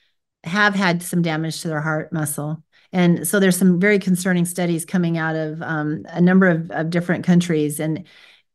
have 0.44 0.74
had 0.74 1.02
some 1.02 1.22
damage 1.22 1.60
to 1.62 1.68
their 1.68 1.80
heart 1.80 2.12
muscle? 2.12 2.62
And 2.92 3.28
so 3.28 3.38
there's 3.38 3.56
some 3.56 3.80
very 3.80 3.98
concerning 3.98 4.46
studies 4.46 4.86
coming 4.86 5.18
out 5.18 5.36
of 5.36 5.60
um, 5.60 6.06
a 6.08 6.20
number 6.20 6.48
of, 6.48 6.70
of 6.70 6.90
different 6.90 7.24
countries, 7.24 7.80
and 7.80 8.04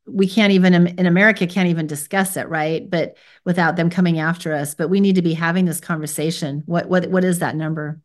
we 0.05 0.27
can't 0.27 0.51
even 0.51 0.73
in 0.73 1.05
America 1.05 1.47
can't 1.47 1.69
even 1.69 1.87
discuss 1.87 2.35
it, 2.37 2.49
right? 2.49 2.89
But 2.89 3.15
without 3.45 3.75
them 3.75 3.89
coming 3.89 4.19
after 4.19 4.53
us, 4.53 4.75
but 4.75 4.89
we 4.89 4.99
need 4.99 5.15
to 5.15 5.21
be 5.21 5.33
having 5.33 5.65
this 5.65 5.79
conversation. 5.79 6.63
What 6.65 6.89
what 6.89 7.07
what 7.07 7.23
is 7.23 7.39
that 7.39 7.55
number? 7.55 7.99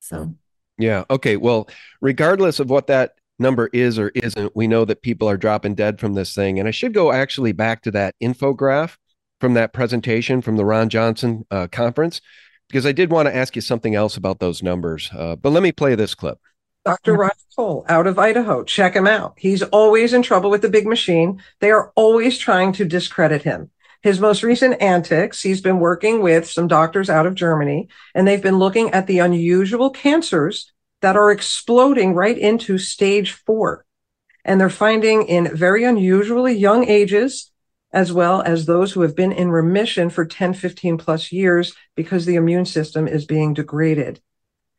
So. 0.00 0.34
Yeah. 0.78 1.04
Okay. 1.10 1.36
Well, 1.36 1.68
regardless 2.00 2.58
of 2.58 2.70
what 2.70 2.86
that 2.86 3.14
number 3.38 3.68
is 3.72 3.98
or 3.98 4.08
isn't, 4.10 4.56
we 4.56 4.66
know 4.66 4.84
that 4.86 5.02
people 5.02 5.28
are 5.28 5.36
dropping 5.36 5.74
dead 5.74 6.00
from 6.00 6.14
this 6.14 6.34
thing. 6.34 6.58
And 6.58 6.66
I 6.66 6.70
should 6.70 6.94
go 6.94 7.12
actually 7.12 7.52
back 7.52 7.82
to 7.82 7.90
that 7.90 8.14
infograph 8.22 8.96
from 9.40 9.54
that 9.54 9.72
presentation 9.72 10.40
from 10.40 10.56
the 10.56 10.64
Ron 10.64 10.88
Johnson 10.88 11.44
uh, 11.50 11.66
conference, 11.70 12.20
because 12.68 12.86
I 12.86 12.92
did 12.92 13.10
want 13.10 13.28
to 13.28 13.36
ask 13.36 13.54
you 13.54 13.62
something 13.62 13.94
else 13.94 14.16
about 14.16 14.40
those 14.40 14.62
numbers. 14.62 15.10
Uh, 15.12 15.36
but 15.36 15.50
let 15.50 15.62
me 15.62 15.72
play 15.72 15.94
this 15.94 16.14
clip. 16.14 16.38
Dr. 16.84 17.14
Ryan 17.14 17.32
Cole 17.54 17.84
out 17.88 18.08
of 18.08 18.18
Idaho. 18.18 18.64
Check 18.64 18.94
him 18.94 19.06
out. 19.06 19.34
He's 19.36 19.62
always 19.62 20.12
in 20.12 20.22
trouble 20.22 20.50
with 20.50 20.62
the 20.62 20.68
big 20.68 20.86
machine. 20.86 21.40
They 21.60 21.70
are 21.70 21.92
always 21.94 22.38
trying 22.38 22.72
to 22.74 22.84
discredit 22.84 23.42
him. 23.42 23.70
His 24.02 24.18
most 24.18 24.42
recent 24.42 24.82
antics, 24.82 25.42
he's 25.42 25.60
been 25.60 25.78
working 25.78 26.22
with 26.22 26.50
some 26.50 26.66
doctors 26.66 27.08
out 27.08 27.24
of 27.24 27.36
Germany, 27.36 27.88
and 28.16 28.26
they've 28.26 28.42
been 28.42 28.58
looking 28.58 28.90
at 28.90 29.06
the 29.06 29.20
unusual 29.20 29.90
cancers 29.90 30.72
that 31.02 31.16
are 31.16 31.30
exploding 31.30 32.14
right 32.14 32.36
into 32.36 32.78
stage 32.78 33.32
four. 33.32 33.84
And 34.44 34.60
they're 34.60 34.70
finding 34.70 35.22
in 35.28 35.56
very 35.56 35.84
unusually 35.84 36.54
young 36.54 36.88
ages, 36.88 37.52
as 37.92 38.12
well 38.12 38.42
as 38.42 38.66
those 38.66 38.92
who 38.92 39.02
have 39.02 39.14
been 39.14 39.30
in 39.30 39.50
remission 39.52 40.10
for 40.10 40.24
10, 40.24 40.54
15 40.54 40.98
plus 40.98 41.30
years 41.30 41.74
because 41.94 42.26
the 42.26 42.34
immune 42.34 42.64
system 42.64 43.06
is 43.06 43.24
being 43.24 43.54
degraded. 43.54 44.20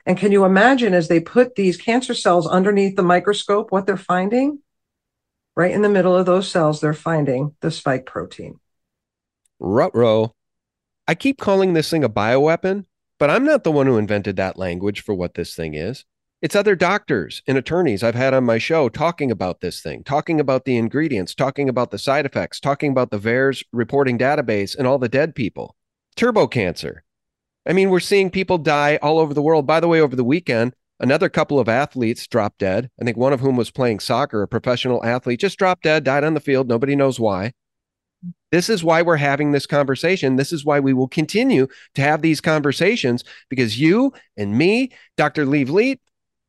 And 0.06 0.18
can 0.18 0.32
you 0.32 0.44
imagine 0.44 0.94
as 0.94 1.08
they 1.08 1.20
put 1.20 1.56
these 1.56 1.78
cancer 1.78 2.14
cells 2.14 2.48
underneath 2.48 2.96
the 2.96 3.04
microscope, 3.04 3.72
what 3.72 3.86
they're 3.86 3.98
finding? 3.98 4.60
Right 5.56 5.72
in 5.72 5.82
the 5.82 5.90
middle 5.90 6.16
of 6.16 6.26
those 6.26 6.50
cells, 6.50 6.82
they're 6.82 6.94
finding 6.94 7.56
the 7.62 7.72
spike 7.72 8.06
protein. 8.06 8.60
Rutro. 9.60 10.34
I 11.08 11.16
keep 11.16 11.40
calling 11.40 11.74
this 11.74 11.90
thing 11.90 12.04
a 12.04 12.10
bioweapon, 12.10 12.86
but 13.20 13.30
I'm 13.30 13.46
not 13.46 13.64
the 13.64 13.72
one 13.72 13.88
who 13.88 13.98
invented 13.98 14.36
that 14.38 14.58
language 14.58 15.02
for 15.02 15.14
what 15.14 15.36
this 15.36 15.56
thing 15.56 15.74
is. 15.74 16.06
It's 16.42 16.58
other 16.58 16.76
doctors 16.76 17.42
and 17.48 17.58
attorneys 17.58 18.04
I've 18.04 18.16
had 18.16 18.34
on 18.34 18.44
my 18.44 18.58
show 18.58 18.90
talking 18.90 19.32
about 19.32 19.62
this 19.62 19.82
thing, 19.82 20.04
talking 20.04 20.42
about 20.42 20.66
the 20.66 20.76
ingredients, 20.76 21.34
talking 21.34 21.70
about 21.70 21.92
the 21.92 21.98
side 21.98 22.26
effects, 22.26 22.60
talking 22.60 22.92
about 22.92 23.12
the 23.12 23.18
VAERS 23.18 23.64
reporting 23.72 24.18
database 24.18 24.76
and 24.76 24.86
all 24.86 25.00
the 25.00 25.08
dead 25.08 25.36
people. 25.36 25.78
Turbo 26.18 26.48
cancer. 26.48 27.06
I 27.66 27.74
mean, 27.74 27.90
we're 27.90 28.00
seeing 28.00 28.30
people 28.30 28.58
die 28.58 28.98
all 29.02 29.20
over 29.20 29.34
the 29.34 29.42
world. 29.42 29.66
By 29.66 29.80
the 29.80 29.88
way, 29.88 30.02
over 30.02 30.16
the 30.16 30.24
weekend, 30.24 30.74
another 31.00 31.30
couple 31.30 31.60
of 31.60 31.70
athletes 31.70 32.28
dropped 32.28 32.60
dead. 32.60 32.90
I 33.00 33.06
think 33.06 33.18
one 33.18 33.34
of 33.34 33.40
whom 33.40 33.56
was 33.56 33.72
playing 33.72 34.00
soccer, 34.00 34.42
a 34.42 34.48
professional 34.48 35.04
athlete, 35.04 35.40
just 35.40 35.58
dropped 35.58 35.84
dead, 35.84 36.04
died 36.04 36.24
on 36.24 36.34
the 36.34 36.40
field. 36.40 36.68
Nobody 36.68 36.96
knows 36.96 37.20
why. 37.20 37.54
This 38.52 38.70
is 38.70 38.84
why 38.84 39.02
we're 39.02 39.18
having 39.18 39.52
this 39.52 39.66
conversation. 39.66 40.36
This 40.36 40.54
is 40.54 40.64
why 40.64 40.80
we 40.80 40.94
will 40.94 41.08
continue 41.08 41.68
to 41.96 42.02
have 42.02 42.22
these 42.22 42.40
conversations 42.40 43.24
because 43.50 43.80
you 43.80 44.14
and 44.38 44.58
me, 44.58 44.92
Dr. 45.18 45.46
Lee 45.46 45.64
Vliet, 45.64 46.00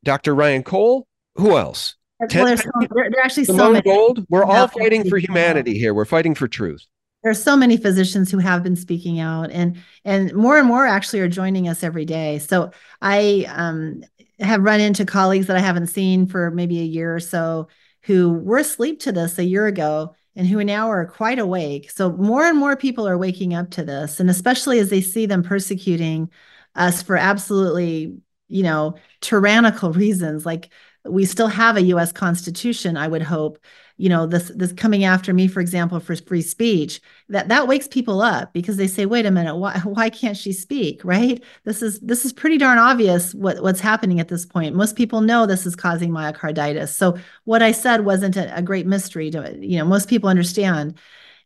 Dr. 0.04 0.34
Ryan 0.34 0.62
Cole. 0.62 1.06
Who 1.36 1.56
else? 1.56 1.96
There's, 2.28 2.62
so, 2.62 2.70
there, 2.94 3.10
there, 3.10 3.24
actually 3.24 3.44
Simone 3.44 3.58
so 3.58 3.72
many. 3.72 3.82
Gold. 3.82 4.26
We're 4.28 4.44
all 4.44 4.68
fighting 4.68 5.08
for 5.08 5.18
humanity 5.18 5.78
here. 5.78 5.94
We're 5.94 6.04
fighting 6.04 6.34
for 6.34 6.46
truth. 6.46 6.86
There's 7.24 7.42
so 7.42 7.56
many 7.56 7.76
physicians 7.78 8.30
who 8.30 8.38
have 8.38 8.62
been 8.62 8.76
speaking 8.76 9.18
out, 9.18 9.50
and 9.50 9.78
and 10.04 10.32
more 10.34 10.58
and 10.58 10.68
more 10.68 10.86
actually 10.86 11.20
are 11.20 11.28
joining 11.28 11.68
us 11.68 11.82
every 11.82 12.04
day. 12.04 12.38
So 12.38 12.70
I 13.02 13.46
um, 13.48 14.04
have 14.40 14.62
run 14.62 14.80
into 14.80 15.06
colleagues 15.06 15.46
that 15.46 15.56
I 15.56 15.60
haven't 15.60 15.86
seen 15.88 16.26
for 16.26 16.50
maybe 16.50 16.80
a 16.80 16.84
year 16.84 17.14
or 17.14 17.20
so 17.20 17.68
who 18.02 18.34
were 18.34 18.58
asleep 18.58 19.00
to 19.00 19.12
this 19.12 19.38
a 19.38 19.44
year 19.44 19.66
ago 19.66 20.14
and 20.36 20.46
who 20.46 20.62
now 20.62 20.90
are 20.90 21.06
quite 21.06 21.38
awake. 21.38 21.90
So 21.90 22.12
more 22.12 22.44
and 22.44 22.58
more 22.58 22.76
people 22.76 23.08
are 23.08 23.16
waking 23.16 23.54
up 23.54 23.70
to 23.72 23.84
this, 23.84 24.20
and 24.20 24.28
especially 24.28 24.78
as 24.78 24.90
they 24.90 25.00
see 25.00 25.26
them 25.26 25.42
persecuting 25.42 26.30
us 26.74 27.02
for 27.02 27.16
absolutely 27.16 28.18
you 28.48 28.62
know, 28.62 28.94
tyrannical 29.20 29.92
reasons. 29.92 30.44
Like 30.46 30.70
we 31.04 31.24
still 31.24 31.48
have 31.48 31.76
a 31.76 31.82
US 31.82 32.12
Constitution, 32.12 32.96
I 32.96 33.08
would 33.08 33.22
hope. 33.22 33.58
You 33.97 34.09
know, 34.09 34.26
this 34.26 34.51
this 34.57 34.72
coming 34.72 35.05
after 35.05 35.32
me, 35.32 35.47
for 35.47 35.61
example, 35.61 36.01
for 36.01 36.16
free 36.16 36.42
speech, 36.42 37.01
that 37.28 37.49
that 37.49 37.68
wakes 37.68 37.86
people 37.86 38.22
up 38.22 38.53
because 38.53 38.76
they 38.76 38.88
say, 38.88 39.07
wait 39.07 39.26
a 39.26 39.30
minute, 39.30 39.57
why 39.57 39.78
why 39.84 40.11
can't 40.11 40.36
she 40.36 40.53
speak? 40.53 41.05
Right? 41.05 41.42
This 41.64 41.82
is 41.82 42.01
this 42.01 42.24
is 42.24 42.32
pretty 42.32 42.59
darn 42.59 42.78
obvious 42.78 43.34
what, 43.34 43.62
what's 43.62 43.80
happening 43.80 44.18
at 44.18 44.28
this 44.28 44.45
point. 44.45 44.74
Most 44.74 44.97
people 44.97 45.20
know 45.20 45.47
this 45.47 45.66
is 45.66 45.76
causing 45.76 46.11
myocarditis. 46.11 46.88
So 46.95 47.16
what 47.45 47.62
I 47.62 47.72
said 47.72 48.05
wasn't 48.05 48.36
a, 48.36 48.57
a 48.57 48.62
great 48.62 48.86
mystery 48.86 49.30
to 49.30 49.57
you 49.61 49.78
know, 49.78 49.84
most 49.84 50.09
people 50.09 50.28
understand 50.28 50.99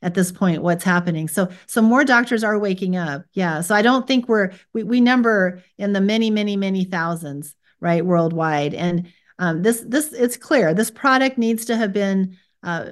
at 0.03 0.15
this 0.15 0.31
point 0.31 0.63
what's 0.63 0.85
happening 0.85 1.27
so 1.27 1.49
so 1.67 1.83
more 1.83 2.05
doctors 2.05 2.45
are 2.45 2.59
waking 2.59 2.97
up 2.97 3.25
yeah 3.33 3.61
so 3.61 3.75
i 3.75 3.83
don't 3.83 4.07
think 4.07 4.29
we're 4.29 4.53
we, 4.73 4.83
we 4.83 5.01
number 5.01 5.61
in 5.77 5.93
the 5.93 6.01
many 6.01 6.31
many 6.31 6.57
many 6.57 6.85
thousands 6.85 7.55
right 7.81 8.07
worldwide 8.07 8.75
and 8.75 9.13
um, 9.39 9.63
this 9.63 9.83
this 9.87 10.13
it's 10.13 10.37
clear. 10.37 10.75
This 10.75 10.91
product 10.91 11.39
needs 11.39 11.67
to 11.67 11.77
have 11.77 11.93
been 11.93 12.37
uh, 12.63 12.91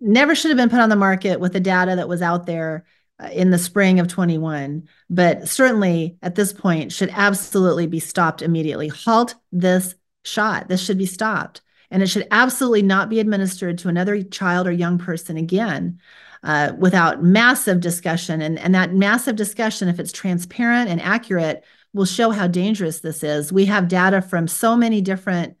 never 0.00 0.34
should 0.34 0.50
have 0.50 0.58
been 0.58 0.70
put 0.70 0.80
on 0.80 0.88
the 0.88 0.96
market 0.96 1.40
with 1.40 1.52
the 1.52 1.60
data 1.60 1.96
that 1.96 2.08
was 2.08 2.22
out 2.22 2.46
there 2.46 2.84
uh, 3.22 3.28
in 3.32 3.50
the 3.50 3.58
spring 3.58 4.00
of 4.00 4.08
21 4.08 4.88
but 5.08 5.48
certainly 5.48 6.16
at 6.20 6.34
this 6.34 6.52
point 6.52 6.92
should 6.92 7.10
absolutely 7.12 7.86
be 7.86 8.00
stopped 8.00 8.42
immediately. 8.42 8.88
Halt 8.88 9.34
this 9.52 9.94
shot. 10.24 10.68
This 10.68 10.82
should 10.82 10.98
be 10.98 11.06
stopped. 11.06 11.60
And 11.90 12.02
it 12.02 12.08
should 12.08 12.26
absolutely 12.30 12.82
not 12.82 13.08
be 13.08 13.20
administered 13.20 13.78
to 13.78 13.88
another 13.88 14.22
child 14.22 14.66
or 14.66 14.72
young 14.72 14.98
person 14.98 15.36
again 15.36 16.00
uh, 16.42 16.72
without 16.76 17.22
massive 17.22 17.80
discussion. 17.80 18.40
And, 18.40 18.58
and 18.58 18.74
that 18.74 18.92
massive 18.92 19.36
discussion, 19.36 19.88
if 19.88 20.00
it's 20.00 20.10
transparent 20.10 20.90
and 20.90 21.00
accurate, 21.00 21.64
will 21.92 22.04
show 22.04 22.30
how 22.30 22.48
dangerous 22.48 23.00
this 23.00 23.22
is. 23.22 23.52
We 23.52 23.66
have 23.66 23.86
data 23.86 24.20
from 24.20 24.48
so 24.48 24.76
many 24.76 25.00
different 25.00 25.56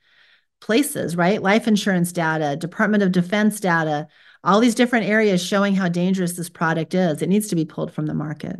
places, 0.64 1.14
right? 1.14 1.42
Life 1.42 1.68
insurance 1.68 2.10
data, 2.10 2.56
Department 2.56 3.02
of 3.02 3.12
Defense 3.12 3.60
data, 3.60 4.08
all 4.42 4.60
these 4.60 4.74
different 4.74 5.06
areas 5.06 5.44
showing 5.44 5.74
how 5.74 5.88
dangerous 5.88 6.32
this 6.32 6.48
product 6.48 6.94
is. 6.94 7.20
It 7.20 7.28
needs 7.28 7.48
to 7.48 7.54
be 7.54 7.66
pulled 7.66 7.92
from 7.92 8.06
the 8.06 8.14
market. 8.14 8.56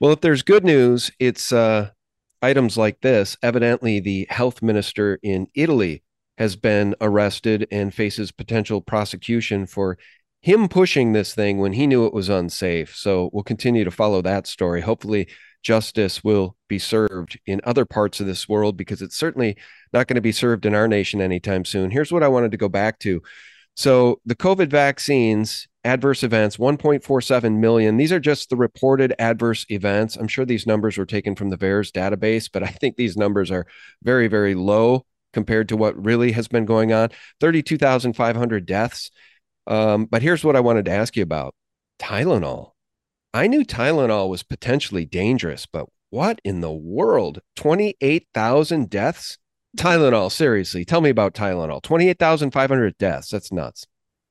Well, 0.00 0.12
if 0.12 0.22
there's 0.22 0.42
good 0.42 0.64
news, 0.64 1.10
it's 1.18 1.52
uh, 1.52 1.90
items 2.40 2.78
like 2.78 3.02
this. 3.02 3.36
Evidently, 3.42 4.00
the 4.00 4.26
health 4.30 4.62
minister 4.62 5.18
in 5.22 5.46
Italy 5.54 6.02
has 6.38 6.56
been 6.56 6.94
arrested 7.02 7.68
and 7.70 7.94
faces 7.94 8.32
potential 8.32 8.80
prosecution 8.80 9.66
for 9.66 9.98
him 10.40 10.68
pushing 10.68 11.12
this 11.12 11.34
thing 11.34 11.58
when 11.58 11.74
he 11.74 11.86
knew 11.86 12.06
it 12.06 12.14
was 12.14 12.30
unsafe. 12.30 12.96
So 12.96 13.28
we'll 13.34 13.42
continue 13.42 13.84
to 13.84 13.90
follow 13.90 14.22
that 14.22 14.46
story. 14.46 14.80
Hopefully, 14.80 15.28
justice 15.66 16.22
will 16.22 16.56
be 16.68 16.78
served 16.78 17.40
in 17.44 17.60
other 17.64 17.84
parts 17.84 18.20
of 18.20 18.26
this 18.26 18.48
world 18.48 18.76
because 18.76 19.02
it's 19.02 19.16
certainly 19.16 19.56
not 19.92 20.06
going 20.06 20.14
to 20.14 20.20
be 20.20 20.30
served 20.30 20.64
in 20.64 20.76
our 20.76 20.86
nation 20.86 21.20
anytime 21.20 21.64
soon. 21.64 21.90
Here's 21.90 22.12
what 22.12 22.22
I 22.22 22.28
wanted 22.28 22.52
to 22.52 22.56
go 22.56 22.68
back 22.68 23.00
to. 23.00 23.20
So, 23.74 24.20
the 24.24 24.36
COVID 24.36 24.70
vaccines 24.70 25.66
adverse 25.82 26.22
events 26.22 26.56
1.47 26.56 27.58
million. 27.58 27.96
These 27.96 28.12
are 28.12 28.20
just 28.20 28.48
the 28.48 28.56
reported 28.56 29.12
adverse 29.18 29.66
events. 29.68 30.14
I'm 30.14 30.28
sure 30.28 30.44
these 30.44 30.68
numbers 30.68 30.96
were 30.96 31.04
taken 31.04 31.34
from 31.34 31.50
the 31.50 31.58
VAERS 31.58 31.90
database 31.90 32.48
but 32.52 32.62
i 32.62 32.68
think 32.68 32.96
these 32.96 33.16
numbers 33.16 33.50
are 33.50 33.66
very 34.02 34.28
very 34.28 34.54
low 34.54 35.04
compared 35.32 35.68
to 35.68 35.76
what 35.76 36.02
really 36.02 36.32
has 36.32 36.48
been 36.48 36.64
going 36.64 36.92
on. 36.92 37.10
32500 37.40 38.66
deaths. 38.66 39.10
Um, 39.66 40.06
but 40.06 40.22
here's 40.22 40.44
what 40.44 40.56
i 40.56 40.60
wanted 40.60 40.84
to 40.86 40.92
ask 40.92 41.16
you 41.16 41.24
about. 41.24 41.54
Tylenol 41.98 42.75
i 43.36 43.46
knew 43.46 43.64
tylenol 43.64 44.28
was 44.28 44.42
potentially 44.42 45.04
dangerous 45.04 45.66
but 45.66 45.86
what 46.10 46.40
in 46.44 46.60
the 46.60 46.72
world 46.72 47.40
28000 47.56 48.88
deaths 48.88 49.38
tylenol 49.76 50.30
seriously 50.30 50.84
tell 50.84 51.00
me 51.00 51.10
about 51.10 51.34
tylenol 51.34 51.82
28500 51.82 52.96
deaths 52.98 53.30
that's 53.30 53.52
nuts 53.52 53.86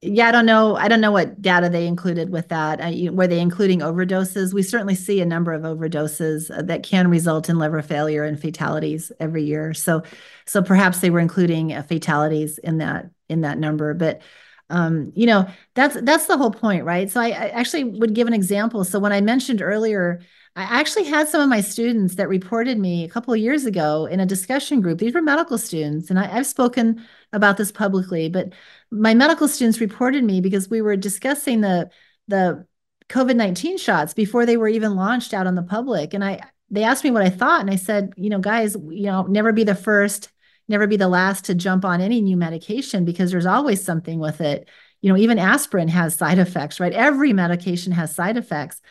yeah, 0.07 0.27
I 0.27 0.31
don't 0.31 0.45
know. 0.45 0.75
I 0.75 0.87
don't 0.87 1.01
know 1.01 1.11
what 1.11 1.41
data 1.41 1.67
they 1.67 1.87
included 1.87 2.29
with 2.29 2.49
that. 2.49 2.79
Uh, 2.79 3.11
were 3.11 3.27
they 3.27 3.39
including 3.39 3.79
overdoses? 3.79 4.53
We 4.53 4.61
certainly 4.61 4.93
see 4.93 5.19
a 5.19 5.25
number 5.25 5.51
of 5.51 5.63
overdoses 5.63 6.55
uh, 6.55 6.61
that 6.63 6.83
can 6.83 7.07
result 7.07 7.49
in 7.49 7.57
liver 7.57 7.81
failure 7.81 8.23
and 8.23 8.39
fatalities 8.39 9.11
every 9.19 9.43
year. 9.43 9.73
So, 9.73 10.03
so 10.45 10.61
perhaps 10.61 10.99
they 10.99 11.09
were 11.09 11.19
including 11.19 11.73
uh, 11.73 11.81
fatalities 11.81 12.59
in 12.59 12.77
that 12.79 13.09
in 13.29 13.41
that 13.41 13.57
number. 13.57 13.95
But 13.95 14.21
um, 14.69 15.11
you 15.15 15.27
know, 15.27 15.47
that's 15.73 15.99
that's 16.01 16.25
the 16.25 16.37
whole 16.37 16.51
point, 16.51 16.85
right? 16.85 17.09
So 17.09 17.21
I, 17.21 17.27
I 17.27 17.47
actually 17.49 17.83
would 17.83 18.15
give 18.15 18.27
an 18.27 18.33
example. 18.33 18.83
So 18.83 18.99
when 18.99 19.11
I 19.11 19.21
mentioned 19.21 19.61
earlier 19.61 20.21
I 20.57 20.63
actually 20.63 21.03
had 21.03 21.27
some 21.27 21.41
of 21.41 21.49
my 21.49 21.59
students 21.59 22.15
that 22.15 22.29
reported 22.29 22.79
me 22.79 23.03
a 23.03 23.09
couple 23.09 23.33
of 23.33 23.39
years 23.41 23.65
ago 23.65 24.05
in 24.05 24.21
a 24.21 24.25
discussion 24.25 24.79
group. 24.79 24.99
These 24.99 25.13
were 25.13 25.21
medical 25.21 25.57
students, 25.57 26.09
and 26.09 26.17
I, 26.17 26.27
have 26.27 26.47
spoken 26.47 27.05
about 27.33 27.57
this 27.57 27.73
publicly, 27.73 28.29
but 28.29 28.53
my 28.89 29.13
medical 29.13 29.49
students 29.49 29.81
reported 29.81 30.23
me 30.23 30.39
because 30.39 30.69
we 30.69 30.81
were 30.81 30.95
discussing 30.95 31.61
the 31.61 31.89
the 32.29 32.65
COVID 33.09 33.35
nineteen 33.35 33.77
shots 33.77 34.13
before 34.13 34.45
they 34.45 34.55
were 34.55 34.69
even 34.69 34.95
launched 34.95 35.33
out 35.33 35.45
on 35.45 35.55
the 35.55 35.63
public, 35.63 36.13
and 36.13 36.23
I 36.23 36.39
they 36.69 36.83
asked 36.83 37.03
me 37.03 37.11
what 37.11 37.21
I 37.21 37.29
thought, 37.29 37.59
and 37.59 37.69
I 37.69 37.75
said, 37.75 38.13
you 38.15 38.29
know, 38.29 38.39
guys, 38.39 38.75
you 38.75 39.07
know, 39.07 39.23
never 39.23 39.51
be 39.51 39.65
the 39.65 39.75
first, 39.75 40.29
never 40.67 40.87
be 40.87 40.97
the 40.97 41.07
last 41.07 41.45
to 41.45 41.55
jump 41.55 41.85
on 41.85 42.01
any 42.01 42.21
new 42.21 42.37
medication 42.37 43.05
because 43.05 43.31
there's 43.31 43.45
always 43.45 43.83
something 43.83 44.19
with 44.19 44.41
it. 44.41 44.69
You 45.01 45.11
know, 45.11 45.17
even 45.17 45.37
aspirin 45.37 45.87
has 45.89 46.15
side 46.15 46.39
effects, 46.39 46.79
right? 46.79 46.93
Every 46.93 47.33
medication 47.33 47.91
has 47.91 48.15
side 48.15 48.37
effects. 48.37 48.81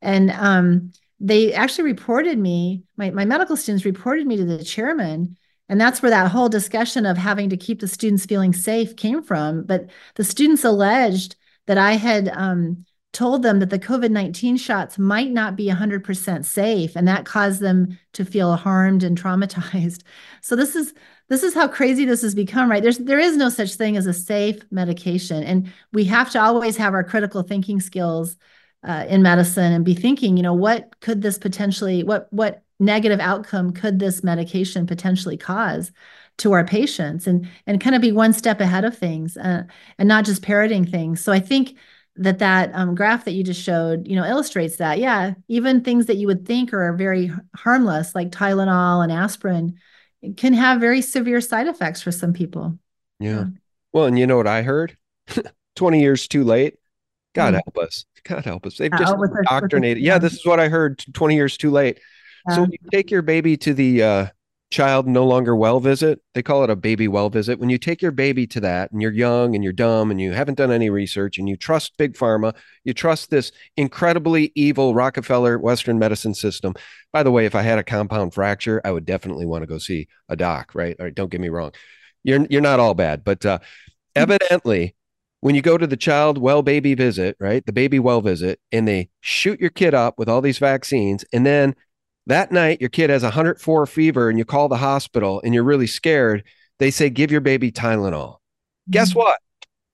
And 0.00 0.30
um, 0.30 0.92
they 1.18 1.52
actually 1.52 1.84
reported 1.84 2.38
me, 2.38 2.84
my, 2.96 3.10
my 3.10 3.24
medical 3.24 3.56
students 3.56 3.84
reported 3.84 4.26
me 4.26 4.38
to 4.38 4.44
the 4.44 4.64
chairman. 4.64 5.36
And 5.68 5.80
that's 5.80 6.02
where 6.02 6.10
that 6.10 6.30
whole 6.30 6.48
discussion 6.48 7.04
of 7.06 7.18
having 7.18 7.50
to 7.50 7.56
keep 7.56 7.80
the 7.80 7.88
students 7.88 8.26
feeling 8.26 8.52
safe 8.52 8.96
came 8.96 9.22
from. 9.22 9.64
But 9.64 9.90
the 10.14 10.24
students 10.24 10.64
alleged 10.64 11.36
that 11.66 11.78
I 11.78 11.92
had 11.92 12.28
um, 12.28 12.86
told 13.12 13.42
them 13.42 13.58
that 13.58 13.70
the 13.70 13.78
COVID 13.78 14.10
19 14.10 14.56
shots 14.56 14.98
might 14.98 15.30
not 15.30 15.56
be 15.56 15.66
100% 15.66 16.44
safe, 16.44 16.96
and 16.96 17.08
that 17.08 17.24
caused 17.24 17.60
them 17.60 17.98
to 18.12 18.24
feel 18.24 18.56
harmed 18.56 19.02
and 19.02 19.18
traumatized. 19.22 20.02
So, 20.42 20.56
this 20.56 20.76
is 20.76 20.94
this 21.28 21.42
is 21.42 21.54
how 21.54 21.68
crazy 21.68 22.04
this 22.04 22.22
has 22.22 22.34
become 22.34 22.68
right 22.68 22.82
there's 22.82 22.98
there 22.98 23.20
is 23.20 23.36
no 23.36 23.48
such 23.48 23.74
thing 23.74 23.96
as 23.96 24.06
a 24.06 24.12
safe 24.12 24.60
medication 24.72 25.44
and 25.44 25.72
we 25.92 26.02
have 26.02 26.28
to 26.32 26.40
always 26.40 26.76
have 26.76 26.92
our 26.92 27.04
critical 27.04 27.44
thinking 27.44 27.80
skills 27.80 28.36
uh, 28.82 29.04
in 29.08 29.22
medicine 29.22 29.72
and 29.72 29.84
be 29.84 29.94
thinking, 29.94 30.36
you 30.36 30.42
know, 30.42 30.54
what 30.54 30.98
could 31.00 31.22
this 31.22 31.38
potentially, 31.38 32.02
what 32.02 32.32
what 32.32 32.62
negative 32.78 33.20
outcome 33.20 33.72
could 33.72 33.98
this 33.98 34.24
medication 34.24 34.86
potentially 34.86 35.36
cause 35.36 35.92
to 36.38 36.52
our 36.52 36.64
patients, 36.64 37.26
and 37.26 37.48
and 37.66 37.80
kind 37.80 37.94
of 37.94 38.02
be 38.02 38.12
one 38.12 38.32
step 38.32 38.60
ahead 38.60 38.84
of 38.84 38.96
things, 38.96 39.36
uh, 39.36 39.64
and 39.98 40.08
not 40.08 40.24
just 40.24 40.42
parroting 40.42 40.86
things. 40.86 41.20
So 41.20 41.32
I 41.32 41.40
think 41.40 41.76
that 42.20 42.38
that 42.38 42.70
um, 42.74 42.94
graph 42.94 43.24
that 43.24 43.32
you 43.32 43.42
just 43.42 43.62
showed, 43.62 44.06
you 44.06 44.14
know, 44.14 44.24
illustrates 44.24 44.76
that. 44.76 44.98
Yeah, 44.98 45.34
even 45.48 45.82
things 45.82 46.06
that 46.06 46.16
you 46.16 46.26
would 46.26 46.46
think 46.46 46.72
are 46.72 46.92
very 46.92 47.32
harmless, 47.56 48.14
like 48.14 48.30
Tylenol 48.30 49.02
and 49.02 49.10
aspirin, 49.10 49.78
can 50.36 50.52
have 50.52 50.80
very 50.80 51.00
severe 51.00 51.40
side 51.40 51.66
effects 51.66 52.02
for 52.02 52.12
some 52.12 52.34
people. 52.34 52.78
Yeah. 53.18 53.30
yeah. 53.30 53.44
Well, 53.92 54.04
and 54.04 54.18
you 54.18 54.26
know 54.26 54.36
what 54.36 54.46
I 54.46 54.62
heard? 54.62 54.96
20 55.76 56.00
years 56.00 56.28
too 56.28 56.44
late. 56.44 56.74
God 57.34 57.54
mm. 57.54 57.60
help 57.64 57.78
us. 57.78 58.04
God 58.24 58.44
help 58.44 58.66
us. 58.66 58.76
They've 58.76 58.90
just 58.90 59.14
indoctrinated. 59.14 60.02
Yeah, 60.02 60.18
this 60.18 60.34
is 60.34 60.44
what 60.44 60.60
I 60.60 60.68
heard 60.68 61.02
20 61.14 61.34
years 61.34 61.56
too 61.56 61.70
late. 61.70 62.00
Yeah. 62.48 62.54
So 62.54 62.60
when 62.62 62.72
you 62.72 62.78
take 62.92 63.10
your 63.10 63.22
baby 63.22 63.56
to 63.58 63.72
the 63.72 64.02
uh, 64.02 64.26
child 64.70 65.06
no 65.06 65.26
longer 65.26 65.54
well 65.56 65.80
visit, 65.80 66.20
they 66.34 66.42
call 66.42 66.62
it 66.62 66.70
a 66.70 66.76
baby 66.76 67.08
well 67.08 67.28
visit. 67.28 67.58
When 67.58 67.70
you 67.70 67.78
take 67.78 68.00
your 68.00 68.12
baby 68.12 68.46
to 68.48 68.60
that 68.60 68.92
and 68.92 69.02
you're 69.02 69.12
young 69.12 69.54
and 69.54 69.64
you're 69.64 69.72
dumb 69.72 70.10
and 70.10 70.20
you 70.20 70.32
haven't 70.32 70.58
done 70.58 70.70
any 70.70 70.90
research 70.90 71.38
and 71.38 71.48
you 71.48 71.56
trust 71.56 71.96
big 71.98 72.14
pharma, 72.14 72.54
you 72.84 72.94
trust 72.94 73.30
this 73.30 73.50
incredibly 73.76 74.52
evil 74.54 74.94
Rockefeller 74.94 75.58
Western 75.58 75.98
medicine 75.98 76.34
system. 76.34 76.74
By 77.12 77.22
the 77.24 77.32
way, 77.32 77.46
if 77.46 77.54
I 77.54 77.62
had 77.62 77.78
a 77.78 77.84
compound 77.84 78.32
fracture, 78.32 78.80
I 78.84 78.92
would 78.92 79.04
definitely 79.04 79.46
want 79.46 79.62
to 79.62 79.66
go 79.66 79.78
see 79.78 80.06
a 80.28 80.36
doc, 80.36 80.74
right? 80.74 80.96
All 80.98 81.06
right, 81.06 81.14
don't 81.14 81.30
get 81.30 81.40
me 81.40 81.48
wrong. 81.48 81.72
You're 82.22 82.46
you're 82.48 82.60
not 82.60 82.80
all 82.80 82.94
bad, 82.94 83.24
but 83.24 83.44
uh, 83.44 83.58
evidently 84.14 84.94
when 85.40 85.54
you 85.54 85.62
go 85.62 85.78
to 85.78 85.86
the 85.86 85.96
child 85.96 86.38
well 86.38 86.62
baby 86.62 86.94
visit, 86.94 87.36
right? 87.40 87.64
The 87.64 87.72
baby 87.72 87.98
well 87.98 88.20
visit, 88.20 88.60
and 88.70 88.86
they 88.86 89.08
shoot 89.20 89.58
your 89.58 89.70
kid 89.70 89.94
up 89.94 90.18
with 90.18 90.28
all 90.28 90.40
these 90.40 90.58
vaccines. 90.58 91.24
And 91.32 91.44
then 91.46 91.74
that 92.26 92.52
night, 92.52 92.80
your 92.80 92.90
kid 92.90 93.10
has 93.10 93.22
104 93.22 93.86
fever 93.86 94.28
and 94.28 94.38
you 94.38 94.44
call 94.44 94.68
the 94.68 94.76
hospital 94.76 95.40
and 95.44 95.54
you're 95.54 95.64
really 95.64 95.86
scared. 95.86 96.44
They 96.78 96.90
say, 96.90 97.10
give 97.10 97.30
your 97.30 97.40
baby 97.40 97.72
Tylenol. 97.72 98.12
Mm-hmm. 98.12 98.92
Guess 98.92 99.14
what? 99.14 99.38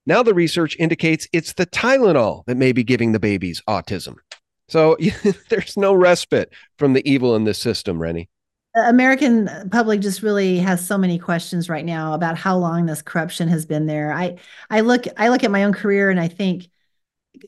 Now 0.06 0.22
the 0.22 0.34
research 0.34 0.76
indicates 0.78 1.26
it's 1.32 1.54
the 1.54 1.66
Tylenol 1.66 2.44
that 2.46 2.56
may 2.56 2.72
be 2.72 2.84
giving 2.84 3.12
the 3.12 3.20
babies 3.20 3.62
autism. 3.68 4.16
So 4.68 4.96
there's 5.48 5.76
no 5.76 5.94
respite 5.94 6.52
from 6.78 6.92
the 6.92 7.08
evil 7.08 7.34
in 7.36 7.44
this 7.44 7.58
system, 7.58 8.00
Rennie. 8.00 8.28
American 8.84 9.48
public 9.70 10.00
just 10.00 10.22
really 10.22 10.58
has 10.58 10.86
so 10.86 10.98
many 10.98 11.18
questions 11.18 11.70
right 11.70 11.84
now 11.84 12.12
about 12.12 12.36
how 12.36 12.58
long 12.58 12.84
this 12.84 13.00
corruption 13.00 13.48
has 13.48 13.64
been 13.64 13.86
there. 13.86 14.12
I 14.12 14.36
I 14.68 14.80
look 14.80 15.06
I 15.16 15.28
look 15.28 15.44
at 15.44 15.50
my 15.50 15.64
own 15.64 15.72
career 15.72 16.10
and 16.10 16.20
I 16.20 16.28
think, 16.28 16.68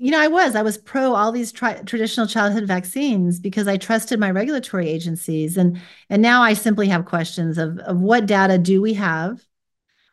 you 0.01 0.11
know, 0.11 0.21
I 0.21 0.29
was 0.29 0.55
I 0.55 0.63
was 0.63 0.79
pro 0.79 1.15
all 1.15 1.33
these 1.33 1.53
tri- 1.53 1.83
traditional 1.83 2.27
childhood 2.27 2.65
vaccines 2.65 3.41
because 3.41 3.69
I 3.69 3.77
trusted 3.77 4.21
my 4.21 4.31
regulatory 4.31 4.89
agencies, 4.89 5.57
and 5.57 5.81
and 6.09 6.23
now 6.23 6.43
I 6.43 6.55
simply 6.55 6.89
have 6.89 7.05
questions 7.05 7.59
of 7.59 7.79
of 7.81 8.01
what 8.01 8.27
data 8.27 8.59
do 8.59 8.81
we 8.81 8.95
have, 8.95 9.45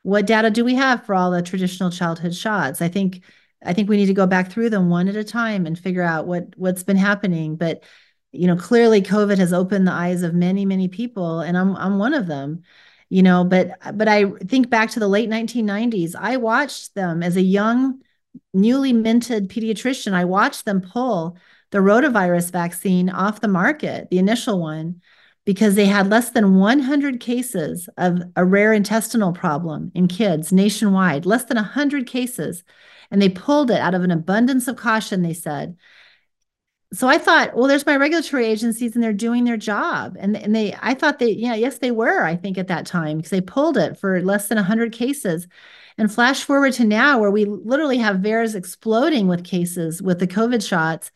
what 0.04 0.28
data 0.28 0.50
do 0.50 0.66
we 0.66 0.76
have 0.76 1.06
for 1.06 1.16
all 1.16 1.32
the 1.32 1.42
traditional 1.42 1.92
childhood 1.92 2.36
shots? 2.36 2.82
I 2.82 2.88
think 2.90 3.24
I 3.64 3.74
think 3.74 3.90
we 3.90 3.98
need 3.98 4.08
to 4.08 4.14
go 4.14 4.28
back 4.28 4.52
through 4.52 4.70
them 4.70 4.90
one 4.90 5.08
at 5.08 5.16
a 5.16 5.24
time 5.24 5.66
and 5.66 5.78
figure 5.78 6.04
out 6.04 6.28
what 6.28 6.58
what's 6.58 6.84
been 6.84 6.98
happening, 6.98 7.56
but 7.56 7.84
you 8.36 8.48
know 8.48 8.56
clearly 8.56 9.02
covid 9.02 9.38
has 9.38 9.54
opened 9.54 9.88
the 9.88 9.92
eyes 9.92 10.22
of 10.22 10.34
many 10.34 10.66
many 10.66 10.88
people 10.88 11.40
and 11.40 11.58
i'm 11.58 11.76
i'm 11.78 11.98
one 11.98 12.14
of 12.14 12.28
them 12.28 12.62
you 13.10 13.24
know 13.24 13.44
but 13.44 13.78
but 13.96 14.08
i 14.08 14.30
think 14.48 14.70
back 14.70 14.90
to 14.90 15.00
the 15.00 15.08
late 15.08 15.30
1990s 15.30 16.16
i 16.20 16.38
watched 16.38 16.94
them 16.96 17.24
as 17.24 17.38
a 17.38 17.42
young 17.42 18.02
newly 18.54 18.94
minted 18.94 19.50
pediatrician 19.50 20.14
i 20.14 20.24
watched 20.24 20.66
them 20.66 20.82
pull 20.82 21.38
the 21.72 21.78
rotavirus 21.80 22.52
vaccine 22.52 23.10
off 23.10 23.42
the 23.42 23.48
market 23.48 24.10
the 24.10 24.18
initial 24.18 24.60
one 24.60 25.02
because 25.46 25.76
they 25.76 25.86
had 25.86 26.10
less 26.10 26.32
than 26.32 26.58
100 26.58 27.20
cases 27.20 27.88
of 27.98 28.20
a 28.36 28.44
rare 28.44 28.74
intestinal 28.74 29.32
problem 29.32 29.92
in 29.94 30.08
kids 30.08 30.52
nationwide 30.52 31.26
less 31.26 31.46
than 31.46 31.58
100 31.58 32.08
cases 32.08 32.64
and 33.12 33.22
they 33.22 33.30
pulled 33.30 33.70
it 33.72 33.80
out 33.80 33.94
of 33.94 34.04
an 34.04 34.12
abundance 34.12 34.68
of 34.68 34.76
caution 34.76 35.22
they 35.22 35.34
said 35.34 35.76
so 36.94 37.08
I 37.08 37.18
thought, 37.18 37.56
well, 37.56 37.68
there's 37.68 37.86
my 37.86 37.98
regulatory 37.98 38.46
agencies 38.46 38.96
and 38.96 39.04
they're 39.04 39.12
doing 39.12 39.44
their 39.44 39.58
job. 39.58 40.16
And, 40.20 40.38
and 40.38 40.56
they, 40.56 40.76
I 40.82 40.94
thought 40.94 41.20
they, 41.20 41.32
yeah, 41.32 41.56
yes, 41.56 41.80
they 41.80 41.92
were, 41.92 42.24
I 42.24 42.36
think 42.36 42.58
at 42.58 42.68
that 42.68 42.86
time, 42.86 43.18
because 43.18 43.32
they 43.32 43.42
pulled 43.42 43.78
it 43.78 43.98
for 43.98 44.22
less 44.22 44.48
than 44.48 44.58
100 44.58 44.94
cases. 44.94 45.48
And 45.98 46.12
flash 46.12 46.44
forward 46.44 46.74
to 46.74 46.84
now, 46.84 47.20
where 47.20 47.32
we 47.32 47.46
literally 47.46 47.98
have 48.00 48.18
VAERS 48.18 48.56
exploding 48.56 49.28
with 49.28 49.46
cases 49.46 50.02
with 50.02 50.20
the 50.20 50.28
COVID 50.28 50.68
shots, 50.68 51.12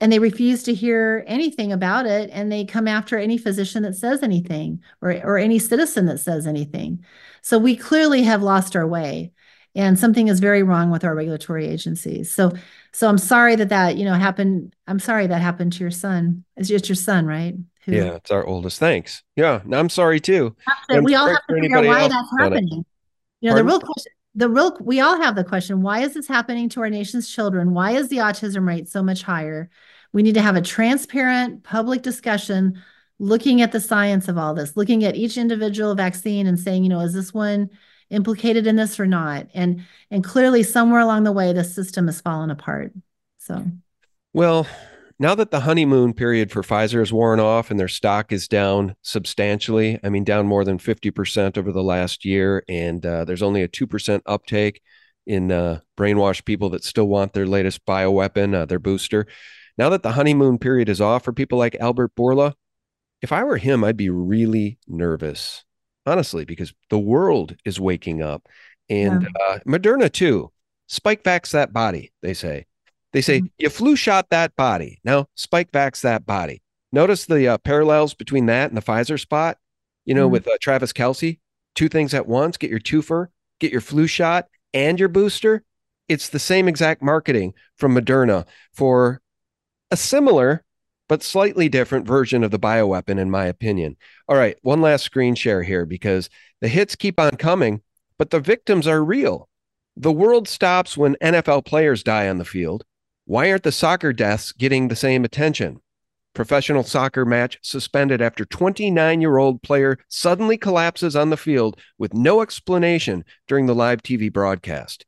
and 0.00 0.12
they 0.12 0.18
refuse 0.18 0.62
to 0.64 0.74
hear 0.74 1.24
anything 1.26 1.72
about 1.72 2.04
it. 2.04 2.28
And 2.32 2.52
they 2.52 2.66
come 2.66 2.86
after 2.86 3.16
any 3.16 3.38
physician 3.38 3.82
that 3.84 3.96
says 3.96 4.22
anything 4.22 4.82
or, 5.00 5.12
or 5.24 5.38
any 5.38 5.58
citizen 5.58 6.04
that 6.06 6.18
says 6.18 6.46
anything. 6.46 7.04
So 7.40 7.58
we 7.58 7.76
clearly 7.76 8.22
have 8.24 8.42
lost 8.42 8.76
our 8.76 8.86
way 8.86 9.32
and 9.76 9.98
something 9.98 10.28
is 10.28 10.40
very 10.40 10.62
wrong 10.62 10.90
with 10.90 11.04
our 11.04 11.14
regulatory 11.14 11.66
agencies. 11.66 12.32
So, 12.32 12.52
so 12.92 13.08
I'm 13.08 13.18
sorry 13.18 13.56
that 13.56 13.68
that 13.68 13.96
you 13.96 14.06
know 14.06 14.14
happened. 14.14 14.74
I'm 14.86 14.98
sorry 14.98 15.26
that 15.26 15.42
happened 15.42 15.74
to 15.74 15.80
your 15.80 15.90
son. 15.90 16.44
It's 16.56 16.68
just 16.68 16.88
your 16.88 16.96
son, 16.96 17.26
right? 17.26 17.54
Who, 17.84 17.92
yeah, 17.92 18.14
it's 18.14 18.30
our 18.30 18.44
oldest. 18.44 18.80
Thanks. 18.80 19.22
Yeah, 19.36 19.60
I'm 19.70 19.90
sorry 19.90 20.18
too. 20.18 20.56
we 20.88 21.14
all 21.14 21.28
have 21.28 21.46
to 21.48 21.54
figure 21.60 21.76
out 21.76 21.84
why 21.84 22.08
that's 22.08 22.30
happening. 22.38 22.84
You 23.46 23.52
know, 23.52 23.62
Pardon? 23.62 23.66
the 23.66 23.72
real 23.72 23.80
question. 23.80 24.12
The 24.34 24.48
real, 24.48 24.76
we 24.80 25.00
all 25.00 25.20
have 25.22 25.36
the 25.36 25.44
question: 25.44 25.80
Why 25.80 26.00
is 26.00 26.14
this 26.14 26.26
happening 26.26 26.68
to 26.70 26.80
our 26.80 26.90
nation's 26.90 27.30
children? 27.30 27.74
Why 27.74 27.92
is 27.92 28.08
the 28.08 28.16
autism 28.16 28.66
rate 28.66 28.88
so 28.88 29.04
much 29.04 29.22
higher? 29.22 29.70
We 30.12 30.24
need 30.24 30.34
to 30.34 30.42
have 30.42 30.56
a 30.56 30.60
transparent 30.60 31.62
public 31.62 32.02
discussion, 32.02 32.82
looking 33.20 33.62
at 33.62 33.70
the 33.70 33.78
science 33.78 34.26
of 34.26 34.36
all 34.36 34.52
this, 34.52 34.76
looking 34.76 35.04
at 35.04 35.14
each 35.14 35.36
individual 35.36 35.94
vaccine, 35.94 36.48
and 36.48 36.58
saying, 36.58 36.82
you 36.82 36.88
know, 36.88 36.98
is 37.00 37.14
this 37.14 37.32
one 37.32 37.70
implicated 38.10 38.66
in 38.66 38.74
this 38.74 38.98
or 39.00 39.06
not 39.06 39.48
and 39.52 39.84
and 40.12 40.22
clearly 40.22 40.62
somewhere 40.62 41.00
along 41.00 41.24
the 41.24 41.32
way 41.32 41.52
the 41.52 41.64
system 41.64 42.06
has 42.06 42.20
fallen 42.20 42.52
apart 42.52 42.92
so 43.38 43.64
well 44.32 44.64
now 45.18 45.34
that 45.34 45.50
the 45.50 45.60
honeymoon 45.60 46.12
period 46.12 46.50
for 46.50 46.62
Pfizer 46.62 47.02
is 47.02 47.12
worn 47.12 47.40
off 47.40 47.70
and 47.70 47.78
their 47.78 47.88
stock 47.88 48.32
is 48.32 48.48
down 48.48 48.96
substantially, 49.02 49.98
I 50.02 50.08
mean, 50.08 50.24
down 50.24 50.46
more 50.46 50.64
than 50.64 50.78
50% 50.78 51.56
over 51.56 51.72
the 51.72 51.82
last 51.82 52.24
year, 52.24 52.64
and 52.68 53.04
uh, 53.04 53.24
there's 53.24 53.42
only 53.42 53.62
a 53.62 53.68
2% 53.68 54.22
uptake 54.26 54.82
in 55.26 55.50
uh, 55.50 55.80
brainwashed 55.98 56.44
people 56.44 56.70
that 56.70 56.84
still 56.84 57.08
want 57.08 57.32
their 57.32 57.46
latest 57.46 57.84
bioweapon, 57.86 58.54
uh, 58.54 58.66
their 58.66 58.78
booster. 58.78 59.26
Now 59.78 59.88
that 59.90 60.02
the 60.02 60.12
honeymoon 60.12 60.58
period 60.58 60.88
is 60.88 61.00
off 61.00 61.24
for 61.24 61.32
people 61.32 61.58
like 61.58 61.74
Albert 61.76 62.12
Bourla, 62.16 62.54
if 63.22 63.32
I 63.32 63.44
were 63.44 63.56
him, 63.56 63.82
I'd 63.82 63.96
be 63.96 64.10
really 64.10 64.78
nervous 64.86 65.64
honestly, 66.06 66.44
because 66.44 66.72
the 66.88 66.98
world 66.98 67.56
is 67.64 67.80
waking 67.80 68.22
up. 68.22 68.46
And 68.88 69.22
yeah. 69.22 69.44
uh, 69.44 69.58
Moderna, 69.66 70.10
too. 70.10 70.52
spike 70.86 71.24
Spikevax 71.24 71.50
that 71.50 71.72
body, 71.72 72.12
they 72.22 72.34
say. 72.34 72.66
They 73.16 73.22
say 73.22 73.38
mm-hmm. 73.38 73.46
you 73.56 73.70
flu 73.70 73.96
shot 73.96 74.28
that 74.28 74.54
body. 74.56 75.00
Now, 75.02 75.28
Spikevax 75.38 76.02
that 76.02 76.26
body. 76.26 76.60
Notice 76.92 77.24
the 77.24 77.48
uh, 77.48 77.56
parallels 77.56 78.12
between 78.12 78.44
that 78.44 78.68
and 78.68 78.76
the 78.76 78.82
Pfizer 78.82 79.18
spot, 79.18 79.56
you 80.04 80.12
know, 80.12 80.26
mm-hmm. 80.26 80.32
with 80.32 80.46
uh, 80.46 80.58
Travis 80.60 80.92
Kelce. 80.92 81.38
Two 81.74 81.88
things 81.88 82.12
at 82.12 82.26
once 82.26 82.58
get 82.58 82.68
your 82.68 82.78
twofer, 82.78 83.28
get 83.58 83.72
your 83.72 83.80
flu 83.80 84.06
shot 84.06 84.48
and 84.74 85.00
your 85.00 85.08
booster. 85.08 85.64
It's 86.10 86.28
the 86.28 86.38
same 86.38 86.68
exact 86.68 87.00
marketing 87.00 87.54
from 87.76 87.94
Moderna 87.94 88.44
for 88.74 89.22
a 89.90 89.96
similar 89.96 90.62
but 91.08 91.22
slightly 91.22 91.70
different 91.70 92.06
version 92.06 92.44
of 92.44 92.50
the 92.50 92.58
bioweapon, 92.58 93.18
in 93.18 93.30
my 93.30 93.46
opinion. 93.46 93.96
All 94.28 94.36
right, 94.36 94.58
one 94.60 94.82
last 94.82 95.04
screen 95.04 95.34
share 95.34 95.62
here 95.62 95.86
because 95.86 96.28
the 96.60 96.68
hits 96.68 96.94
keep 96.94 97.18
on 97.18 97.36
coming, 97.36 97.80
but 98.18 98.28
the 98.28 98.40
victims 98.40 98.86
are 98.86 99.02
real. 99.02 99.48
The 99.96 100.12
world 100.12 100.48
stops 100.48 100.98
when 100.98 101.16
NFL 101.22 101.64
players 101.64 102.02
die 102.02 102.28
on 102.28 102.36
the 102.36 102.44
field. 102.44 102.84
Why 103.28 103.50
aren't 103.50 103.64
the 103.64 103.72
soccer 103.72 104.12
deaths 104.12 104.52
getting 104.52 104.86
the 104.86 104.94
same 104.94 105.24
attention? 105.24 105.80
Professional 106.32 106.84
soccer 106.84 107.24
match 107.24 107.58
suspended 107.60 108.22
after 108.22 108.44
29 108.44 109.20
year 109.20 109.38
old 109.38 109.62
player 109.62 109.98
suddenly 110.06 110.56
collapses 110.56 111.16
on 111.16 111.30
the 111.30 111.36
field 111.36 111.76
with 111.98 112.14
no 112.14 112.40
explanation 112.40 113.24
during 113.48 113.66
the 113.66 113.74
live 113.74 114.00
TV 114.00 114.32
broadcast. 114.32 115.06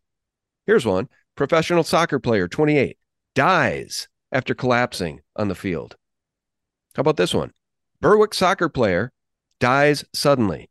Here's 0.67 0.85
one 0.85 1.09
professional 1.37 1.85
soccer 1.85 2.19
player, 2.19 2.49
28, 2.49 2.99
dies 3.37 4.09
after 4.33 4.53
collapsing 4.53 5.21
on 5.37 5.47
the 5.47 5.55
field. 5.55 5.95
How 6.97 7.03
about 7.03 7.19
this 7.19 7.33
one? 7.33 7.53
Berwick 8.01 8.35
soccer 8.35 8.69
player 8.69 9.13
dies 9.61 10.05
suddenly. 10.13 10.71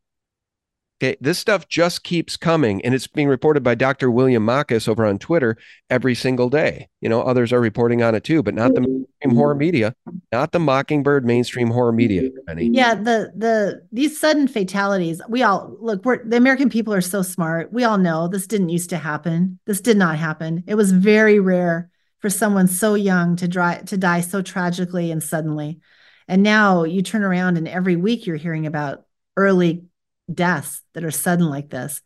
Okay, 1.00 1.16
this 1.22 1.38
stuff 1.38 1.68
just 1.68 2.04
keeps 2.04 2.38
coming, 2.38 2.84
and 2.84 2.96
it's 2.96 3.06
being 3.06 3.28
reported 3.28 3.62
by 3.62 3.76
Dr. 3.76 4.10
William 4.10 4.44
Makis 4.44 4.88
over 4.88 5.06
on 5.06 5.20
Twitter 5.20 5.56
every 5.92 6.16
single 6.16 6.50
day. 6.50 6.90
You 7.02 7.10
know, 7.10 7.22
others 7.22 7.54
are 7.54 7.62
reporting 7.62 8.02
on 8.02 8.16
it 8.16 8.24
too, 8.24 8.42
but 8.42 8.56
not 8.56 8.74
the 8.74 8.82
mainstream 8.82 9.36
horror 9.36 9.54
media, 9.54 9.94
not 10.32 10.54
the 10.54 10.60
Mockingbird 10.60 11.24
mainstream 11.24 11.70
horror 11.70 11.92
media. 11.92 12.30
Penny. 12.48 12.70
Yeah, 12.74 12.96
the 12.96 13.32
the 13.36 13.86
these 13.92 14.20
sudden 14.20 14.48
fatalities. 14.48 15.22
We 15.30 15.44
all 15.44 15.78
look. 15.80 16.04
We're 16.04 16.28
the 16.28 16.38
American 16.38 16.70
people 16.70 16.96
are 16.96 17.02
so 17.02 17.22
smart. 17.22 17.72
We 17.72 17.84
all 17.84 18.00
know 18.00 18.28
this 18.28 18.48
didn't 18.48 18.70
used 18.70 18.90
to 18.90 18.98
happen. 18.98 19.60
This 19.68 19.82
did 19.82 19.98
not 19.98 20.18
happen. 20.18 20.64
It 20.66 20.76
was 20.76 20.92
very 20.92 21.40
rare 21.40 21.92
for 22.20 22.30
someone 22.32 22.68
so 22.68 22.96
young 22.96 23.36
to 23.36 23.48
dry, 23.48 23.82
to 23.86 23.98
die 23.98 24.22
so 24.22 24.42
tragically 24.42 25.12
and 25.12 25.22
suddenly. 25.22 25.80
And 26.28 26.42
now 26.42 26.84
you 26.84 27.04
turn 27.04 27.24
around 27.24 27.58
and 27.58 27.68
every 27.68 27.96
week 27.96 28.26
you're 28.26 28.36
hearing 28.36 28.66
about 28.66 29.06
early 29.36 29.87
deaths 30.32 30.82
that 30.94 31.04
are 31.04 31.12
sudden 31.12 31.50
like 31.50 31.70
this. 31.70 32.02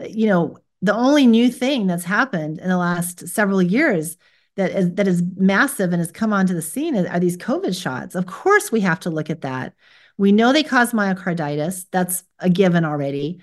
You 0.00 0.26
know, 0.26 0.58
the 0.82 0.94
only 0.94 1.26
new 1.26 1.50
thing 1.50 1.86
that's 1.86 2.04
happened 2.04 2.58
in 2.58 2.68
the 2.68 2.76
last 2.76 3.28
several 3.28 3.62
years 3.62 4.16
that 4.56 4.70
is 4.70 4.94
that 4.94 5.08
is 5.08 5.22
massive 5.36 5.92
and 5.92 6.00
has 6.00 6.12
come 6.12 6.32
onto 6.32 6.54
the 6.54 6.62
scene 6.62 6.96
are 6.96 7.20
these 7.20 7.36
COVID 7.36 7.80
shots. 7.80 8.14
Of 8.14 8.26
course, 8.26 8.72
we 8.72 8.80
have 8.80 9.00
to 9.00 9.10
look 9.10 9.30
at 9.30 9.42
that. 9.42 9.74
We 10.18 10.32
know 10.32 10.52
they 10.52 10.62
cause 10.62 10.92
myocarditis. 10.92 11.86
That's 11.90 12.24
a 12.38 12.48
given 12.48 12.84
already. 12.84 13.42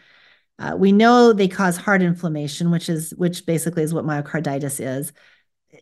Uh, 0.57 0.75
we 0.77 0.91
know 0.91 1.33
they 1.33 1.47
cause 1.47 1.77
heart 1.77 2.01
inflammation, 2.01 2.71
which 2.71 2.89
is 2.89 3.11
which 3.11 3.45
basically 3.45 3.83
is 3.83 3.93
what 3.93 4.05
myocarditis 4.05 4.79
is 4.79 5.13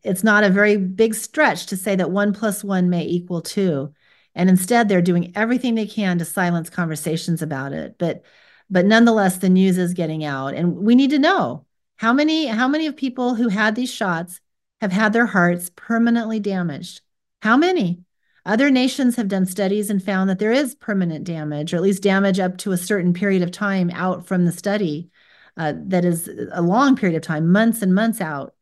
it's 0.03 0.23
not 0.23 0.43
a 0.43 0.49
very 0.49 0.77
big 0.77 1.13
stretch 1.13 1.67
to 1.67 1.77
say 1.77 1.95
that 1.95 2.11
one 2.11 2.33
plus 2.33 2.63
one 2.63 2.89
may 2.89 3.05
equal 3.05 3.41
two. 3.41 3.93
And 4.33 4.49
instead, 4.49 4.87
they're 4.87 5.01
doing 5.01 5.33
everything 5.35 5.75
they 5.75 5.87
can 5.87 6.17
to 6.19 6.25
silence 6.25 6.69
conversations 6.69 7.41
about 7.41 7.73
it. 7.73 7.95
But 7.97 8.23
but 8.72 8.86
nonetheless, 8.86 9.38
the 9.38 9.49
news 9.49 9.78
is 9.78 9.93
getting 9.93 10.24
out. 10.24 10.53
And 10.55 10.78
we 10.78 10.95
need 10.95 11.09
to 11.09 11.19
know 11.19 11.65
how 11.97 12.13
many, 12.13 12.47
how 12.47 12.69
many 12.69 12.88
of 12.88 12.95
people 12.95 13.36
who 13.36 13.49
had 13.49 13.76
these 13.76 13.91
shots 13.91 14.39
have 14.80 14.93
had 14.93 15.11
their 15.11 15.28
hearts 15.28 15.69
permanently 15.76 16.39
damaged? 16.39 17.01
How 17.41 17.57
many? 17.57 18.03
Other 18.43 18.72
nations 18.72 19.17
have 19.17 19.28
done 19.28 19.45
studies 19.45 19.89
and 19.89 20.01
found 20.01 20.30
that 20.30 20.39
there 20.39 20.51
is 20.51 20.74
permanent 20.74 21.26
damage, 21.26 21.74
or 21.74 21.78
at 21.78 21.84
least 21.84 22.01
damage 22.01 22.39
up 22.39 22.57
to 22.59 22.72
a 22.72 22.78
certain 22.78 23.13
period 23.13 23.43
of 23.43 23.51
time 23.51 23.91
out 23.91 24.26
from 24.26 24.45
the 24.45 24.51
study. 24.51 25.11
Uh, 25.57 25.74
that 25.76 26.05
is 26.05 26.30
a 26.51 26.61
long 26.61 26.95
period 26.95 27.15
of 27.15 27.22
time, 27.22 27.51
months 27.51 27.82
and 27.82 27.93
months 27.93 28.22
out. 28.22 28.55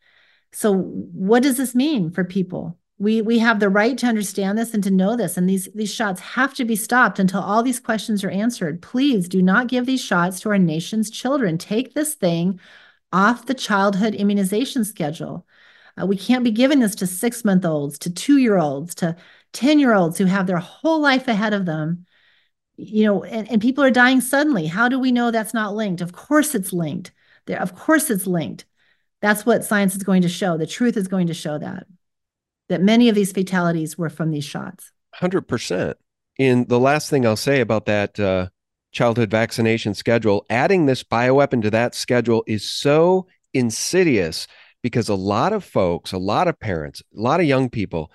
So 0.52 0.74
what 0.74 1.44
does 1.44 1.56
this 1.56 1.76
mean 1.76 2.12
for 2.12 2.24
people? 2.24 2.78
We 3.00 3.22
we 3.22 3.40
have 3.40 3.60
the 3.60 3.70
right 3.70 3.98
to 3.98 4.08
understand 4.08 4.58
this 4.58 4.74
and 4.74 4.84
to 4.84 4.92
know 4.92 5.16
this 5.16 5.38
and 5.38 5.50
these 5.50 5.70
these 5.74 5.94
shots 5.94 6.20
have 6.20 6.54
to 6.56 6.66
be 6.66 6.76
stopped 6.76 7.18
until 7.18 7.42
all 7.42 7.64
these 7.64 7.80
questions 7.80 8.24
are 8.24 8.30
answered. 8.30 8.82
Please 8.82 9.28
do 9.28 9.42
not 9.42 9.68
give 9.68 9.86
these 9.86 10.04
shots 10.04 10.40
to 10.42 10.50
our 10.50 10.58
nation's 10.58 11.10
children. 11.10 11.58
Take 11.58 11.94
this 11.94 12.14
thing 12.16 12.60
off 13.12 13.46
the 13.46 13.54
childhood 13.54 14.14
immunization 14.16 14.84
schedule. 14.86 15.48
Uh, 16.00 16.06
we 16.06 16.18
can't 16.18 16.44
be 16.44 16.52
giving 16.52 16.80
this 16.80 16.96
to 16.96 17.06
6-month-olds, 17.06 18.00
to 18.00 18.10
2-year-olds, 18.12 18.96
to 18.96 19.16
10-year-olds 19.54 20.18
who 20.18 20.26
have 20.26 20.46
their 20.48 20.58
whole 20.58 21.00
life 21.02 21.28
ahead 21.28 21.54
of 21.54 21.66
them 21.66 22.06
you 22.80 23.04
know, 23.04 23.24
and, 23.24 23.50
and 23.52 23.62
people 23.62 23.84
are 23.84 23.92
dying 23.92 24.22
suddenly. 24.22 24.66
How 24.66 24.88
do 24.88 25.00
we 25.00 25.12
know 25.12 25.32
that's 25.32 25.54
not 25.54 25.76
linked? 25.76 26.02
Of 26.02 26.14
course 26.14 26.56
it's 26.56 26.72
linked. 26.72 27.12
There, 27.46 27.62
of 27.62 27.76
course 27.76 28.10
it's 28.10 28.26
linked. 28.26 28.66
That's 29.22 29.46
what 29.46 29.66
science 29.66 29.96
is 29.96 30.04
going 30.04 30.22
to 30.22 30.30
show. 30.30 30.58
The 30.58 30.66
truth 30.66 30.96
is 30.96 31.10
going 31.10 31.28
to 31.28 31.34
show 31.34 31.58
that 31.58 31.88
that 32.70 32.82
many 32.82 33.10
of 33.10 33.16
these 33.16 33.32
fatalities 33.32 33.98
were 33.98 34.10
from 34.10 34.32
these 34.32 34.46
shots. 34.46 34.92
100%. 35.20 35.96
In 36.38 36.66
the 36.68 36.80
last 36.80 37.10
thing 37.10 37.26
I'll 37.26 37.36
say 37.36 37.60
about 37.60 37.86
that 37.86 38.20
uh, 38.20 38.48
childhood 38.92 39.30
vaccination 39.30 39.94
schedule, 39.94 40.46
adding 40.50 40.86
this 40.86 41.04
bioweapon 41.04 41.62
to 41.64 41.72
that 41.72 41.96
schedule 41.96 42.44
is 42.48 42.68
so 42.68 43.28
insidious 43.54 44.48
because 44.82 45.10
a 45.10 45.16
lot 45.16 45.52
of 45.52 45.64
folks, 45.64 46.14
a 46.14 46.18
lot 46.18 46.48
of 46.48 46.60
parents, 46.60 47.02
a 47.16 47.20
lot 47.20 47.40
of 47.40 47.46
young 47.46 47.70
people, 47.70 48.12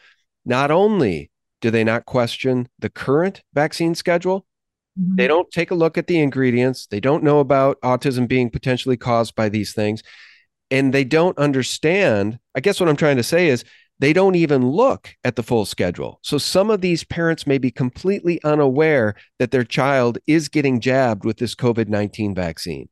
not 0.47 0.71
only 0.71 1.31
do 1.61 1.71
they 1.71 1.85
not 1.85 2.07
question 2.07 2.69
the 2.79 2.89
current 2.89 3.43
vaccine 3.53 3.95
schedule, 3.95 4.47
mm-hmm. 4.99 5.17
they 5.17 5.27
don't 5.27 5.51
take 5.51 5.71
a 5.71 5.75
look 5.75 5.99
at 5.99 6.07
the 6.07 6.21
ingredients, 6.21 6.87
they 6.87 7.01
don't 7.01 7.25
know 7.25 7.41
about 7.41 7.81
autism 7.83 8.27
being 8.27 8.49
potentially 8.49 8.97
caused 8.97 9.35
by 9.35 9.49
these 9.49 9.75
things 9.75 10.03
and 10.71 10.93
they 10.93 11.05
don't 11.05 11.39
understand. 11.39 12.39
I 12.55 12.61
guess 12.61 12.81
what 12.81 12.89
I'm 12.89 12.97
trying 12.97 13.17
to 13.19 13.23
say 13.23 13.49
is 13.49 13.65
they 14.05 14.13
don't 14.13 14.35
even 14.35 14.69
look 14.69 15.17
at 15.25 15.35
the 15.35 15.43
full 15.43 15.65
schedule. 15.65 16.19
So 16.21 16.37
some 16.37 16.69
of 16.69 16.83
these 16.83 17.05
parents 17.05 17.47
may 17.47 17.57
be 17.57 17.71
completely 17.71 18.39
unaware 18.45 19.15
that 19.39 19.51
their 19.51 19.65
child 19.65 20.19
is 20.27 20.51
getting 20.51 20.79
jabbed 20.79 21.25
with 21.25 21.39
this 21.39 21.55
COVID 21.55 21.89
19 21.89 22.35
vaccine. 22.35 22.91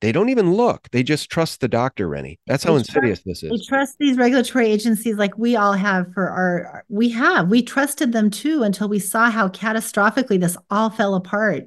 They 0.00 0.12
don't 0.12 0.28
even 0.28 0.52
look. 0.52 0.88
They 0.92 1.02
just 1.02 1.30
trust 1.30 1.60
the 1.60 1.66
doctor, 1.66 2.06
Rennie. 2.08 2.38
That's 2.46 2.62
how 2.62 2.74
They 2.74 2.78
insidious 2.78 3.22
this 3.24 3.42
is. 3.42 3.50
We 3.50 3.66
trust 3.66 3.96
these 3.98 4.16
regulatory 4.16 4.68
agencies 4.68 5.16
like 5.16 5.36
we 5.36 5.56
all 5.56 5.72
have 5.72 6.12
for 6.14 6.30
our, 6.30 6.84
we 6.88 7.08
have, 7.08 7.48
we 7.48 7.60
trusted 7.60 8.12
them 8.12 8.30
too 8.30 8.62
until 8.62 8.88
we 8.88 9.00
saw 9.00 9.32
how 9.32 9.48
catastrophically 9.48 10.38
this 10.38 10.56
all 10.70 10.90
fell 10.90 11.16
apart 11.16 11.64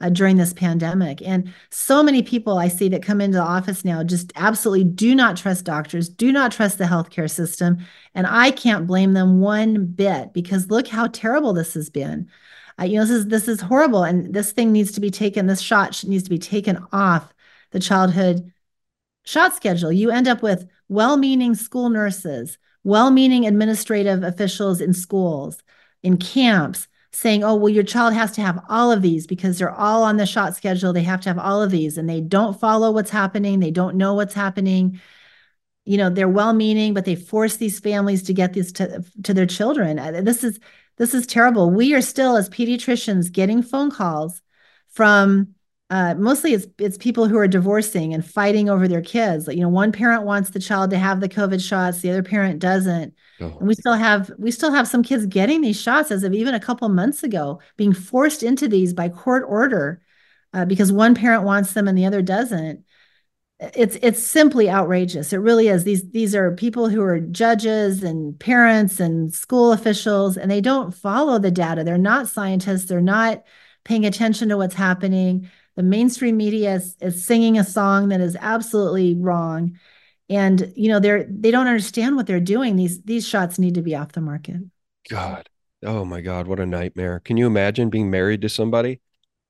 uh, 0.00 0.08
during 0.08 0.36
this 0.36 0.52
pandemic. 0.52 1.20
And 1.22 1.52
so 1.70 2.02
many 2.02 2.22
people 2.22 2.58
I 2.58 2.68
see 2.68 2.88
that 2.88 3.02
come 3.02 3.20
into 3.20 3.38
the 3.38 3.44
office 3.44 3.84
now 3.84 4.02
just 4.02 4.32
absolutely 4.36 4.84
do 4.84 5.14
not 5.14 5.36
trust 5.36 5.64
doctors, 5.64 6.08
do 6.08 6.32
not 6.32 6.52
trust 6.52 6.78
the 6.78 6.84
healthcare 6.84 7.30
system. 7.30 7.78
And 8.14 8.26
I 8.26 8.50
can't 8.50 8.86
blame 8.86 9.12
them 9.12 9.40
one 9.40 9.86
bit 9.86 10.32
because 10.32 10.70
look 10.70 10.88
how 10.88 11.08
terrible 11.08 11.52
this 11.52 11.74
has 11.74 11.90
been. 11.90 12.28
Uh, 12.80 12.84
you 12.84 12.98
know, 12.98 13.04
this 13.04 13.10
is 13.10 13.26
this 13.26 13.48
is 13.48 13.60
horrible, 13.60 14.04
and 14.04 14.32
this 14.32 14.52
thing 14.52 14.72
needs 14.72 14.92
to 14.92 15.00
be 15.00 15.10
taken. 15.10 15.46
This 15.46 15.60
shot 15.60 16.02
needs 16.04 16.24
to 16.24 16.30
be 16.30 16.38
taken 16.38 16.78
off 16.92 17.34
the 17.72 17.80
childhood 17.80 18.52
shot 19.24 19.54
schedule. 19.54 19.92
You 19.92 20.10
end 20.10 20.26
up 20.26 20.42
with 20.42 20.66
well-meaning 20.88 21.54
school 21.54 21.90
nurses, 21.90 22.58
well-meaning 22.82 23.46
administrative 23.46 24.22
officials 24.22 24.80
in 24.80 24.94
schools, 24.94 25.62
in 26.02 26.16
camps, 26.16 26.88
saying, 27.12 27.44
"Oh, 27.44 27.54
well, 27.56 27.68
your 27.68 27.84
child 27.84 28.14
has 28.14 28.32
to 28.32 28.40
have 28.42 28.62
all 28.68 28.92
of 28.92 29.02
these 29.02 29.26
because 29.26 29.58
they're 29.58 29.70
all 29.70 30.02
on 30.04 30.16
the 30.16 30.26
shot 30.26 30.56
schedule. 30.56 30.92
They 30.92 31.02
have 31.02 31.20
to 31.22 31.28
have 31.28 31.38
all 31.38 31.62
of 31.62 31.70
these, 31.70 31.98
and 31.98 32.08
they 32.08 32.20
don't 32.20 32.58
follow 32.58 32.90
what's 32.92 33.10
happening. 33.10 33.60
They 33.60 33.70
don't 33.70 33.96
know 33.96 34.14
what's 34.14 34.34
happening." 34.34 35.00
You 35.86 35.96
know, 35.96 36.10
they're 36.10 36.28
well-meaning, 36.28 36.94
but 36.94 37.04
they 37.04 37.16
force 37.16 37.56
these 37.56 37.80
families 37.80 38.22
to 38.24 38.34
get 38.34 38.52
these 38.52 38.70
to, 38.72 39.02
to 39.24 39.34
their 39.34 39.46
children. 39.46 39.98
Uh, 39.98 40.20
This 40.22 40.44
is 40.44 40.60
this 40.98 41.14
is 41.14 41.26
terrible. 41.26 41.70
We 41.70 41.94
are 41.94 42.02
still, 42.02 42.36
as 42.36 42.50
pediatricians, 42.50 43.32
getting 43.32 43.62
phone 43.62 43.90
calls 43.90 44.42
from 44.90 45.54
uh, 45.88 46.14
mostly 46.16 46.52
it's 46.52 46.66
it's 46.78 46.98
people 46.98 47.26
who 47.26 47.38
are 47.38 47.48
divorcing 47.48 48.14
and 48.14 48.24
fighting 48.24 48.68
over 48.68 48.86
their 48.86 49.02
kids. 49.02 49.46
Like, 49.46 49.56
you 49.56 49.62
know, 49.62 49.68
one 49.70 49.92
parent 49.92 50.24
wants 50.24 50.50
the 50.50 50.60
child 50.60 50.90
to 50.90 50.98
have 50.98 51.20
the 51.20 51.28
COVID 51.28 51.66
shots, 51.66 52.00
the 52.00 52.10
other 52.10 52.22
parent 52.22 52.60
doesn't. 52.60 53.14
And 53.58 53.66
we 53.66 53.74
still 53.74 53.94
have 53.94 54.30
we 54.38 54.50
still 54.50 54.72
have 54.72 54.86
some 54.88 55.02
kids 55.02 55.26
getting 55.26 55.60
these 55.60 55.80
shots 55.80 56.10
as 56.10 56.22
of 56.24 56.34
even 56.34 56.54
a 56.54 56.60
couple 56.60 56.88
months 56.88 57.22
ago, 57.22 57.60
being 57.76 57.92
forced 57.92 58.42
into 58.42 58.68
these 58.68 58.92
by 58.92 59.08
court 59.08 59.44
order 59.46 60.02
uh, 60.52 60.64
because 60.64 60.92
one 60.92 61.14
parent 61.14 61.44
wants 61.44 61.72
them 61.72 61.88
and 61.88 61.96
the 61.96 62.06
other 62.06 62.22
doesn't. 62.22 62.84
It's 63.58 63.96
it's 64.00 64.22
simply 64.22 64.70
outrageous. 64.70 65.32
It 65.32 65.38
really 65.38 65.68
is. 65.68 65.84
These 65.84 66.10
these 66.10 66.34
are 66.34 66.54
people 66.54 66.88
who 66.88 67.02
are 67.02 67.20
judges 67.20 68.02
and 68.02 68.38
parents 68.38 69.00
and 69.00 69.32
school 69.34 69.72
officials, 69.72 70.38
and 70.38 70.50
they 70.50 70.62
don't 70.62 70.94
follow 70.94 71.38
the 71.38 71.50
data. 71.50 71.84
They're 71.84 71.98
not 71.98 72.28
scientists. 72.28 72.86
They're 72.86 73.02
not 73.02 73.44
paying 73.84 74.06
attention 74.06 74.48
to 74.48 74.56
what's 74.56 74.74
happening. 74.74 75.50
The 75.76 75.82
mainstream 75.82 76.36
media 76.36 76.74
is, 76.74 76.96
is 77.00 77.24
singing 77.24 77.58
a 77.58 77.64
song 77.64 78.08
that 78.08 78.20
is 78.20 78.36
absolutely 78.40 79.14
wrong 79.14 79.78
and 80.30 80.72
you 80.74 80.88
know 80.88 80.98
they're 80.98 81.24
they 81.28 81.50
don't 81.50 81.66
understand 81.66 82.16
what 82.16 82.26
they're 82.26 82.40
doing 82.40 82.76
these 82.76 83.02
these 83.02 83.28
shots 83.28 83.58
need 83.58 83.74
to 83.74 83.82
be 83.82 83.94
off 83.94 84.12
the 84.12 84.20
market 84.22 84.62
God. 85.08 85.48
Oh 85.84 86.04
my 86.04 86.20
God, 86.20 86.46
what 86.46 86.60
a 86.60 86.66
nightmare. 86.66 87.20
Can 87.20 87.36
you 87.36 87.46
imagine 87.46 87.90
being 87.90 88.10
married 88.10 88.42
to 88.42 88.48
somebody 88.48 89.00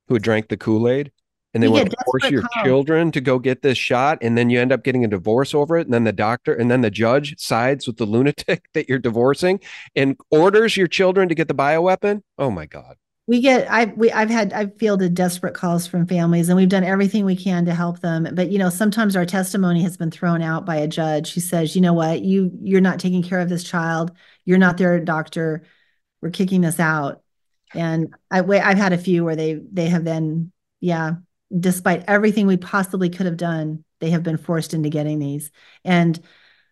who 0.08 0.18
drank 0.18 0.48
the 0.48 0.56
Kool-Aid 0.56 1.10
and 1.52 1.62
they 1.62 1.66
You 1.66 1.72
want 1.72 1.90
to 1.90 1.96
force 2.04 2.30
your 2.30 2.44
children 2.62 3.10
to 3.12 3.20
go 3.20 3.40
get 3.40 3.62
this 3.62 3.76
shot 3.76 4.18
and 4.22 4.38
then 4.38 4.50
you 4.50 4.60
end 4.60 4.70
up 4.70 4.84
getting 4.84 5.04
a 5.04 5.08
divorce 5.08 5.54
over 5.54 5.76
it 5.76 5.86
and 5.86 5.92
then 5.92 6.04
the 6.04 6.12
doctor 6.12 6.54
and 6.54 6.70
then 6.70 6.82
the 6.82 6.90
judge 6.90 7.34
sides 7.38 7.86
with 7.86 7.96
the 7.96 8.06
lunatic 8.06 8.64
that 8.74 8.88
you're 8.88 9.00
divorcing 9.00 9.60
and 9.96 10.16
orders 10.30 10.76
your 10.76 10.86
children 10.86 11.28
to 11.28 11.34
get 11.34 11.48
the 11.48 11.54
bioweapon? 11.54 12.22
Oh 12.38 12.50
my 12.50 12.66
God. 12.66 12.96
We 13.30 13.40
get 13.40 13.70
i've 13.70 13.96
we, 13.96 14.10
i've 14.10 14.28
had 14.28 14.52
i've 14.52 14.76
fielded 14.76 15.14
desperate 15.14 15.54
calls 15.54 15.86
from 15.86 16.04
families 16.04 16.48
and 16.48 16.56
we've 16.56 16.68
done 16.68 16.82
everything 16.82 17.24
we 17.24 17.36
can 17.36 17.64
to 17.64 17.72
help 17.72 18.00
them 18.00 18.26
but 18.32 18.50
you 18.50 18.58
know 18.58 18.68
sometimes 18.68 19.14
our 19.14 19.24
testimony 19.24 19.84
has 19.84 19.96
been 19.96 20.10
thrown 20.10 20.42
out 20.42 20.66
by 20.66 20.74
a 20.74 20.88
judge 20.88 21.32
who 21.32 21.40
says 21.40 21.76
you 21.76 21.80
know 21.80 21.92
what 21.92 22.22
you 22.22 22.50
you're 22.60 22.80
not 22.80 22.98
taking 22.98 23.22
care 23.22 23.38
of 23.38 23.48
this 23.48 23.62
child 23.62 24.10
you're 24.44 24.58
not 24.58 24.78
their 24.78 24.98
doctor 24.98 25.62
we're 26.20 26.30
kicking 26.30 26.60
this 26.60 26.80
out 26.80 27.22
and 27.72 28.12
i 28.32 28.40
i've 28.40 28.76
had 28.76 28.92
a 28.92 28.98
few 28.98 29.24
where 29.24 29.36
they 29.36 29.60
they 29.70 29.86
have 29.86 30.02
been 30.02 30.50
yeah 30.80 31.12
despite 31.56 32.02
everything 32.08 32.48
we 32.48 32.56
possibly 32.56 33.10
could 33.10 33.26
have 33.26 33.36
done 33.36 33.84
they 34.00 34.10
have 34.10 34.24
been 34.24 34.38
forced 34.38 34.74
into 34.74 34.88
getting 34.88 35.20
these 35.20 35.52
and 35.84 36.20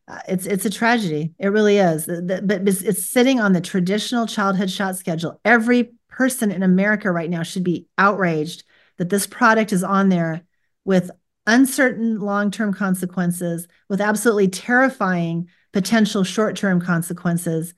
uh, 0.08 0.20
it's 0.26 0.46
it's 0.46 0.64
a 0.64 0.70
tragedy. 0.70 1.34
It 1.38 1.48
really 1.48 1.76
is. 1.76 2.06
But 2.06 2.66
it's, 2.66 2.80
it's 2.80 3.04
sitting 3.04 3.40
on 3.40 3.52
the 3.52 3.60
traditional 3.60 4.26
childhood 4.26 4.70
shot 4.70 4.96
schedule. 4.96 5.38
Every 5.44 5.90
person 6.08 6.50
in 6.50 6.62
America 6.62 7.10
right 7.10 7.30
now 7.30 7.42
should 7.42 7.64
be 7.64 7.86
outraged 7.96 8.64
that 8.96 9.10
this 9.10 9.26
product 9.26 9.72
is 9.72 9.84
on 9.84 10.08
there 10.08 10.42
with 10.84 11.10
uncertain 11.46 12.18
long-term 12.20 12.74
consequences, 12.74 13.68
with 13.88 14.00
absolutely 14.00 14.48
terrifying 14.48 15.48
potential 15.72 16.24
short-term 16.24 16.80
consequences, 16.80 17.74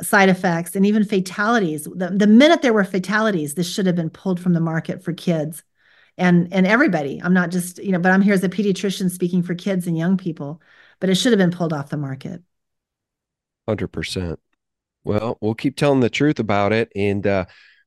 side 0.00 0.28
effects, 0.28 0.74
and 0.74 0.86
even 0.86 1.04
fatalities. 1.04 1.84
The, 1.84 2.10
the 2.10 2.26
minute 2.26 2.62
there 2.62 2.72
were 2.72 2.84
fatalities, 2.84 3.54
this 3.54 3.70
should 3.72 3.86
have 3.86 3.96
been 3.96 4.10
pulled 4.10 4.40
from 4.40 4.52
the 4.52 4.60
market 4.60 5.02
for 5.02 5.12
kids 5.12 5.62
and 6.16 6.52
and 6.52 6.66
everybody. 6.66 7.20
I'm 7.22 7.34
not 7.34 7.50
just, 7.50 7.78
you 7.78 7.92
know, 7.92 7.98
but 8.00 8.10
I'm 8.10 8.22
here 8.22 8.34
as 8.34 8.42
a 8.42 8.48
pediatrician 8.48 9.10
speaking 9.10 9.42
for 9.42 9.54
kids 9.54 9.86
and 9.86 9.96
young 9.96 10.16
people 10.16 10.60
but 11.00 11.10
it 11.10 11.14
should 11.14 11.32
have 11.32 11.38
been 11.38 11.50
pulled 11.50 11.72
off 11.72 11.90
the 11.90 11.96
market. 11.96 12.42
100%. 13.66 14.38
Well, 15.08 15.38
we'll 15.40 15.54
keep 15.54 15.74
telling 15.74 16.00
the 16.00 16.10
truth 16.10 16.38
about 16.38 16.74
it. 16.74 16.92
And 16.94 17.26
uh, 17.26 17.46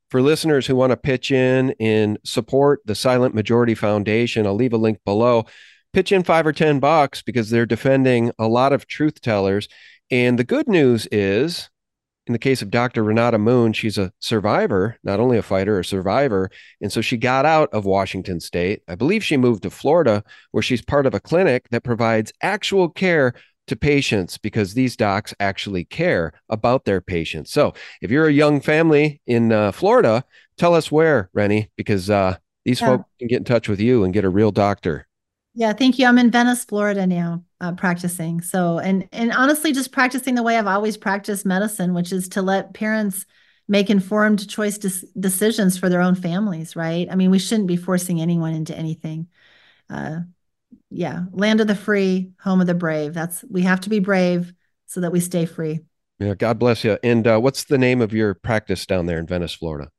for 0.09 0.23
listeners 0.23 0.65
who 0.65 0.75
want 0.75 0.89
to 0.89 0.97
pitch 0.97 1.29
in 1.29 1.75
and 1.79 2.17
support 2.25 2.81
the 2.85 2.95
Silent 2.95 3.35
Majority 3.35 3.75
Foundation, 3.75 4.47
I'll 4.47 4.55
leave 4.55 4.73
a 4.73 4.77
link 4.77 4.97
below. 5.05 5.45
Pitch 5.93 6.11
in 6.11 6.23
five 6.23 6.47
or 6.47 6.51
10 6.51 6.79
bucks 6.79 7.21
because 7.21 7.51
they're 7.51 7.67
defending 7.67 8.31
a 8.39 8.47
lot 8.47 8.73
of 8.73 8.87
truth 8.87 9.21
tellers. 9.21 9.67
And 10.09 10.39
the 10.39 10.43
good 10.43 10.67
news 10.67 11.07
is, 11.11 11.69
in 12.25 12.33
the 12.33 12.39
case 12.39 12.63
of 12.63 12.71
Dr. 12.71 13.03
Renata 13.03 13.37
Moon, 13.37 13.71
she's 13.73 13.99
a 13.99 14.11
survivor, 14.17 14.97
not 15.03 15.19
only 15.19 15.37
a 15.37 15.43
fighter, 15.43 15.79
a 15.79 15.85
survivor. 15.85 16.49
And 16.81 16.91
so 16.91 17.01
she 17.01 17.17
got 17.17 17.45
out 17.45 17.69
of 17.71 17.85
Washington 17.85 18.39
State. 18.39 18.81
I 18.87 18.95
believe 18.95 19.23
she 19.23 19.37
moved 19.37 19.61
to 19.61 19.69
Florida, 19.69 20.23
where 20.49 20.63
she's 20.63 20.81
part 20.81 21.05
of 21.05 21.13
a 21.13 21.19
clinic 21.19 21.69
that 21.69 21.83
provides 21.83 22.33
actual 22.41 22.89
care 22.89 23.35
to 23.71 23.75
patients 23.77 24.37
because 24.37 24.73
these 24.73 24.97
docs 24.97 25.33
actually 25.39 25.85
care 25.85 26.33
about 26.49 26.83
their 26.83 26.99
patients. 26.99 27.51
So 27.51 27.73
if 28.01 28.11
you're 28.11 28.27
a 28.27 28.33
young 28.33 28.59
family 28.59 29.21
in 29.25 29.53
uh, 29.53 29.71
Florida, 29.71 30.25
tell 30.57 30.75
us 30.75 30.91
where, 30.91 31.29
Rennie, 31.33 31.71
because 31.77 32.09
uh, 32.09 32.35
these 32.65 32.81
Yeah. 32.81 32.87
folks 32.87 33.05
can 33.17 33.29
get 33.29 33.37
in 33.37 33.45
touch 33.45 33.69
with 33.69 33.79
you 33.79 34.03
and 34.03 34.13
get 34.13 34.25
a 34.25 34.29
real 34.29 34.51
doctor. 34.51 35.07
Yeah, 35.53 35.71
thank 35.71 35.97
you. 35.97 36.05
I'm 36.05 36.17
in 36.17 36.31
Venice, 36.31 36.65
Florida 36.65 37.07
now, 37.07 37.45
uh, 37.61 37.71
practicing. 37.73 38.41
So, 38.41 38.79
and 38.79 39.07
and 39.13 39.31
honestly, 39.31 39.71
just 39.71 39.93
practicing 39.93 40.35
the 40.35 40.43
way 40.43 40.57
I've 40.57 40.67
always 40.67 40.97
practiced 40.97 41.45
medicine, 41.45 41.93
which 41.93 42.11
is 42.11 42.27
to 42.29 42.41
let 42.41 42.73
parents 42.73 43.25
make 43.67 43.89
informed 43.89 44.49
choice 44.49 44.77
des- 44.77 45.07
decisions 45.17 45.77
for 45.77 45.87
their 45.87 46.01
own 46.01 46.15
families. 46.15 46.75
Right? 46.75 47.07
I 47.09 47.15
mean, 47.15 47.31
we 47.31 47.39
shouldn't 47.39 47.67
be 47.67 47.77
forcing 47.77 48.19
anyone 48.19 48.53
into 48.53 48.77
anything. 48.77 49.27
Uh, 49.89 50.19
yeah, 50.91 51.23
land 51.31 51.61
of 51.61 51.67
the 51.67 51.75
free, 51.75 52.31
home 52.41 52.61
of 52.61 52.67
the 52.67 52.75
brave. 52.75 53.13
That's 53.13 53.43
we 53.49 53.61
have 53.63 53.81
to 53.81 53.89
be 53.89 53.99
brave 53.99 54.53
so 54.85 54.99
that 55.01 55.11
we 55.11 55.19
stay 55.19 55.45
free. 55.45 55.79
Yeah, 56.19 56.35
God 56.35 56.59
bless 56.59 56.83
you. 56.83 56.99
And 57.01 57.25
uh, 57.25 57.39
what's 57.39 57.63
the 57.63 57.77
name 57.77 58.01
of 58.01 58.13
your 58.13 58.35
practice 58.35 58.85
down 58.85 59.07
there 59.07 59.17
in 59.17 59.25
Venice, 59.25 59.53
Florida? 59.53 59.89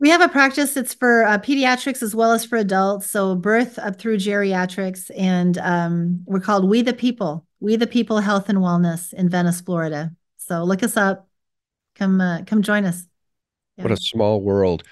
We 0.00 0.10
have 0.10 0.20
a 0.20 0.28
practice. 0.28 0.76
It's 0.76 0.92
for 0.92 1.24
uh, 1.24 1.38
pediatrics 1.38 2.02
as 2.02 2.14
well 2.14 2.32
as 2.32 2.44
for 2.44 2.56
adults. 2.56 3.10
So 3.10 3.34
birth 3.34 3.78
up 3.78 3.98
through 3.98 4.16
geriatrics, 4.16 5.10
and 5.16 5.56
um, 5.58 6.22
we're 6.26 6.40
called 6.40 6.68
We 6.68 6.82
the 6.82 6.92
People. 6.92 7.46
We 7.60 7.76
the 7.76 7.86
People 7.86 8.18
Health 8.18 8.48
and 8.48 8.58
Wellness 8.58 9.12
in 9.12 9.28
Venice, 9.28 9.60
Florida. 9.60 10.10
So 10.38 10.64
look 10.64 10.82
us 10.82 10.96
up. 10.96 11.28
Come, 11.94 12.20
uh, 12.20 12.42
come 12.46 12.62
join 12.62 12.84
us. 12.84 13.06
What 13.76 13.92
a 13.92 13.96
small 13.96 14.40
world. 14.40 14.82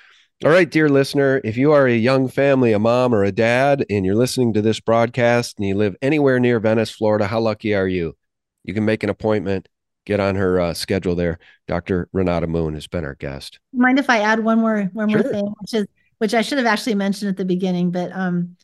All 0.44 0.52
right, 0.52 0.70
dear 0.70 0.88
listener, 0.88 1.40
if 1.42 1.56
you 1.56 1.72
are 1.72 1.88
a 1.88 1.96
young 1.96 2.28
family, 2.28 2.72
a 2.72 2.78
mom 2.78 3.12
or 3.12 3.24
a 3.24 3.32
dad, 3.32 3.84
and 3.90 4.06
you're 4.06 4.14
listening 4.14 4.52
to 4.52 4.62
this 4.62 4.78
broadcast 4.78 5.58
and 5.58 5.66
you 5.66 5.74
live 5.74 5.96
anywhere 6.00 6.38
near 6.38 6.60
Venice, 6.60 6.92
Florida, 6.92 7.26
how 7.26 7.40
lucky 7.40 7.74
are 7.74 7.88
you? 7.88 8.16
You 8.62 8.72
can 8.72 8.84
make 8.84 9.02
an 9.02 9.10
appointment, 9.10 9.68
get 10.06 10.20
on 10.20 10.36
her 10.36 10.60
uh, 10.60 10.74
schedule 10.74 11.16
there. 11.16 11.40
Dr. 11.66 12.08
Renata 12.12 12.46
Moon 12.46 12.74
has 12.74 12.86
been 12.86 13.04
our 13.04 13.16
guest. 13.16 13.58
Mind 13.72 13.98
if 13.98 14.08
I 14.08 14.20
add 14.20 14.38
one 14.38 14.60
more 14.60 14.88
one 14.92 15.10
more 15.10 15.24
thing, 15.24 15.52
which 15.60 15.74
is 15.74 15.88
which 16.18 16.34
I 16.34 16.42
should 16.42 16.58
have 16.58 16.68
actually 16.68 16.94
mentioned 16.94 17.30
at 17.30 17.36
the 17.36 17.44
beginning, 17.44 17.90
but 17.90 18.12
um, 18.12 18.54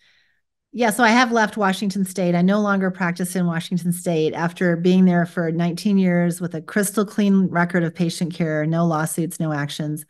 yeah. 0.70 0.90
So 0.90 1.02
I 1.02 1.08
have 1.08 1.32
left 1.32 1.56
Washington 1.56 2.04
State. 2.04 2.36
I 2.36 2.42
no 2.42 2.60
longer 2.60 2.92
practice 2.92 3.34
in 3.34 3.46
Washington 3.46 3.90
State 3.90 4.32
after 4.32 4.76
being 4.76 5.06
there 5.06 5.26
for 5.26 5.50
19 5.50 5.98
years 5.98 6.40
with 6.40 6.54
a 6.54 6.62
crystal 6.62 7.04
clean 7.04 7.48
record 7.48 7.82
of 7.82 7.96
patient 7.96 8.32
care, 8.32 8.64
no 8.64 8.86
lawsuits, 8.86 9.40
no 9.40 9.52
actions. 9.52 10.06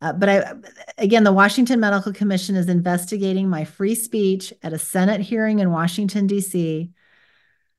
Uh, 0.00 0.12
but 0.12 0.28
I, 0.28 0.54
again, 0.96 1.24
the 1.24 1.32
Washington 1.32 1.80
Medical 1.80 2.12
Commission 2.12 2.54
is 2.54 2.68
investigating 2.68 3.48
my 3.48 3.64
free 3.64 3.94
speech 3.94 4.52
at 4.62 4.72
a 4.72 4.78
Senate 4.78 5.20
hearing 5.20 5.58
in 5.58 5.72
Washington 5.72 6.26
D.C. 6.26 6.90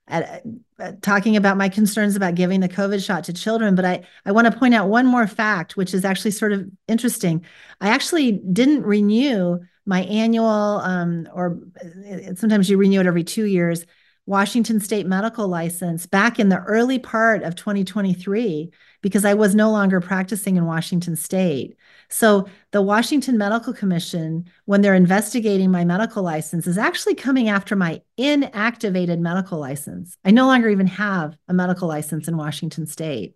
At, 0.07 0.43
uh, 0.79 0.93
talking 1.01 1.37
about 1.37 1.55
my 1.55 1.69
concerns 1.69 2.15
about 2.15 2.35
giving 2.35 2.59
the 2.59 2.67
COVID 2.67 3.05
shot 3.05 3.25
to 3.25 3.33
children. 3.33 3.75
But 3.75 3.85
I, 3.85 4.07
I 4.25 4.31
want 4.31 4.51
to 4.51 4.57
point 4.57 4.73
out 4.73 4.89
one 4.89 5.05
more 5.05 5.27
fact, 5.27 5.77
which 5.77 5.93
is 5.93 6.03
actually 6.03 6.31
sort 6.31 6.51
of 6.51 6.67
interesting. 6.87 7.45
I 7.79 7.89
actually 7.89 8.31
didn't 8.31 8.83
renew 8.83 9.59
my 9.85 10.01
annual, 10.01 10.45
um, 10.45 11.27
or 11.33 11.59
uh, 11.81 12.35
sometimes 12.35 12.69
you 12.69 12.77
renew 12.77 12.99
it 12.99 13.07
every 13.07 13.23
two 13.23 13.45
years, 13.45 13.85
Washington 14.25 14.79
State 14.79 15.07
medical 15.07 15.47
license 15.47 16.05
back 16.05 16.39
in 16.39 16.49
the 16.49 16.59
early 16.59 16.99
part 16.99 17.41
of 17.41 17.55
2023 17.55 18.71
because 19.01 19.25
I 19.25 19.33
was 19.33 19.55
no 19.55 19.71
longer 19.71 19.99
practicing 20.01 20.55
in 20.55 20.67
Washington 20.67 21.15
State. 21.15 21.77
So 22.09 22.47
the 22.71 22.81
Washington 22.81 23.37
Medical 23.37 23.71
Commission, 23.71 24.45
when 24.65 24.81
they're 24.81 24.95
investigating 24.95 25.69
my 25.69 25.85
medical 25.85 26.23
license, 26.23 26.65
is 26.65 26.77
actually 26.77 27.15
coming 27.15 27.49
after 27.49 27.75
my 27.75 28.01
inactivated 28.17 29.19
medical 29.19 29.59
license. 29.59 30.17
I 30.25 30.31
no 30.31 30.47
longer 30.47 30.69
even 30.69 30.87
have 30.87 31.37
a 31.47 31.53
medical 31.53 31.87
license 31.87 32.27
in 32.27 32.35
Washington 32.35 32.87
State. 32.87 33.35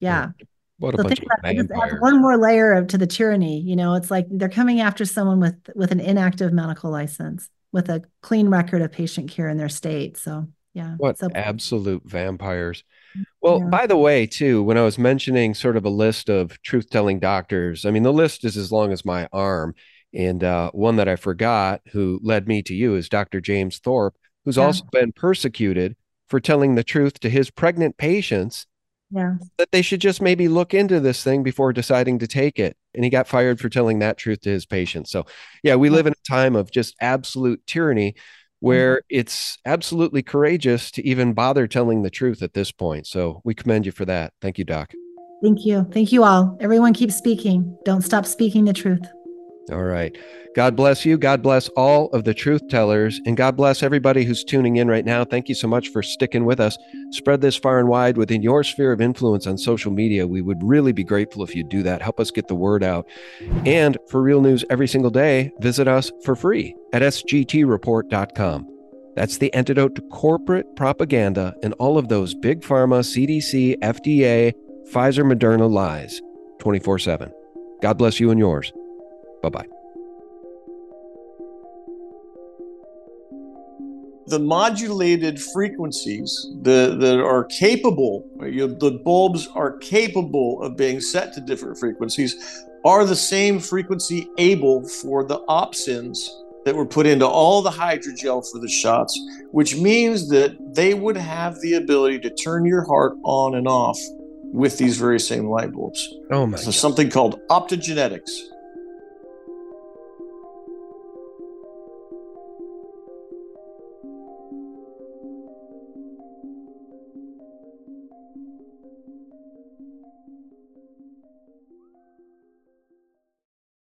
Yeah. 0.00 0.30
What 0.78 0.94
a 0.94 0.96
so 0.96 1.02
bunch 1.04 1.20
of 1.20 1.26
vampires. 1.42 2.00
One 2.00 2.20
more 2.20 2.38
layer 2.38 2.72
of 2.72 2.88
to 2.88 2.98
the 2.98 3.06
tyranny. 3.06 3.60
You 3.60 3.76
know, 3.76 3.94
it's 3.94 4.10
like 4.10 4.26
they're 4.30 4.48
coming 4.48 4.80
after 4.80 5.04
someone 5.04 5.38
with 5.38 5.54
with 5.76 5.92
an 5.92 6.00
inactive 6.00 6.52
medical 6.52 6.90
license 6.90 7.48
with 7.72 7.88
a 7.88 8.02
clean 8.20 8.48
record 8.48 8.82
of 8.82 8.90
patient 8.90 9.30
care 9.30 9.48
in 9.48 9.58
their 9.58 9.68
state. 9.68 10.16
So 10.16 10.48
yeah. 10.74 10.94
What 10.96 11.18
so, 11.18 11.28
absolute 11.34 12.02
vampires. 12.04 12.84
Well, 13.40 13.60
yeah. 13.60 13.66
by 13.66 13.86
the 13.86 13.96
way, 13.96 14.26
too, 14.26 14.62
when 14.62 14.78
I 14.78 14.82
was 14.82 14.98
mentioning 14.98 15.54
sort 15.54 15.76
of 15.76 15.84
a 15.84 15.90
list 15.90 16.28
of 16.28 16.60
truth 16.62 16.90
telling 16.90 17.18
doctors, 17.18 17.84
I 17.84 17.90
mean, 17.90 18.02
the 18.02 18.12
list 18.12 18.44
is 18.44 18.56
as 18.56 18.72
long 18.72 18.92
as 18.92 19.04
my 19.04 19.28
arm. 19.32 19.74
And 20.14 20.44
uh, 20.44 20.70
one 20.72 20.96
that 20.96 21.08
I 21.08 21.16
forgot 21.16 21.80
who 21.92 22.20
led 22.22 22.46
me 22.46 22.62
to 22.64 22.74
you 22.74 22.94
is 22.96 23.08
Dr. 23.08 23.40
James 23.40 23.78
Thorpe, 23.78 24.14
who's 24.44 24.56
yeah. 24.56 24.64
also 24.64 24.84
been 24.92 25.12
persecuted 25.12 25.96
for 26.28 26.40
telling 26.40 26.74
the 26.74 26.84
truth 26.84 27.20
to 27.20 27.30
his 27.30 27.50
pregnant 27.50 27.96
patients. 27.96 28.66
Yeah. 29.10 29.34
That 29.58 29.72
they 29.72 29.82
should 29.82 30.00
just 30.00 30.22
maybe 30.22 30.48
look 30.48 30.72
into 30.72 30.98
this 31.00 31.22
thing 31.22 31.42
before 31.42 31.72
deciding 31.72 32.18
to 32.20 32.26
take 32.26 32.58
it. 32.58 32.76
And 32.94 33.04
he 33.04 33.10
got 33.10 33.28
fired 33.28 33.60
for 33.60 33.68
telling 33.68 33.98
that 33.98 34.16
truth 34.16 34.40
to 34.42 34.50
his 34.50 34.64
patients. 34.64 35.10
So, 35.10 35.26
yeah, 35.62 35.76
we 35.76 35.90
live 35.90 36.06
in 36.06 36.14
a 36.14 36.28
time 36.28 36.56
of 36.56 36.70
just 36.70 36.94
absolute 37.00 37.66
tyranny 37.66 38.14
where 38.62 38.96
mm-hmm. 38.96 39.18
it's 39.18 39.58
absolutely 39.66 40.22
courageous 40.22 40.90
to 40.92 41.06
even 41.06 41.32
bother 41.32 41.66
telling 41.66 42.02
the 42.02 42.10
truth 42.10 42.42
at 42.42 42.54
this 42.54 42.70
point. 42.70 43.06
So 43.06 43.42
we 43.44 43.54
commend 43.54 43.86
you 43.86 43.92
for 43.92 44.04
that. 44.04 44.32
Thank 44.40 44.56
you, 44.56 44.64
Doc. 44.64 44.92
Thank 45.42 45.66
you. 45.66 45.84
Thank 45.92 46.12
you 46.12 46.22
all. 46.22 46.56
Everyone 46.60 46.94
keep 46.94 47.10
speaking. 47.10 47.76
Don't 47.84 48.02
stop 48.02 48.24
speaking 48.24 48.64
the 48.64 48.72
truth. 48.72 49.04
All 49.70 49.84
right. 49.84 50.16
God 50.54 50.76
bless 50.76 51.06
you. 51.06 51.16
God 51.16 51.42
bless 51.42 51.68
all 51.70 52.08
of 52.08 52.24
the 52.24 52.34
truth 52.34 52.68
tellers. 52.68 53.20
And 53.24 53.36
God 53.36 53.56
bless 53.56 53.82
everybody 53.82 54.24
who's 54.24 54.44
tuning 54.44 54.76
in 54.76 54.88
right 54.88 55.04
now. 55.04 55.24
Thank 55.24 55.48
you 55.48 55.54
so 55.54 55.68
much 55.68 55.88
for 55.88 56.02
sticking 56.02 56.44
with 56.44 56.60
us. 56.60 56.76
Spread 57.10 57.40
this 57.40 57.56
far 57.56 57.78
and 57.78 57.88
wide 57.88 58.16
within 58.16 58.42
your 58.42 58.64
sphere 58.64 58.92
of 58.92 59.00
influence 59.00 59.46
on 59.46 59.56
social 59.56 59.92
media. 59.92 60.26
We 60.26 60.42
would 60.42 60.62
really 60.62 60.92
be 60.92 61.04
grateful 61.04 61.42
if 61.42 61.54
you 61.54 61.64
do 61.64 61.82
that. 61.84 62.02
Help 62.02 62.18
us 62.18 62.30
get 62.30 62.48
the 62.48 62.54
word 62.54 62.82
out. 62.82 63.06
And 63.64 63.96
for 64.08 64.20
real 64.20 64.40
news 64.40 64.64
every 64.68 64.88
single 64.88 65.10
day, 65.10 65.52
visit 65.60 65.86
us 65.88 66.10
for 66.24 66.34
free 66.34 66.74
at 66.92 67.02
sgtreport.com. 67.02 68.68
That's 69.14 69.38
the 69.38 69.52
antidote 69.54 69.94
to 69.94 70.02
corporate 70.02 70.74
propaganda 70.74 71.54
and 71.62 71.74
all 71.74 71.98
of 71.98 72.08
those 72.08 72.34
big 72.34 72.62
pharma, 72.62 73.00
CDC, 73.00 73.78
FDA, 73.80 74.54
Pfizer, 74.90 75.30
Moderna 75.30 75.70
lies 75.70 76.20
24 76.58 76.98
7. 76.98 77.32
God 77.82 77.98
bless 77.98 78.20
you 78.20 78.30
and 78.30 78.38
yours. 78.38 78.72
Bye 79.42 79.48
bye. 79.48 79.66
the 84.32 84.38
modulated 84.38 85.40
frequencies 85.40 86.48
that, 86.62 86.98
that 87.00 87.20
are 87.20 87.44
capable, 87.44 88.26
you 88.42 88.66
know, 88.66 88.74
the 88.74 88.92
bulbs 89.04 89.46
are 89.54 89.76
capable 89.78 90.62
of 90.62 90.76
being 90.76 91.00
set 91.00 91.34
to 91.34 91.40
different 91.42 91.78
frequencies, 91.78 92.64
are 92.84 93.04
the 93.04 93.14
same 93.14 93.60
frequency 93.60 94.26
able 94.38 94.88
for 94.88 95.24
the 95.24 95.38
opsins 95.50 96.28
that 96.64 96.74
were 96.74 96.86
put 96.86 97.06
into 97.06 97.26
all 97.26 97.60
the 97.60 97.70
hydrogel 97.70 98.42
for 98.50 98.58
the 98.58 98.68
shots, 98.68 99.20
which 99.50 99.76
means 99.76 100.28
that 100.28 100.56
they 100.74 100.94
would 100.94 101.16
have 101.16 101.60
the 101.60 101.74
ability 101.74 102.18
to 102.20 102.30
turn 102.30 102.64
your 102.64 102.84
heart 102.84 103.12
on 103.24 103.56
and 103.56 103.68
off 103.68 103.98
with 104.44 104.78
these 104.78 104.96
very 104.96 105.20
same 105.20 105.46
light 105.46 105.72
bulbs. 105.72 106.14
Oh 106.30 106.46
my! 106.46 106.56
So 106.56 106.70
something 106.70 107.10
called 107.10 107.40
optogenetics. 107.48 108.30